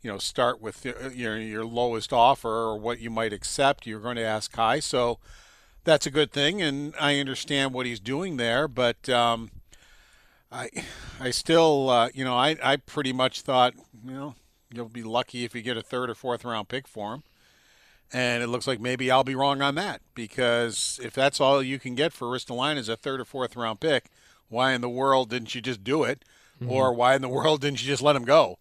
you 0.00 0.10
know, 0.10 0.18
start 0.18 0.60
with 0.60 0.84
your, 0.84 1.10
your 1.10 1.38
your 1.38 1.64
lowest 1.64 2.12
offer 2.12 2.48
or 2.48 2.78
what 2.78 3.00
you 3.00 3.10
might 3.10 3.32
accept. 3.32 3.86
You're 3.86 4.00
going 4.00 4.16
to 4.16 4.24
ask 4.24 4.54
high. 4.54 4.80
So 4.80 5.18
that's 5.84 6.06
a 6.06 6.10
good 6.10 6.32
thing, 6.32 6.62
and 6.62 6.94
I 7.00 7.18
understand 7.18 7.74
what 7.74 7.86
he's 7.86 8.00
doing 8.00 8.36
there. 8.36 8.68
But 8.68 9.08
um, 9.08 9.50
I 10.50 10.70
I 11.20 11.30
still 11.30 11.90
uh, 11.90 12.10
you 12.14 12.24
know 12.24 12.36
I 12.36 12.56
I 12.62 12.76
pretty 12.76 13.12
much 13.12 13.42
thought 13.42 13.74
you 14.04 14.12
know 14.12 14.34
you'll 14.72 14.88
be 14.88 15.02
lucky 15.02 15.44
if 15.44 15.54
you 15.54 15.62
get 15.62 15.76
a 15.76 15.82
third 15.82 16.10
or 16.10 16.14
fourth 16.14 16.44
round 16.44 16.68
pick 16.68 16.88
for 16.88 17.14
him. 17.14 17.22
And 18.12 18.42
it 18.42 18.48
looks 18.48 18.66
like 18.66 18.78
maybe 18.80 19.10
I'll 19.10 19.24
be 19.24 19.34
wrong 19.34 19.62
on 19.62 19.74
that 19.76 20.02
because 20.14 21.00
if 21.02 21.14
that's 21.14 21.40
all 21.40 21.62
you 21.62 21.78
can 21.78 21.94
get 21.94 22.12
for 22.12 22.28
Ristolainen 22.28 22.76
is 22.76 22.90
a 22.90 22.96
third 22.96 23.20
or 23.20 23.24
fourth 23.24 23.56
round 23.56 23.80
pick, 23.80 24.10
why 24.48 24.72
in 24.72 24.82
the 24.82 24.88
world 24.88 25.30
didn't 25.30 25.54
you 25.54 25.62
just 25.62 25.82
do 25.82 26.04
it? 26.04 26.24
Mm-hmm. 26.60 26.70
Or 26.70 26.92
why 26.92 27.14
in 27.14 27.22
the 27.22 27.28
world 27.28 27.62
didn't 27.62 27.82
you 27.82 27.88
just 27.88 28.02
let 28.02 28.16
him 28.16 28.24
go? 28.24 28.58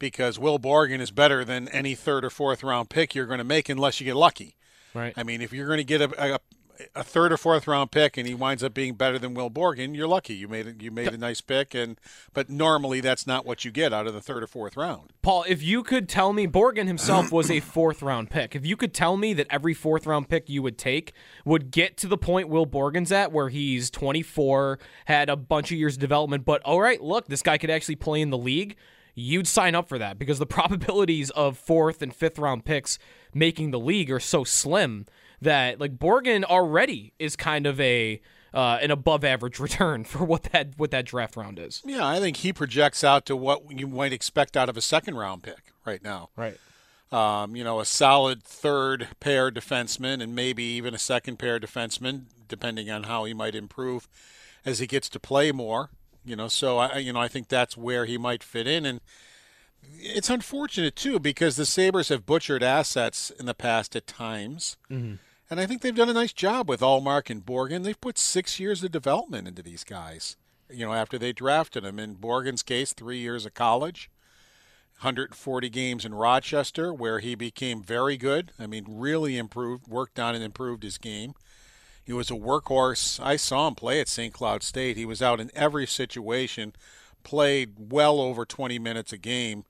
Because 0.00 0.36
Will 0.38 0.58
Borgen 0.58 1.00
is 1.00 1.12
better 1.12 1.44
than 1.44 1.68
any 1.68 1.94
third 1.94 2.24
or 2.24 2.30
fourth 2.30 2.64
round 2.64 2.90
pick 2.90 3.14
you're 3.14 3.26
going 3.26 3.38
to 3.38 3.44
make 3.44 3.68
unless 3.68 4.00
you 4.00 4.04
get 4.04 4.16
lucky. 4.16 4.56
Right. 4.94 5.14
I 5.16 5.22
mean, 5.22 5.40
if 5.40 5.52
you're 5.52 5.68
going 5.68 5.78
to 5.78 5.84
get 5.84 6.00
a, 6.00 6.34
a, 6.34 6.38
a 6.94 7.04
third 7.04 7.32
or 7.32 7.36
fourth 7.36 7.66
round 7.66 7.90
pick 7.90 8.16
and 8.16 8.26
he 8.26 8.34
winds 8.34 8.62
up 8.62 8.74
being 8.74 8.94
better 8.94 9.18
than 9.18 9.34
Will 9.34 9.50
Borgen, 9.50 9.94
you're 9.94 10.08
lucky. 10.08 10.34
You 10.34 10.48
made 10.48 10.82
you 10.82 10.90
made 10.90 11.12
a 11.12 11.18
nice 11.18 11.40
pick, 11.40 11.74
and 11.74 12.00
but 12.32 12.48
normally 12.48 13.00
that's 13.00 13.26
not 13.26 13.44
what 13.44 13.64
you 13.64 13.70
get 13.70 13.92
out 13.92 14.06
of 14.06 14.14
the 14.14 14.20
third 14.20 14.42
or 14.42 14.46
fourth 14.46 14.76
round. 14.76 15.12
Paul, 15.22 15.44
if 15.48 15.62
you 15.62 15.82
could 15.82 16.08
tell 16.08 16.32
me 16.32 16.46
Borgen 16.46 16.86
himself 16.86 17.30
was 17.32 17.50
a 17.50 17.60
fourth 17.60 18.02
round 18.02 18.30
pick, 18.30 18.54
if 18.54 18.66
you 18.66 18.76
could 18.76 18.94
tell 18.94 19.16
me 19.16 19.32
that 19.34 19.46
every 19.50 19.74
fourth 19.74 20.06
round 20.06 20.28
pick 20.28 20.48
you 20.48 20.62
would 20.62 20.78
take 20.78 21.12
would 21.44 21.70
get 21.70 21.96
to 21.98 22.06
the 22.06 22.18
point 22.18 22.48
Will 22.48 22.66
Borgen's 22.66 23.12
at 23.12 23.32
where 23.32 23.48
he's 23.48 23.90
24, 23.90 24.78
had 25.06 25.28
a 25.28 25.36
bunch 25.36 25.70
of 25.70 25.78
years 25.78 25.94
of 25.94 26.00
development, 26.00 26.44
but 26.44 26.62
all 26.62 26.80
right, 26.80 27.00
look, 27.00 27.26
this 27.26 27.42
guy 27.42 27.58
could 27.58 27.70
actually 27.70 27.96
play 27.96 28.20
in 28.20 28.30
the 28.30 28.38
league, 28.38 28.76
you'd 29.14 29.46
sign 29.46 29.74
up 29.74 29.88
for 29.88 29.98
that 29.98 30.18
because 30.18 30.38
the 30.38 30.46
probabilities 30.62 31.30
of 31.30 31.58
fourth 31.58 32.02
and 32.02 32.14
fifth 32.14 32.38
round 32.38 32.64
picks 32.64 32.98
making 33.34 33.70
the 33.70 33.78
league 33.78 34.10
are 34.10 34.20
so 34.20 34.44
slim 34.44 35.06
that 35.42 35.80
like 35.80 35.98
Borgen 35.98 36.44
already 36.44 37.12
is 37.18 37.36
kind 37.36 37.66
of 37.66 37.80
a 37.80 38.20
uh, 38.54 38.78
an 38.82 38.90
above 38.90 39.24
average 39.24 39.58
return 39.60 40.04
for 40.04 40.24
what 40.24 40.44
that 40.44 40.70
what 40.76 40.90
that 40.90 41.04
draft 41.04 41.36
round 41.36 41.58
is. 41.58 41.82
Yeah, 41.84 42.06
I 42.06 42.18
think 42.20 42.38
he 42.38 42.52
projects 42.52 43.04
out 43.04 43.26
to 43.26 43.36
what 43.36 43.62
you 43.70 43.86
might 43.86 44.12
expect 44.12 44.56
out 44.56 44.68
of 44.68 44.76
a 44.76 44.82
second 44.82 45.16
round 45.16 45.42
pick 45.42 45.72
right 45.84 46.02
now. 46.02 46.30
Right. 46.36 46.58
Um, 47.10 47.54
you 47.54 47.62
know, 47.62 47.78
a 47.78 47.84
solid 47.84 48.42
third 48.42 49.08
pair 49.20 49.50
defenseman 49.50 50.22
and 50.22 50.34
maybe 50.34 50.62
even 50.62 50.94
a 50.94 50.98
second 50.98 51.38
pair 51.38 51.60
defenseman, 51.60 52.24
depending 52.48 52.90
on 52.90 53.02
how 53.02 53.24
he 53.24 53.34
might 53.34 53.54
improve 53.54 54.08
as 54.64 54.78
he 54.78 54.86
gets 54.86 55.10
to 55.10 55.20
play 55.20 55.52
more. 55.52 55.90
You 56.24 56.36
know, 56.36 56.48
so 56.48 56.78
I 56.78 56.98
you 56.98 57.12
know 57.12 57.20
I 57.20 57.28
think 57.28 57.48
that's 57.48 57.76
where 57.76 58.06
he 58.06 58.16
might 58.16 58.44
fit 58.44 58.66
in, 58.66 58.86
and 58.86 59.00
it's 59.98 60.30
unfortunate 60.30 60.94
too 60.94 61.18
because 61.18 61.56
the 61.56 61.66
Sabres 61.66 62.08
have 62.08 62.24
butchered 62.24 62.62
assets 62.62 63.30
in 63.30 63.46
the 63.46 63.54
past 63.54 63.96
at 63.96 64.06
times. 64.06 64.76
Mm-hmm. 64.90 65.14
And 65.52 65.60
I 65.60 65.66
think 65.66 65.82
they've 65.82 65.94
done 65.94 66.08
a 66.08 66.14
nice 66.14 66.32
job 66.32 66.66
with 66.66 66.80
Ullmark 66.80 67.28
and 67.28 67.44
Borgen. 67.44 67.84
They've 67.84 68.00
put 68.00 68.16
six 68.16 68.58
years 68.58 68.82
of 68.82 68.90
development 68.90 69.46
into 69.46 69.62
these 69.62 69.84
guys, 69.84 70.38
you 70.70 70.86
know, 70.86 70.94
after 70.94 71.18
they 71.18 71.34
drafted 71.34 71.84
them. 71.84 71.98
In 71.98 72.16
Borgen's 72.16 72.62
case, 72.62 72.94
three 72.94 73.18
years 73.18 73.44
of 73.44 73.52
college, 73.52 74.10
140 75.00 75.68
games 75.68 76.06
in 76.06 76.14
Rochester, 76.14 76.94
where 76.94 77.18
he 77.18 77.34
became 77.34 77.82
very 77.82 78.16
good. 78.16 78.52
I 78.58 78.66
mean, 78.66 78.86
really 78.88 79.36
improved, 79.36 79.88
worked 79.88 80.18
on 80.18 80.34
and 80.34 80.42
improved 80.42 80.84
his 80.84 80.96
game. 80.96 81.34
He 82.02 82.14
was 82.14 82.30
a 82.30 82.34
workhorse. 82.34 83.22
I 83.22 83.36
saw 83.36 83.68
him 83.68 83.74
play 83.74 84.00
at 84.00 84.08
St. 84.08 84.32
Cloud 84.32 84.62
State. 84.62 84.96
He 84.96 85.04
was 85.04 85.20
out 85.20 85.38
in 85.38 85.50
every 85.54 85.86
situation, 85.86 86.72
played 87.24 87.74
well 87.92 88.22
over 88.22 88.46
20 88.46 88.78
minutes 88.78 89.12
a 89.12 89.18
game, 89.18 89.66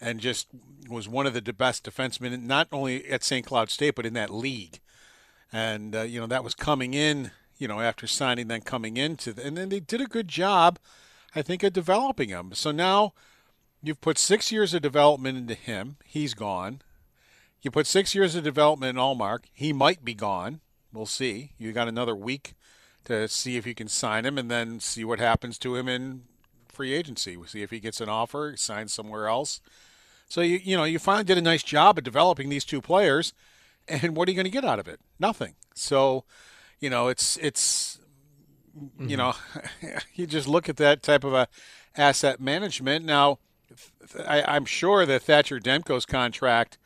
and 0.00 0.20
just 0.20 0.46
was 0.88 1.08
one 1.08 1.26
of 1.26 1.34
the 1.34 1.52
best 1.52 1.82
defensemen, 1.82 2.42
not 2.42 2.68
only 2.70 3.04
at 3.10 3.24
St. 3.24 3.44
Cloud 3.44 3.68
State, 3.68 3.96
but 3.96 4.06
in 4.06 4.14
that 4.14 4.32
league. 4.32 4.78
And, 5.54 5.94
uh, 5.94 6.02
you 6.02 6.18
know, 6.18 6.26
that 6.26 6.42
was 6.42 6.56
coming 6.56 6.94
in, 6.94 7.30
you 7.58 7.68
know, 7.68 7.78
after 7.78 8.08
signing, 8.08 8.48
then 8.48 8.62
coming 8.62 8.96
into, 8.96 9.32
the, 9.32 9.46
and 9.46 9.56
then 9.56 9.68
they 9.68 9.78
did 9.78 10.00
a 10.00 10.06
good 10.06 10.26
job, 10.26 10.80
I 11.32 11.42
think, 11.42 11.62
of 11.62 11.72
developing 11.72 12.30
him. 12.30 12.50
So 12.54 12.72
now 12.72 13.12
you've 13.80 14.00
put 14.00 14.18
six 14.18 14.50
years 14.50 14.74
of 14.74 14.82
development 14.82 15.38
into 15.38 15.54
him. 15.54 15.96
He's 16.04 16.34
gone. 16.34 16.82
You 17.62 17.70
put 17.70 17.86
six 17.86 18.16
years 18.16 18.34
of 18.34 18.42
development 18.42 18.98
in 18.98 19.02
Ullmark. 19.02 19.44
He 19.52 19.72
might 19.72 20.04
be 20.04 20.12
gone. 20.12 20.60
We'll 20.92 21.06
see. 21.06 21.52
You 21.56 21.70
got 21.70 21.86
another 21.86 22.16
week 22.16 22.54
to 23.04 23.28
see 23.28 23.56
if 23.56 23.64
you 23.64 23.76
can 23.76 23.86
sign 23.86 24.26
him 24.26 24.36
and 24.38 24.50
then 24.50 24.80
see 24.80 25.04
what 25.04 25.20
happens 25.20 25.56
to 25.58 25.76
him 25.76 25.88
in 25.88 26.22
free 26.68 26.92
agency. 26.92 27.36
We'll 27.36 27.46
see 27.46 27.62
if 27.62 27.70
he 27.70 27.78
gets 27.78 28.00
an 28.00 28.08
offer, 28.08 28.54
signs 28.56 28.92
somewhere 28.92 29.28
else. 29.28 29.60
So 30.28 30.40
you 30.40 30.58
you 30.62 30.76
know 30.76 30.84
you 30.84 30.98
finally 30.98 31.24
did 31.24 31.38
a 31.38 31.42
nice 31.42 31.62
job 31.62 31.96
of 31.96 32.02
developing 32.02 32.48
these 32.48 32.64
two 32.64 32.80
players, 32.80 33.32
and 33.88 34.16
what 34.16 34.28
are 34.28 34.32
you 34.32 34.36
going 34.36 34.44
to 34.44 34.50
get 34.50 34.64
out 34.64 34.78
of 34.78 34.88
it? 34.88 35.00
Nothing. 35.18 35.54
So, 35.74 36.24
you 36.84 36.90
know 36.90 37.08
it's 37.08 37.38
it's 37.38 37.98
mm-hmm. 38.78 39.08
you 39.08 39.16
know 39.16 39.34
you 40.14 40.26
just 40.26 40.46
look 40.46 40.68
at 40.68 40.76
that 40.76 41.02
type 41.02 41.24
of 41.24 41.32
a 41.32 41.48
asset 41.96 42.40
management. 42.40 43.04
Now, 43.06 43.38
I, 44.26 44.56
am 44.56 44.66
sure 44.66 45.06
that 45.06 45.22
Thatcher 45.22 45.58
Demko's 45.58 46.04
contract 46.04 46.76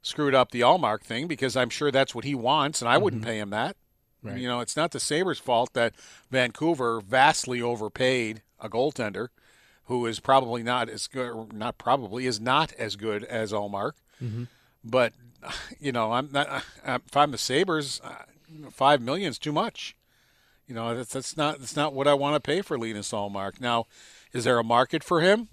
screwed 0.00 0.34
up 0.34 0.50
the 0.50 0.60
Ullmark 0.60 1.02
thing 1.02 1.26
because 1.26 1.56
I'm 1.56 1.70
sure 1.70 1.90
that's 1.90 2.14
what 2.14 2.24
he 2.24 2.34
wants, 2.34 2.80
and 2.80 2.88
I 2.88 2.98
wouldn't 2.98 3.22
mm-hmm. 3.22 3.30
pay 3.30 3.38
him 3.38 3.50
that. 3.50 3.76
Right. 4.22 4.38
You 4.38 4.46
know, 4.46 4.60
it's 4.60 4.76
not 4.76 4.92
the 4.92 5.00
Sabres' 5.00 5.40
fault 5.40 5.72
that 5.72 5.94
Vancouver 6.30 7.00
vastly 7.00 7.60
overpaid 7.60 8.42
a 8.60 8.68
goaltender 8.68 9.28
who 9.86 10.06
is 10.06 10.20
probably 10.20 10.62
not 10.62 10.88
as 10.88 11.08
good, 11.08 11.52
not 11.52 11.78
probably 11.78 12.26
is 12.26 12.40
not 12.40 12.72
as 12.74 12.94
good 12.94 13.24
as 13.24 13.52
Ullmark. 13.52 13.92
Mm-hmm. 14.22 14.44
But 14.84 15.12
you 15.80 15.92
know, 15.92 16.12
I'm 16.12 16.30
not. 16.32 16.64
If 16.84 17.16
I'm 17.16 17.30
the 17.30 17.38
Sabres, 17.38 18.00
uh, 18.02 18.24
five 18.70 19.00
million 19.00 19.30
is 19.30 19.38
too 19.38 19.52
much. 19.52 19.96
You 20.66 20.74
know, 20.74 20.94
that's 20.94 21.12
that's 21.12 21.36
not 21.36 21.58
that's 21.58 21.76
not 21.76 21.94
what 21.94 22.08
I 22.08 22.14
want 22.14 22.34
to 22.34 22.40
pay 22.40 22.62
for 22.62 22.78
Linus 22.78 23.12
Ullmark. 23.12 23.60
Now, 23.60 23.86
is 24.32 24.44
there 24.44 24.58
a 24.58 24.64
market 24.64 25.04
for 25.04 25.20
him? 25.20 25.48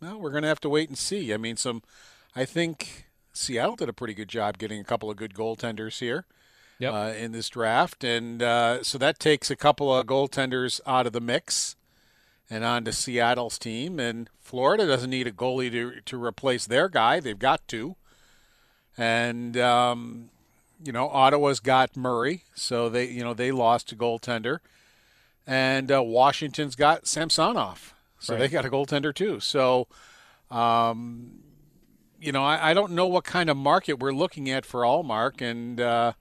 Well, 0.00 0.18
we're 0.18 0.30
going 0.30 0.42
to 0.42 0.48
have 0.48 0.60
to 0.60 0.68
wait 0.68 0.88
and 0.88 0.98
see. 0.98 1.32
I 1.32 1.36
mean, 1.36 1.56
some. 1.56 1.82
I 2.36 2.44
think 2.44 3.06
Seattle 3.32 3.76
did 3.76 3.88
a 3.88 3.92
pretty 3.92 4.14
good 4.14 4.28
job 4.28 4.58
getting 4.58 4.80
a 4.80 4.84
couple 4.84 5.10
of 5.10 5.16
good 5.16 5.34
goaltenders 5.34 5.98
here. 5.98 6.24
Yep. 6.80 6.92
Uh, 6.92 7.12
in 7.16 7.30
this 7.30 7.48
draft, 7.48 8.02
and 8.02 8.42
uh, 8.42 8.82
so 8.82 8.98
that 8.98 9.20
takes 9.20 9.48
a 9.48 9.54
couple 9.54 9.94
of 9.94 10.06
goaltenders 10.06 10.80
out 10.84 11.06
of 11.06 11.12
the 11.12 11.20
mix 11.20 11.76
and 12.50 12.64
on 12.64 12.84
to 12.84 12.92
Seattle's 12.92 13.60
team. 13.60 14.00
And 14.00 14.28
Florida 14.40 14.84
doesn't 14.84 15.08
need 15.08 15.28
a 15.28 15.32
goalie 15.32 15.70
to 15.70 16.00
to 16.00 16.22
replace 16.22 16.66
their 16.66 16.88
guy; 16.88 17.20
they've 17.20 17.38
got 17.38 17.66
to. 17.68 17.94
And 18.96 19.56
um, 19.56 20.30
you 20.82 20.92
know, 20.92 21.08
Ottawa's 21.08 21.60
got 21.60 21.96
Murray, 21.96 22.44
so 22.54 22.88
they 22.88 23.06
you 23.06 23.22
know 23.22 23.34
they 23.34 23.52
lost 23.52 23.92
a 23.92 23.96
goaltender, 23.96 24.58
and 25.46 25.90
uh, 25.90 26.02
Washington's 26.02 26.76
got 26.76 27.06
Samsonov, 27.06 27.94
so 28.18 28.34
right. 28.34 28.40
they 28.40 28.48
got 28.48 28.64
a 28.64 28.70
goaltender 28.70 29.14
too. 29.14 29.40
So. 29.40 29.88
Um, 30.50 31.40
you 32.20 32.32
know, 32.32 32.44
I, 32.44 32.70
I, 32.70 32.74
don't 32.74 32.92
know 32.92 33.06
what 33.06 33.24
kind 33.24 33.50
of 33.50 33.56
market 33.56 33.98
we're 33.98 34.12
looking 34.12 34.48
at 34.48 34.64
for 34.64 34.82
Ullmark, 34.82 35.42
and 35.42 35.80
uh, 35.80 36.12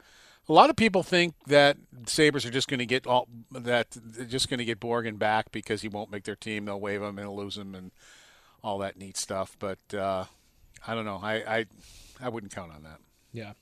a 0.49 0.53
lot 0.53 0.69
of 0.69 0.75
people 0.75 1.03
think 1.03 1.35
that 1.47 1.77
Sabres 2.05 2.45
are 2.45 2.51
just 2.51 2.67
going 2.67 2.79
to 2.79 2.85
get 2.85 3.07
all 3.07 3.27
that 3.51 3.87
they're 3.91 4.25
just 4.25 4.49
going 4.49 4.57
to 4.57 4.65
get 4.65 4.79
Borgen 4.79 5.17
back 5.17 5.51
because 5.51 5.81
he 5.81 5.87
won't 5.87 6.11
make 6.11 6.25
their 6.25 6.35
team. 6.35 6.65
They'll 6.65 6.79
waive 6.79 7.01
him 7.01 7.17
and 7.17 7.31
lose 7.31 7.57
him 7.57 7.73
and 7.75 7.91
all 8.61 8.77
that 8.79 8.97
neat 8.97 9.15
stuff. 9.15 9.55
But 9.57 9.79
uh, 9.93 10.25
I 10.85 10.95
don't 10.95 11.05
know. 11.05 11.19
I, 11.23 11.33
I 11.35 11.65
I 12.21 12.29
wouldn't 12.29 12.53
count 12.53 12.71
on 12.71 12.83
that. 12.83 12.99
Yeah. 13.33 13.53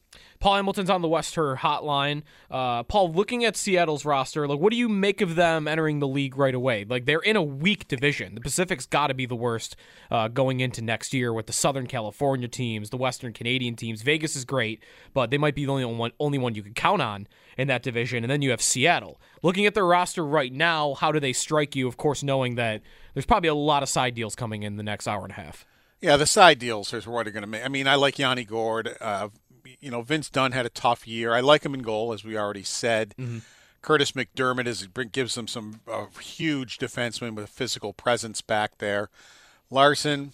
Paul 0.42 0.56
Hamilton's 0.56 0.90
on 0.90 1.02
the 1.02 1.08
West 1.08 1.34
Herr 1.36 1.56
hotline. 1.56 2.24
Uh, 2.50 2.84
Paul, 2.84 3.14
looking 3.14 3.46
at 3.46 3.56
Seattle's 3.56 4.04
roster, 4.04 4.46
like, 4.46 4.60
what 4.60 4.72
do 4.72 4.76
you 4.76 4.90
make 4.90 5.22
of 5.22 5.36
them 5.36 5.66
entering 5.66 6.00
the 6.00 6.10
league 6.10 6.38
right 6.38 6.54
away? 6.54 6.84
Like, 6.84 7.06
they're 7.06 7.20
in 7.20 7.38
a 7.38 7.42
weak 7.42 7.88
division. 7.88 8.36
The 8.36 8.42
Pacific's 8.42 8.86
got 8.86 9.08
to 9.08 9.14
be 9.14 9.26
the 9.26 9.36
worst 9.36 9.78
uh, 10.12 10.28
going 10.28 10.60
into 10.60 10.82
next 10.82 11.14
year 11.14 11.32
with 11.32 11.46
the 11.48 11.54
Southern 11.54 11.88
California 11.88 12.50
teams, 12.50 12.90
the 12.90 12.98
Western 12.98 13.32
Canadian 13.32 13.78
teams. 13.78 14.02
Vegas 14.02 14.36
is 14.36 14.44
great, 14.44 14.84
but 15.14 15.32
they 15.32 15.38
might 15.38 15.56
be 15.56 15.64
the 15.64 15.72
only 15.72 15.86
one, 15.86 16.12
only 16.20 16.38
one 16.38 16.54
you 16.54 16.64
can 16.64 16.74
count 16.74 17.02
on 17.02 17.26
in 17.58 17.70
that 17.70 17.82
division. 17.82 18.26
And 18.26 18.30
then 18.30 18.42
you 18.42 18.50
have 18.50 18.62
Seattle. 18.62 19.22
Looking 19.42 19.66
at 19.66 19.74
their 19.74 19.86
roster 19.86 20.26
right 20.26 20.52
now, 20.52 20.96
how 20.96 21.14
do 21.14 21.22
they 21.22 21.32
strike 21.32 21.78
you? 21.78 21.88
Of 21.88 21.96
course, 21.96 22.24
knowing 22.24 22.56
that 22.56 22.82
there's 23.14 23.26
probably 23.26 23.50
a 23.50 23.56
lot 23.56 23.84
of 23.84 23.90
side 23.90 24.16
deals 24.16 24.36
coming 24.36 24.64
in 24.64 24.76
the 24.76 24.84
next 24.84 25.08
hour 25.08 25.24
and 25.24 25.32
a 25.32 25.36
half. 25.36 25.66
Yeah, 26.02 26.18
the 26.18 26.26
side 26.26 26.60
deals 26.60 26.94
is 26.94 27.08
what 27.08 27.28
are 27.28 27.32
going 27.32 27.42
to 27.44 27.48
make. 27.48 27.64
I 27.64 27.68
mean, 27.68 27.88
I 27.88 27.96
like 27.96 28.18
Yanni 28.18 28.44
Gourde. 28.44 28.98
Uh, 29.00 29.30
you 29.80 29.92
know, 29.92 30.02
Vince 30.02 30.30
Dunn 30.30 30.52
had 30.52 30.66
a 30.66 30.70
tough 30.70 31.08
year. 31.08 31.34
I 31.34 31.42
like 31.42 31.64
him 31.64 31.74
in 31.74 31.82
goal, 31.82 32.12
as 32.12 32.24
we 32.24 32.38
already 32.38 32.64
said. 32.64 33.14
Mm-hmm. 33.20 33.40
Kurtis 33.84 34.12
MacDermid 34.14 34.68
is 34.68 34.88
gives 35.12 35.36
them 35.36 35.48
some 35.48 35.82
uh, 35.88 36.06
huge 36.20 36.78
defenseman 36.78 37.36
with 37.36 37.46
a 37.46 37.48
physical 37.48 37.94
presence 37.94 38.42
back 38.42 38.78
there. 38.78 39.10
Larsson, 39.70 40.34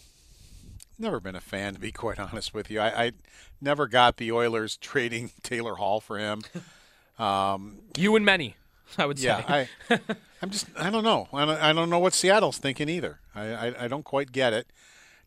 never 0.99 1.19
been 1.19 1.36
a 1.36 1.41
fan 1.41 1.73
to 1.73 1.80
be 1.80 1.91
quite 1.93 2.19
honest 2.19 2.53
with 2.53 2.69
you. 2.69 2.80
I, 2.80 3.06
I 3.06 3.12
never 3.62 3.88
got 3.88 4.17
the 4.17 4.32
Oilers 4.32 4.77
trading 4.82 5.32
Taylor 5.43 5.75
Hall 5.75 5.99
for 5.99 6.17
him. 6.17 6.41
Um, 7.19 7.80
you 7.97 8.15
and 8.15 8.23
many, 8.23 8.58
I 8.95 9.08
would 9.08 9.17
say. 9.17 9.25
Yeah, 9.25 9.65
I, 9.89 9.99
I'm 10.39 10.51
just 10.51 10.67
I 10.77 10.91
don't 10.91 11.03
know. 11.03 11.27
I 11.34 11.45
don't, 11.45 11.60
I 11.60 11.73
don't 11.73 11.89
know 11.89 11.97
what 11.97 12.13
Seattle's 12.13 12.60
thinking 12.60 12.89
either. 12.89 13.21
I, 13.34 13.45
I, 13.47 13.86
I 13.86 13.88
don't 13.88 14.03
quite 14.03 14.32
get 14.32 14.53
it. 14.53 14.67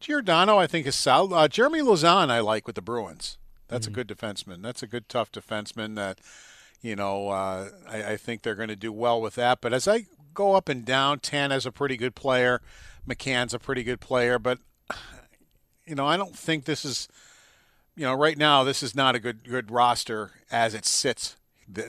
Giordano, 0.01 0.57
I 0.57 0.67
think 0.67 0.87
is 0.87 0.97
solid. 0.97 1.35
Uh, 1.35 1.47
Jeremy 1.47 1.81
Lauzon, 1.81 2.31
I 2.31 2.41
like 2.41 2.67
with 2.67 2.75
the 2.75 2.83
Bruins. 2.83 3.37
That's 3.69 3.87
mm-hmm. 3.87 4.01
a 4.01 4.03
good 4.03 4.09
defenseman. 4.09 4.63
That's 4.63 4.83
a 4.83 4.87
good 4.87 5.09
tough 5.09 5.31
defenseman 5.31 5.95
that 5.97 6.19
you 6.81 6.97
know 6.97 7.29
uh, 7.29 7.69
I, 7.89 8.13
I, 8.13 8.17
think 8.17 8.43
they're 8.43 8.55
going 8.55 8.71
to 8.71 8.77
do 8.77 8.93
well 8.93 9.21
with 9.21 9.35
that. 9.37 9.61
But 9.61 9.73
as 9.75 9.87
I 9.87 10.07
go 10.35 10.55
up 10.55 10.69
and 10.69 10.85
down, 10.85 11.21
Tanev's 11.21 11.67
a 11.67 11.73
pretty 11.73 11.97
good 11.97 12.15
player. 12.15 12.63
McCann's 13.07 13.55
a 13.55 13.59
pretty 13.59 13.85
good 13.85 14.01
player, 14.01 14.39
but 14.39 14.59
you 15.87 15.95
know 15.95 16.07
I 16.07 16.17
don't 16.17 16.37
think 16.37 16.65
this 16.65 16.85
is 16.85 17.07
you 17.95 18.05
know 18.05 18.15
right 18.15 18.39
now 18.39 18.65
this 18.65 18.83
is 18.83 18.95
not 18.95 19.15
a 19.15 19.21
good 19.21 19.49
good 19.49 19.71
roster 19.71 20.33
as 20.51 20.75
it 20.75 20.87
sits 20.87 21.37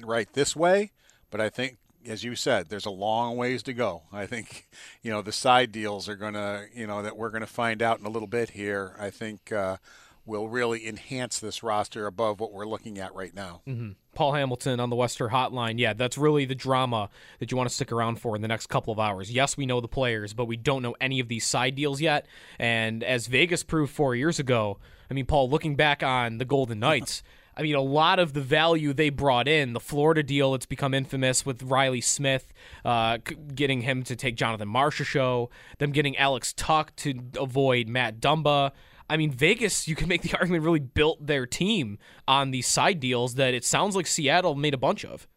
right 0.03 0.31
this 0.33 0.55
way. 0.55 0.91
But 1.31 1.39
I 1.39 1.49
think 1.49 1.77
as 2.07 2.23
you 2.23 2.35
said, 2.35 2.69
there's 2.69 2.85
a 2.85 2.91
long 2.91 3.37
ways 3.37 3.63
to 3.63 3.73
go. 3.73 4.03
I 4.11 4.25
think, 4.25 4.67
you 5.01 5.11
know, 5.11 5.21
the 5.21 5.31
side 5.31 5.71
deals 5.71 6.09
are 6.09 6.15
going 6.15 6.33
to, 6.33 6.65
you 6.73 6.87
know, 6.87 7.01
that 7.01 7.17
we're 7.17 7.29
going 7.29 7.41
to 7.41 7.47
find 7.47 7.81
out 7.81 7.99
in 7.99 8.05
a 8.05 8.09
little 8.09 8.27
bit 8.27 8.51
here. 8.51 8.95
I 8.99 9.09
think 9.09 9.51
uh, 9.51 9.77
will 10.25 10.47
really 10.47 10.87
enhance 10.87 11.39
this 11.39 11.63
roster 11.63 12.05
above 12.05 12.39
what 12.39 12.53
we're 12.53 12.65
looking 12.65 12.99
at 12.99 13.13
right 13.15 13.33
now. 13.33 13.61
Mm-hmm. 13.67 13.91
Paul 14.13 14.33
Hamilton 14.33 14.79
on 14.79 14.89
the 14.89 14.95
West 14.95 15.17
Herr 15.17 15.29
Hotline. 15.29 15.79
Yeah, 15.79 15.93
that's 15.93 16.17
really 16.17 16.45
the 16.45 16.55
drama 16.55 17.09
that 17.39 17.51
you 17.51 17.57
want 17.57 17.69
to 17.69 17.75
stick 17.75 17.91
around 17.91 18.19
for 18.19 18.35
in 18.35 18.41
the 18.41 18.47
next 18.47 18.67
couple 18.67 18.91
of 18.91 18.99
hours. 18.99 19.31
Yes, 19.31 19.57
we 19.57 19.65
know 19.65 19.81
the 19.81 19.87
players, 19.87 20.33
but 20.33 20.45
we 20.45 20.57
don't 20.57 20.83
know 20.83 20.95
any 21.01 21.19
of 21.19 21.27
these 21.27 21.45
side 21.45 21.75
deals 21.75 22.01
yet. 22.01 22.25
And 22.59 23.03
as 23.03 23.27
Vegas 23.27 23.63
proved 23.63 23.93
four 23.93 24.15
years 24.15 24.37
ago, 24.37 24.79
I 25.09 25.13
mean, 25.13 25.25
Paul, 25.25 25.49
looking 25.49 25.75
back 25.75 26.03
on 26.03 26.37
the 26.37 26.45
Golden 26.45 26.79
Knights. 26.79 27.23
I 27.55 27.63
mean, 27.63 27.75
a 27.75 27.81
lot 27.81 28.19
of 28.19 28.33
the 28.33 28.41
value 28.41 28.93
they 28.93 29.09
brought 29.09 29.47
in, 29.47 29.73
the 29.73 29.79
Florida 29.79 30.23
deal, 30.23 30.55
it's 30.55 30.65
become 30.65 30.93
infamous 30.93 31.45
with 31.45 31.63
Reilly 31.63 32.01
Smith, 32.01 32.53
uh, 32.85 33.17
getting 33.53 33.81
him 33.81 34.03
to 34.03 34.15
take 34.15 34.35
Jonathan 34.35 34.69
Marchessault, 34.69 35.49
them 35.77 35.91
getting 35.91 36.17
Alex 36.17 36.53
Tuch 36.53 36.95
to 36.97 37.21
avoid 37.37 37.87
Matt 37.87 38.21
Dumba. 38.21 38.71
I 39.09 39.17
mean, 39.17 39.31
Vegas, 39.31 39.87
you 39.87 39.95
can 39.95 40.07
make 40.07 40.21
the 40.21 40.33
argument 40.39 40.63
really 40.63 40.79
built 40.79 41.25
their 41.25 41.45
team 41.45 41.97
on 42.27 42.51
these 42.51 42.67
side 42.67 42.99
deals 42.99 43.35
that 43.35 43.53
it 43.53 43.65
sounds 43.65 43.95
like 43.95 44.07
Seattle 44.07 44.55
made 44.55 44.73
a 44.73 44.77
bunch 44.77 45.03
of. 45.03 45.27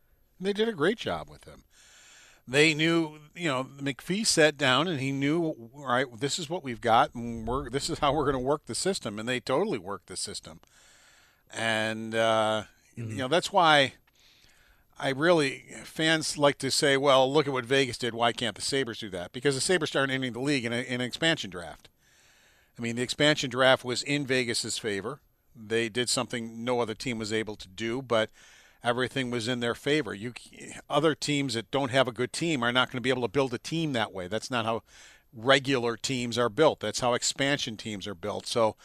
They 0.40 0.52
did 0.52 0.68
a 0.68 0.72
great 0.72 0.98
job 0.98 1.28
with 1.28 1.44
him. 1.44 1.64
They 2.46 2.74
knew, 2.74 3.20
you 3.34 3.48
know, 3.48 3.64
McPhee 3.64 4.26
sat 4.26 4.58
down 4.58 4.86
and 4.86 5.00
he 5.00 5.10
knew, 5.10 5.70
all 5.74 5.86
right, 5.86 6.06
this 6.20 6.38
is 6.38 6.50
what 6.50 6.62
we've 6.62 6.80
got, 6.80 7.14
and 7.14 7.48
we're 7.48 7.70
this 7.70 7.88
is 7.88 8.00
how 8.00 8.12
we're 8.12 8.30
going 8.30 8.34
to 8.34 8.38
work 8.38 8.66
the 8.66 8.74
system, 8.74 9.18
and 9.18 9.26
they 9.26 9.40
totally 9.40 9.78
worked 9.78 10.08
the 10.08 10.16
system. 10.16 10.60
And 11.54 12.14
uh, 12.14 12.64
mm-hmm. 12.98 13.10
you 13.10 13.16
know 13.16 13.28
that's 13.28 13.52
why 13.52 13.94
I 14.98 15.10
really 15.10 15.64
fans 15.84 16.38
like 16.38 16.58
to 16.58 16.70
say, 16.70 16.96
well, 16.96 17.30
look 17.32 17.46
at 17.46 17.52
what 17.52 17.64
Vegas 17.64 17.98
did. 17.98 18.14
Why 18.14 18.32
can't 18.32 18.54
the 18.54 18.62
Sabres 18.62 19.00
do 19.00 19.10
that? 19.10 19.32
Because 19.32 19.54
the 19.54 19.60
Sabres 19.60 19.90
started 19.90 20.12
entering 20.12 20.32
the 20.32 20.40
league 20.40 20.64
in, 20.64 20.72
a, 20.72 20.80
in 20.80 21.00
an 21.00 21.06
expansion 21.06 21.50
draft. 21.50 21.88
I 22.78 22.82
mean, 22.82 22.96
the 22.96 23.02
expansion 23.02 23.50
draft 23.50 23.84
was 23.84 24.02
in 24.02 24.26
Vegas's 24.26 24.78
favor. 24.78 25.20
They 25.54 25.88
did 25.88 26.08
something 26.08 26.64
no 26.64 26.80
other 26.80 26.94
team 26.94 27.18
was 27.18 27.32
able 27.32 27.54
to 27.56 27.68
do, 27.68 28.02
but 28.02 28.30
everything 28.82 29.30
was 29.30 29.48
in 29.48 29.60
their 29.60 29.74
favor. 29.74 30.12
You 30.14 30.32
other 30.90 31.14
teams 31.14 31.54
that 31.54 31.70
don't 31.70 31.90
have 31.90 32.08
a 32.08 32.12
good 32.12 32.32
team 32.32 32.62
are 32.62 32.72
not 32.72 32.88
going 32.88 32.98
to 32.98 33.02
be 33.02 33.10
able 33.10 33.22
to 33.22 33.28
build 33.28 33.54
a 33.54 33.58
team 33.58 33.92
that 33.92 34.12
way. 34.12 34.26
That's 34.28 34.50
not 34.50 34.64
how 34.64 34.82
regular 35.32 35.96
teams 35.96 36.36
are 36.38 36.48
built. 36.48 36.80
That's 36.80 37.00
how 37.00 37.14
expansion 37.14 37.76
teams 37.76 38.06
are 38.06 38.14
built. 38.14 38.46
So 38.46 38.76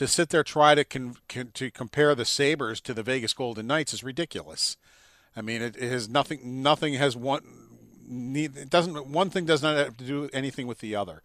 to 0.00 0.08
sit 0.08 0.30
there 0.30 0.42
try 0.42 0.74
to 0.74 0.82
con, 0.82 1.14
con, 1.28 1.50
to 1.52 1.70
compare 1.70 2.14
the 2.14 2.24
Sabres 2.24 2.80
to 2.80 2.94
the 2.94 3.02
Vegas 3.02 3.34
Golden 3.34 3.66
Knights 3.66 3.92
is 3.92 4.02
ridiculous. 4.02 4.78
I 5.36 5.42
mean, 5.42 5.60
it, 5.60 5.76
it 5.76 5.92
has 5.92 6.08
nothing. 6.08 6.62
Nothing 6.62 6.94
has 6.94 7.18
one. 7.18 7.42
It 8.08 8.70
doesn't. 8.70 9.08
One 9.08 9.28
thing 9.28 9.44
does 9.44 9.62
not 9.62 9.76
have 9.76 9.98
to 9.98 10.04
do 10.04 10.30
anything 10.32 10.66
with 10.66 10.78
the 10.78 10.96
other, 10.96 11.20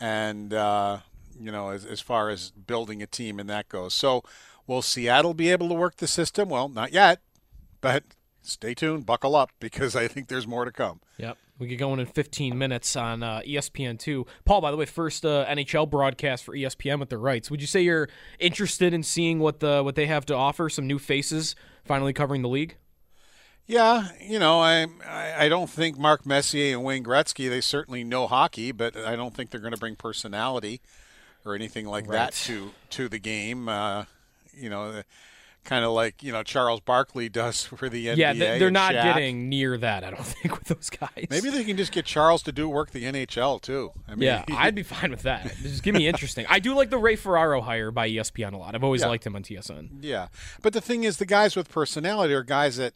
and 0.00 0.52
uh, 0.52 0.98
you 1.40 1.52
know, 1.52 1.68
as, 1.68 1.84
as 1.84 2.00
far 2.00 2.30
as 2.30 2.50
building 2.50 3.00
a 3.00 3.06
team 3.06 3.38
and 3.38 3.48
that 3.48 3.68
goes. 3.68 3.94
So, 3.94 4.24
will 4.66 4.82
Seattle 4.82 5.32
be 5.32 5.48
able 5.50 5.68
to 5.68 5.74
work 5.74 5.98
the 5.98 6.08
system? 6.08 6.48
Well, 6.48 6.68
not 6.68 6.92
yet, 6.92 7.20
but 7.80 8.02
stay 8.42 8.74
tuned, 8.74 9.06
buckle 9.06 9.36
up, 9.36 9.52
because 9.60 9.94
I 9.94 10.08
think 10.08 10.26
there's 10.26 10.48
more 10.48 10.64
to 10.64 10.72
come. 10.72 10.98
Yep. 11.16 11.38
We 11.60 11.66
get 11.66 11.76
going 11.76 12.00
in 12.00 12.06
15 12.06 12.56
minutes 12.56 12.96
on 12.96 13.22
uh, 13.22 13.42
ESPN2. 13.46 14.26
Paul, 14.46 14.62
by 14.62 14.70
the 14.70 14.78
way, 14.78 14.86
first 14.86 15.26
uh, 15.26 15.44
NHL 15.46 15.90
broadcast 15.90 16.42
for 16.42 16.56
ESPN 16.56 16.98
with 16.98 17.10
the 17.10 17.18
rights. 17.18 17.50
Would 17.50 17.60
you 17.60 17.66
say 17.66 17.82
you're 17.82 18.08
interested 18.38 18.94
in 18.94 19.02
seeing 19.02 19.38
what 19.38 19.60
the 19.60 19.82
what 19.84 19.94
they 19.94 20.06
have 20.06 20.24
to 20.26 20.34
offer? 20.34 20.70
Some 20.70 20.86
new 20.86 20.98
faces 20.98 21.54
finally 21.84 22.14
covering 22.14 22.40
the 22.40 22.48
league. 22.48 22.76
Yeah, 23.66 24.08
you 24.20 24.38
know, 24.38 24.58
I, 24.58 24.86
I 25.06 25.48
don't 25.48 25.70
think 25.70 25.96
Mark 25.96 26.26
Messier 26.26 26.74
and 26.74 26.82
Wayne 26.82 27.04
Gretzky. 27.04 27.48
They 27.48 27.60
certainly 27.60 28.02
know 28.02 28.26
hockey, 28.26 28.72
but 28.72 28.96
I 28.96 29.14
don't 29.14 29.32
think 29.32 29.50
they're 29.50 29.60
going 29.60 29.74
to 29.74 29.78
bring 29.78 29.94
personality 29.94 30.80
or 31.44 31.54
anything 31.54 31.86
like 31.86 32.08
right. 32.08 32.16
that 32.16 32.32
to 32.46 32.72
to 32.90 33.08
the 33.08 33.18
game. 33.18 33.68
Uh, 33.68 34.06
you 34.56 34.70
know, 34.70 35.02
kind 35.64 35.84
of 35.84 35.92
like 35.92 36.22
you 36.22 36.32
know 36.32 36.42
Charles 36.42 36.80
Barkley 36.80 37.28
does 37.28 37.64
for 37.76 37.88
the 37.88 38.06
NBA. 38.06 38.16
Yeah, 38.16 38.32
they're 38.32 38.70
not 38.70 38.94
Shaq. 38.94 39.02
getting 39.02 39.48
near 39.48 39.76
that. 39.78 40.04
I 40.04 40.10
don't 40.10 40.24
think 40.24 40.58
with 40.58 40.68
those 40.68 40.90
guys. 40.90 41.26
Maybe 41.30 41.50
they 41.50 41.64
can 41.64 41.76
just 41.76 41.92
get 41.92 42.04
Charles 42.04 42.42
to 42.44 42.52
do 42.52 42.68
work 42.68 42.90
the 42.90 43.04
NHL 43.04 43.60
too. 43.60 43.92
I 44.08 44.12
mean, 44.12 44.22
yeah, 44.22 44.44
I'd 44.50 44.74
be 44.74 44.82
fine 44.82 45.10
with 45.10 45.22
that. 45.22 45.54
Just 45.62 45.82
give 45.82 45.94
me 45.94 46.06
interesting. 46.06 46.46
I 46.48 46.58
do 46.58 46.74
like 46.74 46.90
the 46.90 46.98
Ray 46.98 47.16
Ferraro 47.16 47.60
hire 47.60 47.90
by 47.90 48.08
ESPN 48.08 48.52
a 48.52 48.56
lot. 48.56 48.74
I've 48.74 48.84
always 48.84 49.02
yeah. 49.02 49.08
liked 49.08 49.26
him 49.26 49.36
on 49.36 49.42
TSN. 49.42 49.98
Yeah, 50.00 50.28
but 50.62 50.72
the 50.72 50.80
thing 50.80 51.04
is, 51.04 51.18
the 51.18 51.26
guys 51.26 51.56
with 51.56 51.70
personality 51.70 52.34
are 52.34 52.42
guys 52.42 52.76
that 52.76 52.94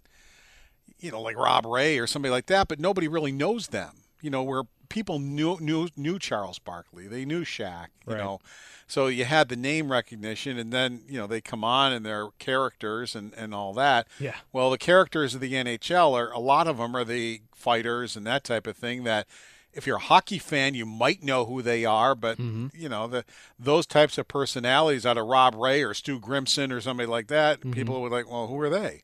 you 1.01 1.11
know, 1.11 1.21
like 1.21 1.37
Rob 1.37 1.67
Ray 1.67 1.99
or 1.99 2.07
somebody 2.07 2.31
like 2.31 2.47
that, 2.47 2.69
but 2.69 2.81
nobody 2.81 3.09
really 3.09 3.33
knows 3.33 3.69
them. 3.69 4.04
You 4.25 4.31
know, 4.31 4.43
where 4.43 4.63
people 4.89 5.19
knew 5.19 5.59
knew 5.61 5.89
knew 5.97 6.19
Charles 6.19 6.59
Barkley, 6.59 7.07
they 7.07 7.25
knew 7.25 7.45
Shaq. 7.45 7.89
You 8.07 8.15
right. 8.15 8.19
know, 8.19 8.41
so 8.87 9.09
you 9.09 9.25
had 9.25 9.49
the 9.49 9.57
name 9.57 9.91
recognition, 9.91 10.59
and 10.59 10.73
then 10.73 11.03
you 11.09 11.19
know 11.19 11.27
they 11.27 11.41
come 11.41 11.65
on 11.65 11.93
and 11.93 12.07
they're 12.07 12.29
characters 12.39 13.15
and 13.15 13.35
and 13.35 13.55
all 13.55 13.73
that. 13.75 14.09
Yeah. 14.19 14.37
Well, 14.53 14.71
the 14.71 14.79
characters 14.79 15.35
of 15.35 15.41
the 15.41 15.53
NHL 15.53 16.13
are 16.13 16.33
a 16.33 16.39
lot 16.39 16.67
of 16.67 16.79
them 16.79 16.97
are 16.97 17.05
the 17.05 17.43
fighters 17.55 18.17
and 18.17 18.27
that 18.27 18.45
type 18.45 18.67
of 18.67 18.77
thing 18.77 19.05
that 19.05 19.27
if 19.75 19.87
you're 19.87 19.97
a 19.97 20.01
hockey 20.01 20.39
fan, 20.39 20.75
you 20.75 20.87
might 20.87 21.23
know 21.23 21.45
who 21.45 21.61
they 21.61 21.85
are, 21.85 22.15
but 22.15 22.39
mm-hmm. 22.39 22.69
you 22.73 22.89
know 22.89 23.07
the 23.07 23.25
those 23.59 23.87
types 23.87 24.19
of 24.19 24.29
personalities 24.29 25.05
out 25.05 25.19
of 25.19 25.27
Rob 25.27 25.55
Ray 25.55 25.83
or 25.83 25.95
Stu 25.95 26.19
Grimson 26.19 26.73
or 26.73 26.81
somebody 26.81 27.07
like 27.07 27.29
that, 27.29 27.61
mm-hmm. 27.61 27.73
people 27.73 28.01
would 28.03 28.13
like, 28.13 28.31
well, 28.31 28.47
who 28.47 28.59
are 28.61 28.71
they? 28.71 29.03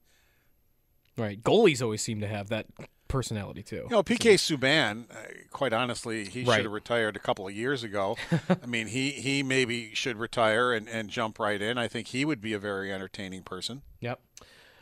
Right. 1.16 1.42
Goalies 1.42 1.82
always 1.82 2.00
seem 2.00 2.20
to 2.20 2.28
have 2.28 2.48
that 2.48 2.66
personality 3.10 3.62
too. 3.62 3.84
You 3.84 3.90
know, 3.90 4.02
PK 4.02 4.38
so. 4.38 4.56
Subban, 4.56 5.10
uh, 5.10 5.14
quite 5.50 5.72
honestly, 5.72 6.24
he 6.24 6.44
right. 6.44 6.56
should 6.56 6.64
have 6.64 6.72
retired 6.72 7.16
a 7.16 7.18
couple 7.18 7.46
of 7.46 7.54
years 7.54 7.82
ago. 7.82 8.16
I 8.62 8.66
mean, 8.66 8.86
he 8.86 9.10
he 9.10 9.42
maybe 9.42 9.90
should 9.94 10.16
retire 10.16 10.72
and, 10.72 10.88
and 10.88 11.10
jump 11.10 11.38
right 11.38 11.60
in. 11.60 11.76
I 11.76 11.88
think 11.88 12.08
he 12.08 12.24
would 12.24 12.40
be 12.40 12.52
a 12.52 12.58
very 12.58 12.92
entertaining 12.92 13.42
person. 13.42 13.82
Yep. 14.00 14.20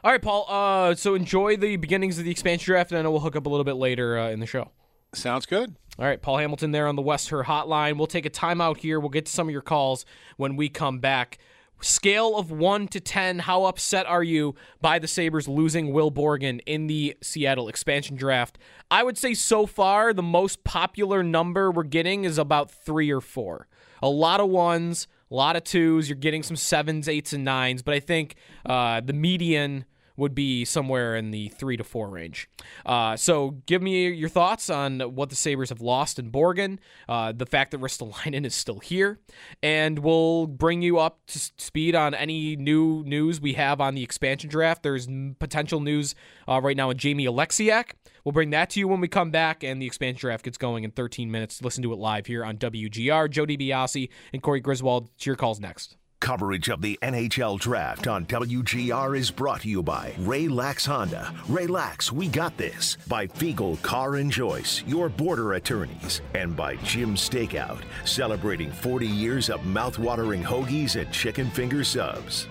All 0.05 0.13
right, 0.13 0.23
Paul. 0.23 0.47
Uh, 0.49 0.95
so 0.95 1.15
enjoy 1.15 1.57
the 1.57 1.77
beginnings 1.77 2.19
of 2.19 2.25
the 2.25 2.31
expansion 2.31 2.67
draft, 2.67 2.93
and 2.93 2.99
I 2.99 3.03
know 3.03 3.11
we'll 3.11 3.21
hook 3.21 3.35
up 3.35 3.47
a 3.47 3.49
little 3.49 3.65
bit 3.65 3.75
later 3.75 4.19
uh, 4.19 4.31
in 4.31 4.39
the 4.39 4.47
show. 4.47 4.71
Sounds 5.13 5.47
good. 5.47 5.75
All 5.99 6.05
right, 6.05 6.23
Paul 6.23 6.37
Hamilton 6.39 6.71
there 6.71 6.87
on 6.87 6.95
the 6.95 7.03
West 7.03 7.31
Herr 7.31 7.43
Hotline. 7.43 7.97
We'll 7.97 8.07
take 8.07 8.25
a 8.25 8.31
timeout 8.31 8.77
here. 8.77 9.01
We'll 9.01 9.09
get 9.09 9.27
to 9.27 9.33
some 9.33 9.49
of 9.49 9.53
your 9.53 9.63
calls 9.63 10.05
when 10.37 10.55
we 10.55 10.69
come 10.69 11.01
back. 11.01 11.39
Scale 11.81 12.37
of 12.37 12.51
1 12.51 12.89
to 12.89 13.01
10, 13.01 13.41
how 13.41 13.65
upset 13.65 14.07
are 14.07 14.23
you 14.23 14.57
by 14.81 14.99
the 14.99 15.07
Sabres 15.07 15.47
losing 15.47 15.93
Will 15.93 16.11
Borgen 16.11 16.61
in 16.67 16.89
the 16.89 17.17
Seattle 17.23 17.69
expansion 17.69 18.17
draft? 18.17 18.59
I 18.91 19.05
would 19.05 19.17
say 19.17 19.35
so 19.35 19.65
far, 19.65 20.13
the 20.13 20.23
most 20.23 20.65
popular 20.65 21.23
number 21.23 21.71
we're 21.71 21.85
getting 21.85 22.25
is 22.25 22.37
about 22.37 22.71
three 22.71 23.11
or 23.11 23.21
four. 23.21 23.69
A 24.03 24.09
lot 24.09 24.41
of 24.41 24.49
ones, 24.49 25.07
a 25.31 25.35
lot 25.35 25.55
of 25.55 25.65
twos. 25.65 26.09
You're 26.09 26.17
getting 26.17 26.43
some 26.43 26.57
sevens, 26.57 27.09
eights, 27.09 27.33
and 27.33 27.45
nines, 27.45 27.83
but 27.83 27.95
I 27.95 28.01
think 28.01 28.35
uh, 28.67 29.01
the 29.01 29.13
median 29.13 29.85
would 30.19 30.35
be 30.35 30.65
somewhere 30.65 31.17
in 31.17 31.31
the 31.31 31.49
three 31.49 31.77
to 31.77 31.85
four 31.85 32.11
range. 32.11 32.51
Uh, 32.85 33.17
so 33.17 33.53
give 33.67 33.81
me 33.81 34.11
your 34.11 34.29
thoughts 34.29 34.69
on 34.69 35.01
what 35.01 35.31
the 35.31 35.37
Sabres 35.37 35.69
have 35.69 35.81
lost 35.81 36.19
in 36.19 36.31
Borgen, 36.31 36.79
uh, 37.09 37.33
the 37.33 37.47
fact 37.47 37.71
that 37.71 37.81
Ristolainen 37.81 38.45
is 38.45 38.55
still 38.55 38.81
here, 38.81 39.21
and 39.63 40.01
we'll 40.01 40.47
bring 40.47 40.83
you 40.83 40.99
up 40.99 41.21
to 41.29 41.39
speed 41.39 41.95
on 41.95 42.15
any 42.15 42.57
new 42.57 43.05
news 43.05 43.41
we 43.41 43.55
have 43.55 43.81
on 43.81 43.95
the 43.95 44.03
expansion 44.03 44.51
draft. 44.51 44.83
There's 44.83 45.07
potential 45.39 45.81
news 45.81 46.15
uh, 46.49 46.61
right 46.61 46.77
now 46.77 46.89
with 46.89 46.99
Jamie 46.99 47.27
Oleksiak. 47.27 47.93
We'll 48.25 48.33
bring 48.33 48.51
that 48.51 48.71
to 48.71 48.81
you 48.81 48.89
when 48.89 49.01
we 49.01 49.09
come 49.09 49.31
back, 49.31 49.63
and 49.63 49.81
the 49.81 49.87
expansion 49.87 50.21
draft 50.21 50.45
gets 50.45 50.59
going 50.59 50.85
in 50.85 50.91
13 50.91 51.31
minutes. 51.31 51.63
Listen 51.63 51.83
to 51.85 51.93
it 51.93 51.99
live 51.99 52.27
here 52.27 52.45
on 52.45 52.59
WGR. 52.59 53.31
Joe 53.31 53.47
DiBiase 53.47 54.11
and 54.33 54.43
Corey 54.43 54.61
Griswold. 54.61 55.09
It's 55.15 55.27
your 55.27 55.37
calls 55.37 55.61
next. 55.61 55.97
Coverage 56.21 56.69
of 56.69 56.83
the 56.83 56.99
NHL 57.01 57.61
Draft 57.61 58.09
on 58.09 58.27
WGR 58.27 59.17
is 59.17 59.31
brought 59.31 59.61
to 59.61 59.69
you 59.69 59.85
by 59.85 60.13
Ray 60.19 60.49
Lax 60.49 60.85
Honda. 60.85 61.33
Ray 61.49 61.69
Lax, 61.69 62.11
we 62.11 62.27
got 62.27 62.57
this. 62.57 62.99
By 63.07 63.29
Fiegel 63.29 63.81
Car 63.83 64.17
and 64.17 64.31
Joyce, 64.31 64.83
your 64.87 65.09
border 65.09 65.55
attorneys. 65.55 66.21
And 66.35 66.57
by 66.57 66.75
Jim 66.77 67.15
SteakOut, 67.15 67.83
celebrating 68.05 68.73
40 68.73 69.07
years 69.07 69.49
of 69.49 69.61
mouthwatering 69.61 70.43
hoagies 70.43 71.01
and 71.01 71.11
chicken 71.13 71.51
finger 71.51 71.85
subs. 71.85 72.49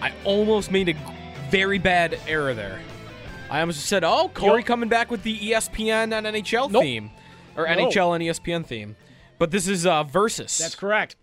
I 0.00 0.12
almost 0.22 0.70
made 0.70 0.90
a 0.90 0.94
very 1.50 1.78
bad 1.78 2.20
error 2.28 2.54
there. 2.54 2.80
I 3.50 3.60
almost 3.60 3.86
said, 3.86 4.04
"Oh, 4.04 4.30
Corey 4.32 4.60
yep. 4.60 4.66
coming 4.66 4.88
back 4.88 5.10
with 5.10 5.22
the 5.22 5.36
ESPN 5.38 6.12
and 6.12 6.26
NHL 6.26 6.70
nope. 6.70 6.82
theme." 6.82 7.10
Or 7.56 7.66
no. 7.66 7.86
NHL 7.86 8.14
and 8.14 8.24
ESPN 8.24 8.66
theme. 8.66 8.96
But 9.38 9.50
this 9.50 9.68
is 9.68 9.86
uh, 9.86 10.04
Versus. 10.04 10.58
That's 10.58 10.74
correct. 10.74 11.16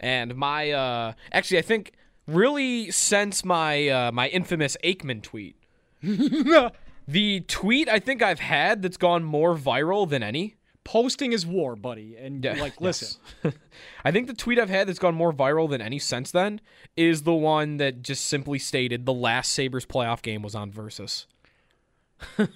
And 0.00 0.36
my 0.36 0.70
uh, 0.70 1.12
actually, 1.32 1.58
I 1.58 1.62
think 1.62 1.92
really 2.26 2.90
since 2.90 3.44
my 3.44 3.88
uh, 3.88 4.12
my 4.12 4.28
infamous 4.28 4.76
Aikman 4.84 5.22
tweet, 5.22 5.56
the 6.02 7.40
tweet 7.48 7.88
I 7.88 7.98
think 7.98 8.22
I've 8.22 8.40
had 8.40 8.82
that's 8.82 8.96
gone 8.96 9.24
more 9.24 9.56
viral 9.56 10.08
than 10.08 10.22
any. 10.22 10.56
Posting 10.84 11.32
is 11.32 11.46
war, 11.46 11.76
buddy, 11.76 12.14
and 12.14 12.44
yeah, 12.44 12.60
like 12.60 12.78
listen. 12.80 13.18
I 14.04 14.10
think 14.10 14.26
the 14.26 14.34
tweet 14.34 14.58
I've 14.58 14.68
had 14.68 14.86
that's 14.86 14.98
gone 14.98 15.14
more 15.14 15.32
viral 15.32 15.70
than 15.70 15.80
any 15.80 15.98
since 15.98 16.30
then 16.30 16.60
is 16.94 17.22
the 17.22 17.32
one 17.32 17.78
that 17.78 18.02
just 18.02 18.26
simply 18.26 18.58
stated 18.58 19.06
the 19.06 19.14
last 19.14 19.52
Sabres 19.54 19.86
playoff 19.86 20.20
game 20.20 20.42
was 20.42 20.54
on 20.54 20.70
Versus. 20.70 21.26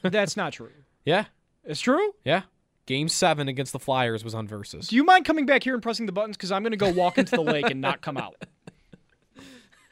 that's 0.02 0.36
not 0.36 0.52
true. 0.52 0.72
Yeah, 1.06 1.24
it's 1.64 1.80
true. 1.80 2.12
Yeah. 2.22 2.42
Game 2.88 3.10
seven 3.10 3.48
against 3.48 3.74
the 3.74 3.78
Flyers 3.78 4.24
was 4.24 4.34
on 4.34 4.48
Versus. 4.48 4.88
Do 4.88 4.96
you 4.96 5.04
mind 5.04 5.26
coming 5.26 5.44
back 5.44 5.62
here 5.62 5.74
and 5.74 5.82
pressing 5.82 6.06
the 6.06 6.12
buttons? 6.12 6.38
Because 6.38 6.50
I'm 6.50 6.62
going 6.62 6.70
to 6.70 6.78
go 6.78 6.88
walk 6.88 7.18
into 7.18 7.36
the 7.36 7.42
lake 7.42 7.68
and 7.70 7.82
not 7.82 8.00
come 8.00 8.16
out. 8.16 8.34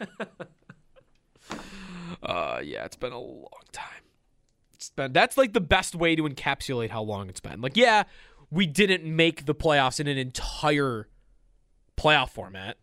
Uh, 2.22 2.60
yeah, 2.64 2.84
it's 2.84 2.96
been 2.96 3.12
a 3.12 3.20
long 3.20 3.46
time. 3.70 4.02
It's 4.74 4.90
been 4.90 5.12
that's 5.12 5.36
like 5.36 5.52
the 5.52 5.60
best 5.60 5.94
way 5.94 6.16
to 6.16 6.22
encapsulate 6.22 6.90
how 6.90 7.02
long 7.02 7.28
it's 7.28 7.40
been. 7.40 7.60
Like, 7.60 7.76
yeah, 7.76 8.04
we 8.50 8.66
didn't 8.66 9.04
make 9.04 9.44
the 9.44 9.54
playoffs 9.54 10.00
in 10.00 10.08
an 10.08 10.18
entire 10.18 11.08
playoff 11.96 12.30
format. 12.30 12.78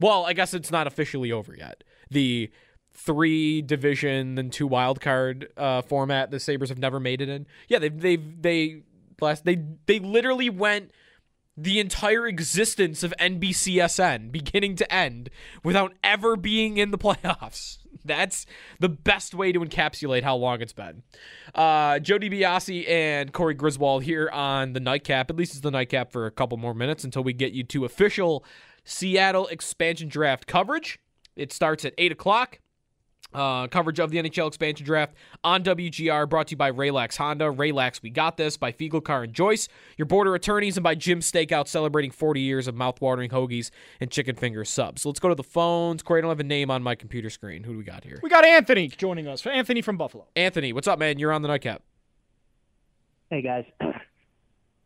Well, 0.00 0.24
I 0.24 0.32
guess 0.32 0.54
it's 0.54 0.72
not 0.72 0.86
officially 0.88 1.30
over 1.30 1.54
yet. 1.54 1.84
The 2.10 2.50
three 2.94 3.62
division 3.62 4.38
and 4.38 4.52
two 4.52 4.66
wild 4.66 5.00
card 5.00 5.52
uh, 5.56 5.82
format 5.82 6.30
the 6.32 6.40
Sabres 6.40 6.70
have 6.70 6.78
never 6.78 6.98
made 6.98 7.20
it 7.20 7.28
in. 7.28 7.46
Yeah, 7.68 7.78
they've 7.78 8.00
they 8.00 8.16
they 8.16 8.82
last 9.20 9.44
they 9.44 9.62
they 9.86 9.98
literally 9.98 10.50
went 10.50 10.90
the 11.56 11.78
entire 11.78 12.26
existence 12.26 13.02
of 13.02 13.14
NBCSN 13.20 14.32
beginning 14.32 14.76
to 14.76 14.92
end 14.92 15.30
without 15.62 15.92
ever 16.02 16.36
being 16.36 16.78
in 16.78 16.90
the 16.90 16.98
playoffs. 16.98 17.78
That's 18.04 18.44
the 18.80 18.88
best 18.88 19.34
way 19.34 19.52
to 19.52 19.60
encapsulate 19.60 20.24
how 20.24 20.36
long 20.36 20.60
it's 20.60 20.72
been. 20.72 21.02
Uh, 21.54 22.00
Joe 22.00 22.18
DiBiase 22.18 22.88
and 22.88 23.32
Corey 23.32 23.54
Griswold 23.54 24.02
here 24.02 24.28
on 24.30 24.74
the 24.74 24.80
nightcap. 24.80 25.30
At 25.30 25.36
least 25.36 25.52
it's 25.52 25.60
the 25.62 25.70
nightcap 25.70 26.12
for 26.12 26.26
a 26.26 26.30
couple 26.30 26.58
more 26.58 26.74
minutes 26.74 27.04
until 27.04 27.24
we 27.24 27.32
get 27.32 27.52
you 27.52 27.64
to 27.64 27.84
official 27.84 28.44
Seattle 28.84 29.46
expansion 29.46 30.08
draft 30.08 30.46
coverage. 30.46 30.98
It 31.34 31.52
starts 31.52 31.84
at 31.84 31.94
8 31.96 32.12
o'clock. 32.12 32.58
Uh, 33.34 33.66
coverage 33.66 33.98
of 33.98 34.10
the 34.10 34.18
NHL 34.18 34.46
expansion 34.46 34.86
draft 34.86 35.14
on 35.42 35.64
WGR 35.64 36.28
brought 36.28 36.46
to 36.48 36.52
you 36.52 36.56
by 36.56 36.70
Raylax 36.70 37.16
Honda. 37.16 37.46
Raylax, 37.46 38.00
we 38.00 38.10
got 38.10 38.36
this 38.36 38.56
by 38.56 38.70
Fiegel 38.70 39.02
Car 39.02 39.24
and 39.24 39.32
Joyce, 39.32 39.68
your 39.98 40.06
border 40.06 40.34
attorneys, 40.34 40.76
and 40.76 40.84
by 40.84 40.94
Jim 40.94 41.20
Steakout 41.20 41.66
celebrating 41.66 42.12
40 42.12 42.40
years 42.40 42.68
of 42.68 42.74
mouthwatering 42.74 43.30
hoagies 43.30 43.70
and 44.00 44.10
chicken 44.10 44.36
finger 44.36 44.64
subs. 44.64 45.02
So 45.02 45.08
let's 45.08 45.20
go 45.20 45.28
to 45.28 45.34
the 45.34 45.42
phones. 45.42 46.02
Corey, 46.02 46.20
I 46.20 46.22
don't 46.22 46.30
have 46.30 46.40
a 46.40 46.44
name 46.44 46.70
on 46.70 46.82
my 46.82 46.94
computer 46.94 47.28
screen. 47.28 47.64
Who 47.64 47.72
do 47.72 47.78
we 47.78 47.84
got 47.84 48.04
here? 48.04 48.20
We 48.22 48.30
got 48.30 48.44
Anthony 48.44 48.88
joining 48.88 49.26
us. 49.26 49.44
Anthony 49.46 49.82
from 49.82 49.96
Buffalo. 49.96 50.26
Anthony, 50.36 50.72
what's 50.72 50.86
up, 50.86 50.98
man? 50.98 51.18
You're 51.18 51.32
on 51.32 51.42
the 51.42 51.48
nightcap. 51.48 51.82
Hey 53.30 53.42
guys. 53.42 53.64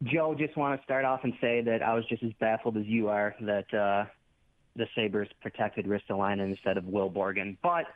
Joe, 0.05 0.35
just 0.39 0.57
want 0.57 0.81
to 0.81 0.85
start 0.85 1.05
off 1.05 1.21
and 1.25 1.35
say 1.41 1.61
that 1.63 1.83
I 1.83 1.93
was 1.93 2.05
just 2.07 2.23
as 2.23 2.31
baffled 2.39 2.77
as 2.77 2.87
you 2.87 3.09
are 3.09 3.35
that 3.41 3.75
uh, 3.75 4.05
the 4.77 4.87
Sabres 4.95 5.29
protected 5.43 5.87
Ristolainen 5.87 6.51
instead 6.51 6.77
of 6.77 6.85
Will 6.85 7.11
Borgen. 7.11 7.57
But 7.63 7.87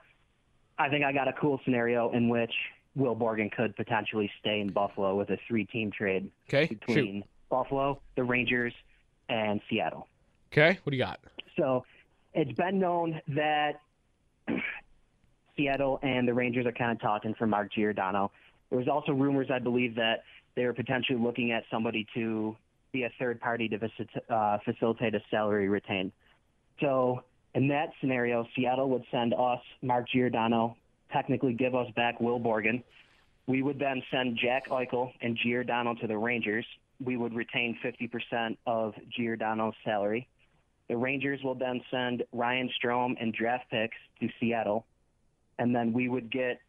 I 0.83 0.89
think 0.89 1.05
I 1.05 1.13
got 1.13 1.29
a 1.29 1.33
cool 1.35 1.61
scenario 1.65 2.11
in 2.11 2.29
which 2.29 2.53
Will 2.97 3.15
Borgen 3.15 3.53
could 3.53 3.77
potentially 3.77 4.29
stay 4.41 4.61
in 4.61 4.73
Buffalo 4.73 5.15
with 5.15 5.31
a 5.31 5.39
three-team 5.47 5.93
trade 5.97 6.29
Okay, 6.49 6.67
between 6.67 7.23
shoot. 7.23 7.25
Buffalo, 7.49 8.01
the 8.17 8.25
Rangers, 8.25 8.75
and 9.29 9.61
Seattle. 9.71 10.09
Okay, 10.53 10.81
what 10.83 10.91
do 10.91 10.97
you 10.97 11.03
got? 11.05 11.21
So 11.57 11.85
it's 12.35 12.51
been 12.53 12.81
known 12.81 13.21
that 13.29 13.81
Seattle 15.57 16.01
and 16.03 16.27
the 16.27 16.35
Rangers 16.35 16.67
are 16.67 16.73
kind 16.73 16.91
of 16.91 17.01
talking 17.01 17.35
for 17.35 17.47
Mark 17.47 17.73
Giordano. 17.73 18.33
There 18.69 18.79
was 18.79 18.89
also 18.89 19.13
rumors, 19.13 19.49
I 19.55 19.61
believe, 19.61 19.95
that 19.95 20.25
they 20.57 20.65
were 20.65 20.73
potentially 20.73 21.19
looking 21.19 21.53
at 21.53 21.63
somebody 21.71 22.09
to 22.15 22.57
be 22.91 23.05
a 23.05 23.11
third 23.21 23.41
party 23.41 23.69
to 23.69 23.79
faci- 23.79 24.09
uh, 24.29 24.59
facilitate 24.65 25.15
a 25.15 25.21
salary 25.31 25.69
retain. 25.69 26.11
So 26.81 27.23
in 27.55 27.69
that 27.69 27.93
scenario, 28.01 28.47
Seattle 28.57 28.89
would 28.91 29.05
send 29.11 29.35
us 29.35 29.61
Mark 29.83 30.09
Giordano, 30.09 30.77
technically 31.13 31.53
give 31.53 31.75
us 31.75 31.89
back 31.95 32.21
Will 32.21 32.41
Borgen. 32.41 32.83
We 33.47 33.63
would 33.63 33.79
then 33.79 34.03
send 34.11 34.39
Jack 34.43 34.69
Eichel 34.69 35.13
and 35.21 35.37
Giordano 35.37 35.95
to 35.97 36.07
the 36.07 36.17
Rangers. 36.17 36.65
We 37.05 37.17
would 37.17 37.35
retain 37.35 37.77
50% 37.85 38.57
of 38.67 38.95
Giordano's 39.11 39.75
salary. 39.85 40.29
The 40.89 40.97
Rangers 40.97 41.41
will 41.43 41.55
then 41.55 41.83
send 41.91 42.25
Ryan 42.33 42.71
Strome 42.83 43.17
and 43.21 43.35
draft 43.35 43.71
picks 43.71 43.97
to 44.21 44.29
Seattle. 44.41 44.87
And 45.59 45.75
then 45.75 45.93
we 45.93 46.09
would 46.09 46.31
get 46.31 46.61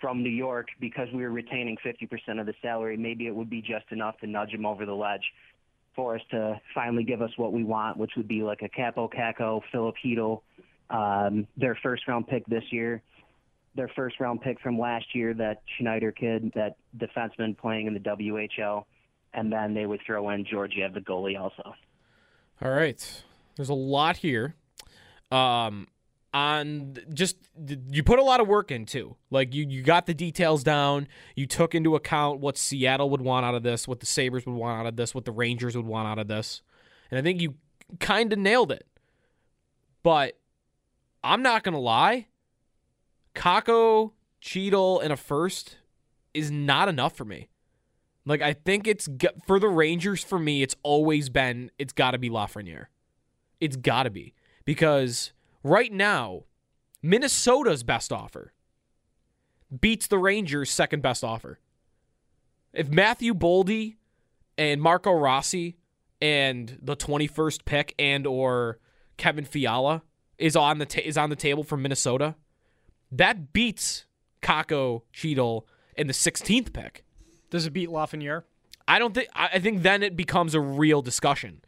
from 0.00 0.22
New 0.22 0.30
York, 0.30 0.68
because 0.80 1.08
we 1.12 1.22
were 1.22 1.30
retaining 1.30 1.76
50% 1.84 2.40
of 2.40 2.46
the 2.46 2.54
salary, 2.62 2.96
maybe 2.96 3.26
it 3.26 3.34
would 3.34 3.50
be 3.50 3.60
just 3.60 3.84
enough 3.90 4.16
to 4.20 4.26
nudge 4.26 4.50
them 4.50 4.64
over 4.64 4.86
the 4.86 4.94
ledge 4.94 5.24
for 5.94 6.16
us 6.16 6.22
to 6.30 6.60
finally 6.74 7.04
give 7.04 7.22
us 7.22 7.30
what 7.36 7.52
we 7.52 7.64
want, 7.64 7.96
which 7.96 8.12
would 8.16 8.28
be 8.28 8.42
like 8.42 8.62
a 8.62 8.68
Kaapo 8.68 9.10
Kakko, 9.12 9.60
Philip 9.72 9.96
um, 10.90 11.46
their 11.56 11.76
first 11.82 12.06
round 12.08 12.26
pick 12.26 12.44
this 12.46 12.64
year, 12.70 13.02
their 13.74 13.88
first 13.94 14.18
round 14.20 14.40
pick 14.40 14.60
from 14.60 14.78
last 14.78 15.14
year, 15.14 15.34
that 15.34 15.62
Schneider 15.78 16.12
kid, 16.12 16.52
that 16.54 16.76
defenseman 16.98 17.56
playing 17.56 17.86
in 17.86 17.94
the 17.94 18.00
WHL, 18.00 18.84
and 19.34 19.52
then 19.52 19.74
they 19.74 19.86
would 19.86 20.00
throw 20.04 20.30
in 20.30 20.44
Georgiev, 20.44 20.94
the 20.94 21.00
goalie, 21.00 21.38
also. 21.38 21.74
All 22.62 22.70
right. 22.70 23.22
There's 23.56 23.68
a 23.68 23.74
lot 23.74 24.18
here. 24.18 24.54
Um 25.30 25.86
on 26.32 26.96
just 27.12 27.36
you 27.90 28.02
put 28.02 28.18
a 28.18 28.22
lot 28.22 28.40
of 28.40 28.46
work 28.46 28.70
into. 28.70 29.16
Like 29.30 29.54
you 29.54 29.66
you 29.68 29.82
got 29.82 30.06
the 30.06 30.14
details 30.14 30.62
down. 30.62 31.08
You 31.34 31.46
took 31.46 31.74
into 31.74 31.96
account 31.96 32.40
what 32.40 32.56
Seattle 32.56 33.10
would 33.10 33.20
want 33.20 33.44
out 33.44 33.54
of 33.54 33.62
this, 33.62 33.88
what 33.88 34.00
the 34.00 34.06
Sabres 34.06 34.46
would 34.46 34.54
want 34.54 34.80
out 34.80 34.86
of 34.86 34.96
this, 34.96 35.14
what 35.14 35.24
the 35.24 35.32
Rangers 35.32 35.76
would 35.76 35.86
want 35.86 36.08
out 36.08 36.18
of 36.18 36.28
this. 36.28 36.62
And 37.10 37.18
I 37.18 37.22
think 37.22 37.40
you 37.40 37.54
kind 37.98 38.32
of 38.32 38.38
nailed 38.38 38.70
it. 38.70 38.86
But 40.02 40.38
I'm 41.22 41.42
not 41.42 41.62
going 41.62 41.74
to 41.74 41.80
lie. 41.80 42.28
Kakko, 43.34 44.12
Chytil, 44.42 45.02
and 45.02 45.12
a 45.12 45.16
first 45.16 45.76
is 46.32 46.50
not 46.50 46.88
enough 46.88 47.16
for 47.16 47.24
me. 47.24 47.48
Like 48.24 48.42
I 48.42 48.52
think 48.52 48.86
it's 48.86 49.08
for 49.46 49.58
the 49.58 49.68
Rangers. 49.68 50.22
For 50.22 50.38
me, 50.38 50.62
it's 50.62 50.76
always 50.82 51.28
been 51.28 51.70
it's 51.78 51.92
got 51.92 52.12
to 52.12 52.18
be 52.18 52.30
Lafreniere. 52.30 52.86
It's 53.60 53.76
got 53.76 54.04
to 54.04 54.10
be 54.10 54.34
because 54.64 55.32
right 55.62 55.92
now, 55.92 56.44
Minnesota's 57.02 57.82
best 57.82 58.12
offer 58.12 58.52
beats 59.80 60.06
the 60.06 60.18
Rangers' 60.18 60.70
second 60.70 61.02
best 61.02 61.22
offer. 61.22 61.58
If 62.72 62.88
Matthew 62.88 63.34
Boldy 63.34 63.96
and 64.58 64.80
Marco 64.80 65.12
Rossi 65.12 65.76
and 66.20 66.78
the 66.82 66.96
21st 66.96 67.64
pick 67.64 67.94
and 67.98 68.26
or 68.26 68.78
Kevin 69.16 69.44
Fiala 69.44 70.02
is 70.38 70.56
on 70.56 70.78
the 70.78 70.86
ta- 70.86 71.02
is 71.04 71.16
on 71.16 71.30
the 71.30 71.36
table 71.36 71.62
from 71.62 71.82
Minnesota, 71.82 72.34
that 73.12 73.52
beats 73.52 74.06
Kakko, 74.42 75.02
Chytil, 75.12 75.64
and 75.96 76.08
the 76.08 76.14
16th 76.14 76.72
pick. 76.72 77.04
Does 77.50 77.66
it 77.66 77.72
beat 77.72 77.88
Lafreniere? 77.88 78.44
I 78.86 78.98
don't 78.98 79.14
think. 79.14 79.28
I 79.34 79.50
I 79.54 79.58
think 79.58 79.82
then 79.82 80.02
it 80.02 80.16
becomes 80.16 80.54
a 80.54 80.60
real 80.60 81.02
discussion, 81.02 81.62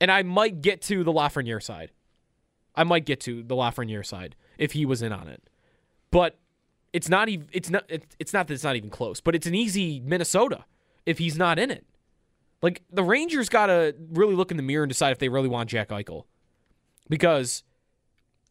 and 0.00 0.10
I 0.10 0.22
might 0.22 0.62
get 0.62 0.82
to 0.82 1.02
the 1.04 1.12
Lafreniere 1.12 1.62
side. 1.62 1.90
I 2.80 2.84
might 2.84 3.04
get 3.04 3.20
to 3.20 3.42
the 3.42 3.54
Lafreniere 3.54 4.06
side 4.06 4.36
if 4.56 4.72
he 4.72 4.86
was 4.86 5.02
in 5.02 5.12
on 5.12 5.28
it, 5.28 5.50
but 6.10 6.38
it's 6.94 7.10
not 7.10 7.28
even. 7.28 7.46
It's 7.52 7.68
not. 7.68 7.84
It's 8.18 8.32
not 8.32 8.48
that 8.48 8.54
it's 8.54 8.64
not 8.64 8.74
even 8.74 8.88
close, 8.88 9.20
but 9.20 9.34
it's 9.34 9.46
an 9.46 9.54
easy 9.54 10.00
Minnesota 10.00 10.64
if 11.04 11.18
he's 11.18 11.36
not 11.36 11.58
in 11.58 11.70
it. 11.70 11.84
Like 12.62 12.82
the 12.90 13.04
Rangers 13.04 13.50
got 13.50 13.66
to 13.66 13.94
really 14.10 14.34
look 14.34 14.50
in 14.50 14.56
the 14.56 14.62
mirror 14.62 14.84
and 14.84 14.90
decide 14.90 15.12
if 15.12 15.18
they 15.18 15.28
really 15.28 15.48
want 15.48 15.68
Jack 15.68 15.90
Eichel, 15.90 16.24
because 17.08 17.64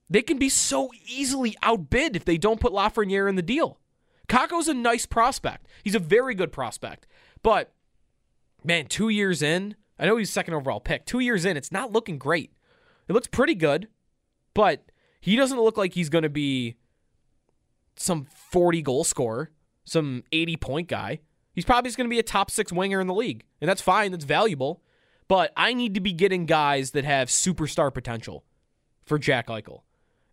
they 0.09 0.21
can 0.21 0.37
be 0.37 0.49
so 0.49 0.91
easily 1.07 1.55
outbid 1.63 2.15
if 2.15 2.23
they 2.23 2.37
don't 2.37 2.59
put 2.59 2.71
Lafreniere 2.71 3.27
in 3.27 3.35
the 3.35 3.41
deal. 3.41 3.79
Kakko's 4.27 4.67
a 4.67 4.75
nice 4.75 5.07
prospect. 5.07 5.67
He's 5.83 5.95
a 5.95 5.99
very 5.99 6.35
good 6.35 6.51
prospect. 6.51 7.07
But 7.41 7.73
man, 8.63 8.85
2 8.85 9.09
years 9.09 9.41
in, 9.41 9.75
I 9.97 10.05
know 10.05 10.17
he's 10.17 10.29
second 10.29 10.53
overall 10.53 10.79
pick. 10.79 11.05
2 11.05 11.19
years 11.19 11.45
in, 11.45 11.57
it's 11.57 11.71
not 11.71 11.91
looking 11.91 12.19
great. 12.19 12.51
It 13.07 13.13
looks 13.13 13.27
pretty 13.27 13.55
good, 13.55 13.87
but 14.59 14.91
he 15.21 15.37
doesn't 15.37 15.61
look 15.61 15.77
like 15.77 15.93
he's 15.93 16.09
going 16.09 16.23
to 16.23 16.29
be 16.29 16.75
some 17.95 18.27
40 18.51 18.81
goal 18.81 19.05
scorer, 19.05 19.51
some 19.85 20.25
80 20.33 20.57
point 20.57 20.89
guy. 20.89 21.21
He's 21.53 21.63
probably 21.63 21.87
just 21.87 21.95
going 21.95 22.09
to 22.09 22.13
be 22.13 22.19
a 22.19 22.23
top 22.23 22.51
6 22.51 22.73
winger 22.73 22.99
in 22.99 23.07
the 23.07 23.13
league. 23.13 23.45
And 23.61 23.69
that's 23.69 23.81
fine, 23.81 24.11
that's 24.11 24.25
valuable. 24.25 24.81
But 25.29 25.53
I 25.55 25.73
need 25.73 25.93
to 25.93 26.01
be 26.01 26.11
getting 26.11 26.45
guys 26.45 26.91
that 26.91 27.05
have 27.05 27.29
superstar 27.29 27.93
potential 27.93 28.43
for 29.05 29.17
Jack 29.17 29.47
Eichel. 29.47 29.83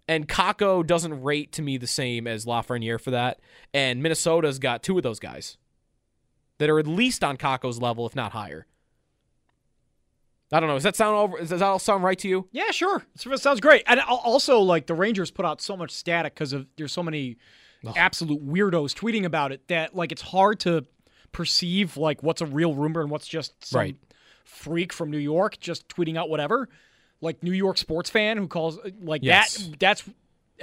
And 0.08 0.26
Kakko 0.26 0.84
doesn't 0.84 1.22
rate 1.22 1.52
to 1.52 1.62
me 1.62 1.78
the 1.78 1.86
same 1.86 2.26
as 2.26 2.46
Lafreniere 2.46 3.00
for 3.00 3.12
that. 3.12 3.38
And 3.72 4.02
Minnesota's 4.02 4.58
got 4.58 4.82
two 4.82 4.96
of 4.96 5.04
those 5.04 5.20
guys 5.20 5.56
that 6.58 6.68
are 6.68 6.80
at 6.80 6.88
least 6.88 7.22
on 7.22 7.36
Kakko's 7.36 7.80
level, 7.80 8.04
if 8.06 8.16
not 8.16 8.32
higher. 8.32 8.66
I 10.52 10.60
don't 10.60 10.68
know. 10.68 10.74
Does 10.76 10.84
that 10.84 10.94
sound 10.96 11.16
over? 11.16 11.38
Does 11.38 11.50
that 11.50 11.62
all 11.62 11.78
sound 11.78 12.04
right 12.04 12.18
to 12.20 12.28
you? 12.28 12.48
Yeah, 12.52 12.70
sure. 12.70 13.04
It 13.14 13.40
sounds 13.40 13.60
great. 13.60 13.82
And 13.86 14.00
also, 14.00 14.60
like 14.60 14.86
the 14.86 14.94
Rangers 14.94 15.30
put 15.30 15.44
out 15.44 15.60
so 15.60 15.76
much 15.76 15.90
static 15.90 16.34
because 16.34 16.52
of 16.52 16.66
there's 16.76 16.92
so 16.92 17.02
many 17.02 17.36
absolute 17.96 18.44
weirdos 18.46 18.94
tweeting 18.94 19.24
about 19.24 19.52
it 19.52 19.66
that 19.68 19.94
like 19.94 20.10
it's 20.12 20.22
hard 20.22 20.58
to 20.60 20.84
perceive 21.32 21.96
like 21.96 22.22
what's 22.22 22.40
a 22.40 22.46
real 22.46 22.74
rumor 22.74 23.00
and 23.00 23.10
what's 23.10 23.26
just 23.28 23.64
some 23.64 23.78
Right. 23.80 23.96
freak 24.44 24.92
from 24.92 25.10
New 25.10 25.18
York 25.18 25.58
just 25.60 25.86
tweeting 25.88 26.16
out 26.16 26.28
whatever. 26.30 26.68
Like 27.20 27.42
New 27.42 27.52
York 27.52 27.78
sports 27.78 28.10
fan 28.10 28.36
who 28.38 28.46
calls 28.48 28.78
uh, 28.78 28.90
like 29.02 29.22
Yes. 29.24 29.56
that. 29.56 29.78
That's 29.80 30.04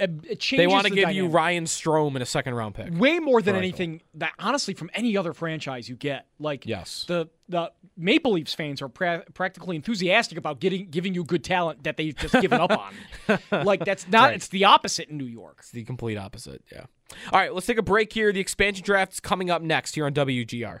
Uh, 0.00 0.06
it, 0.24 0.40
changes. 0.40 0.56
They 0.56 0.66
want 0.66 0.86
to 0.86 0.90
the 0.90 0.96
give 0.96 1.12
you. 1.12 1.28
Ryan 1.28 1.64
Strome 1.66 2.16
in 2.16 2.22
a 2.22 2.26
second 2.26 2.54
round 2.54 2.74
pick. 2.74 2.92
way 2.98 3.18
more 3.20 3.40
than 3.40 3.54
anything 3.56 4.02
that 4.14 4.32
honestly 4.38 4.74
from 4.74 4.90
any 4.94 5.16
other 5.16 5.32
franchise 5.32 5.88
you 5.88 5.96
get. 5.96 6.26
Like 6.38 6.66
Yes. 6.66 7.04
the 7.06 7.28
the 7.48 7.70
Maple 7.96 8.32
Leafs 8.32 8.54
fans 8.54 8.82
are 8.82 8.88
pra- 8.88 9.24
practically 9.34 9.76
enthusiastic 9.76 10.36
about 10.38 10.58
getting 10.60 10.88
giving 10.90 11.14
you 11.14 11.22
good 11.24 11.44
talent 11.44 11.84
that 11.84 11.96
they've 11.96 12.16
just 12.16 12.34
given 12.40 12.60
up 12.60 12.72
on. 12.72 13.38
like 13.64 13.84
that's 13.84 14.08
not. 14.08 14.24
Right. 14.28 14.34
It's 14.36 14.48
the 14.48 14.64
opposite 14.64 15.08
in 15.10 15.16
New 15.16 15.26
York. 15.26 15.56
It's 15.60 15.70
the 15.70 15.84
complete 15.84 16.16
opposite. 16.16 16.62
Yeah. 16.72 16.86
All 17.32 17.38
right, 17.38 17.54
let's 17.54 17.66
take 17.66 17.78
a 17.78 17.82
break 17.82 18.12
here. 18.12 18.32
The 18.32 18.40
expansion 18.40 18.84
draft 18.84 19.12
is 19.12 19.20
coming 19.20 19.48
up 19.50 19.62
next 19.62 19.94
here 19.94 20.06
on 20.06 20.14
WGR. 20.14 20.80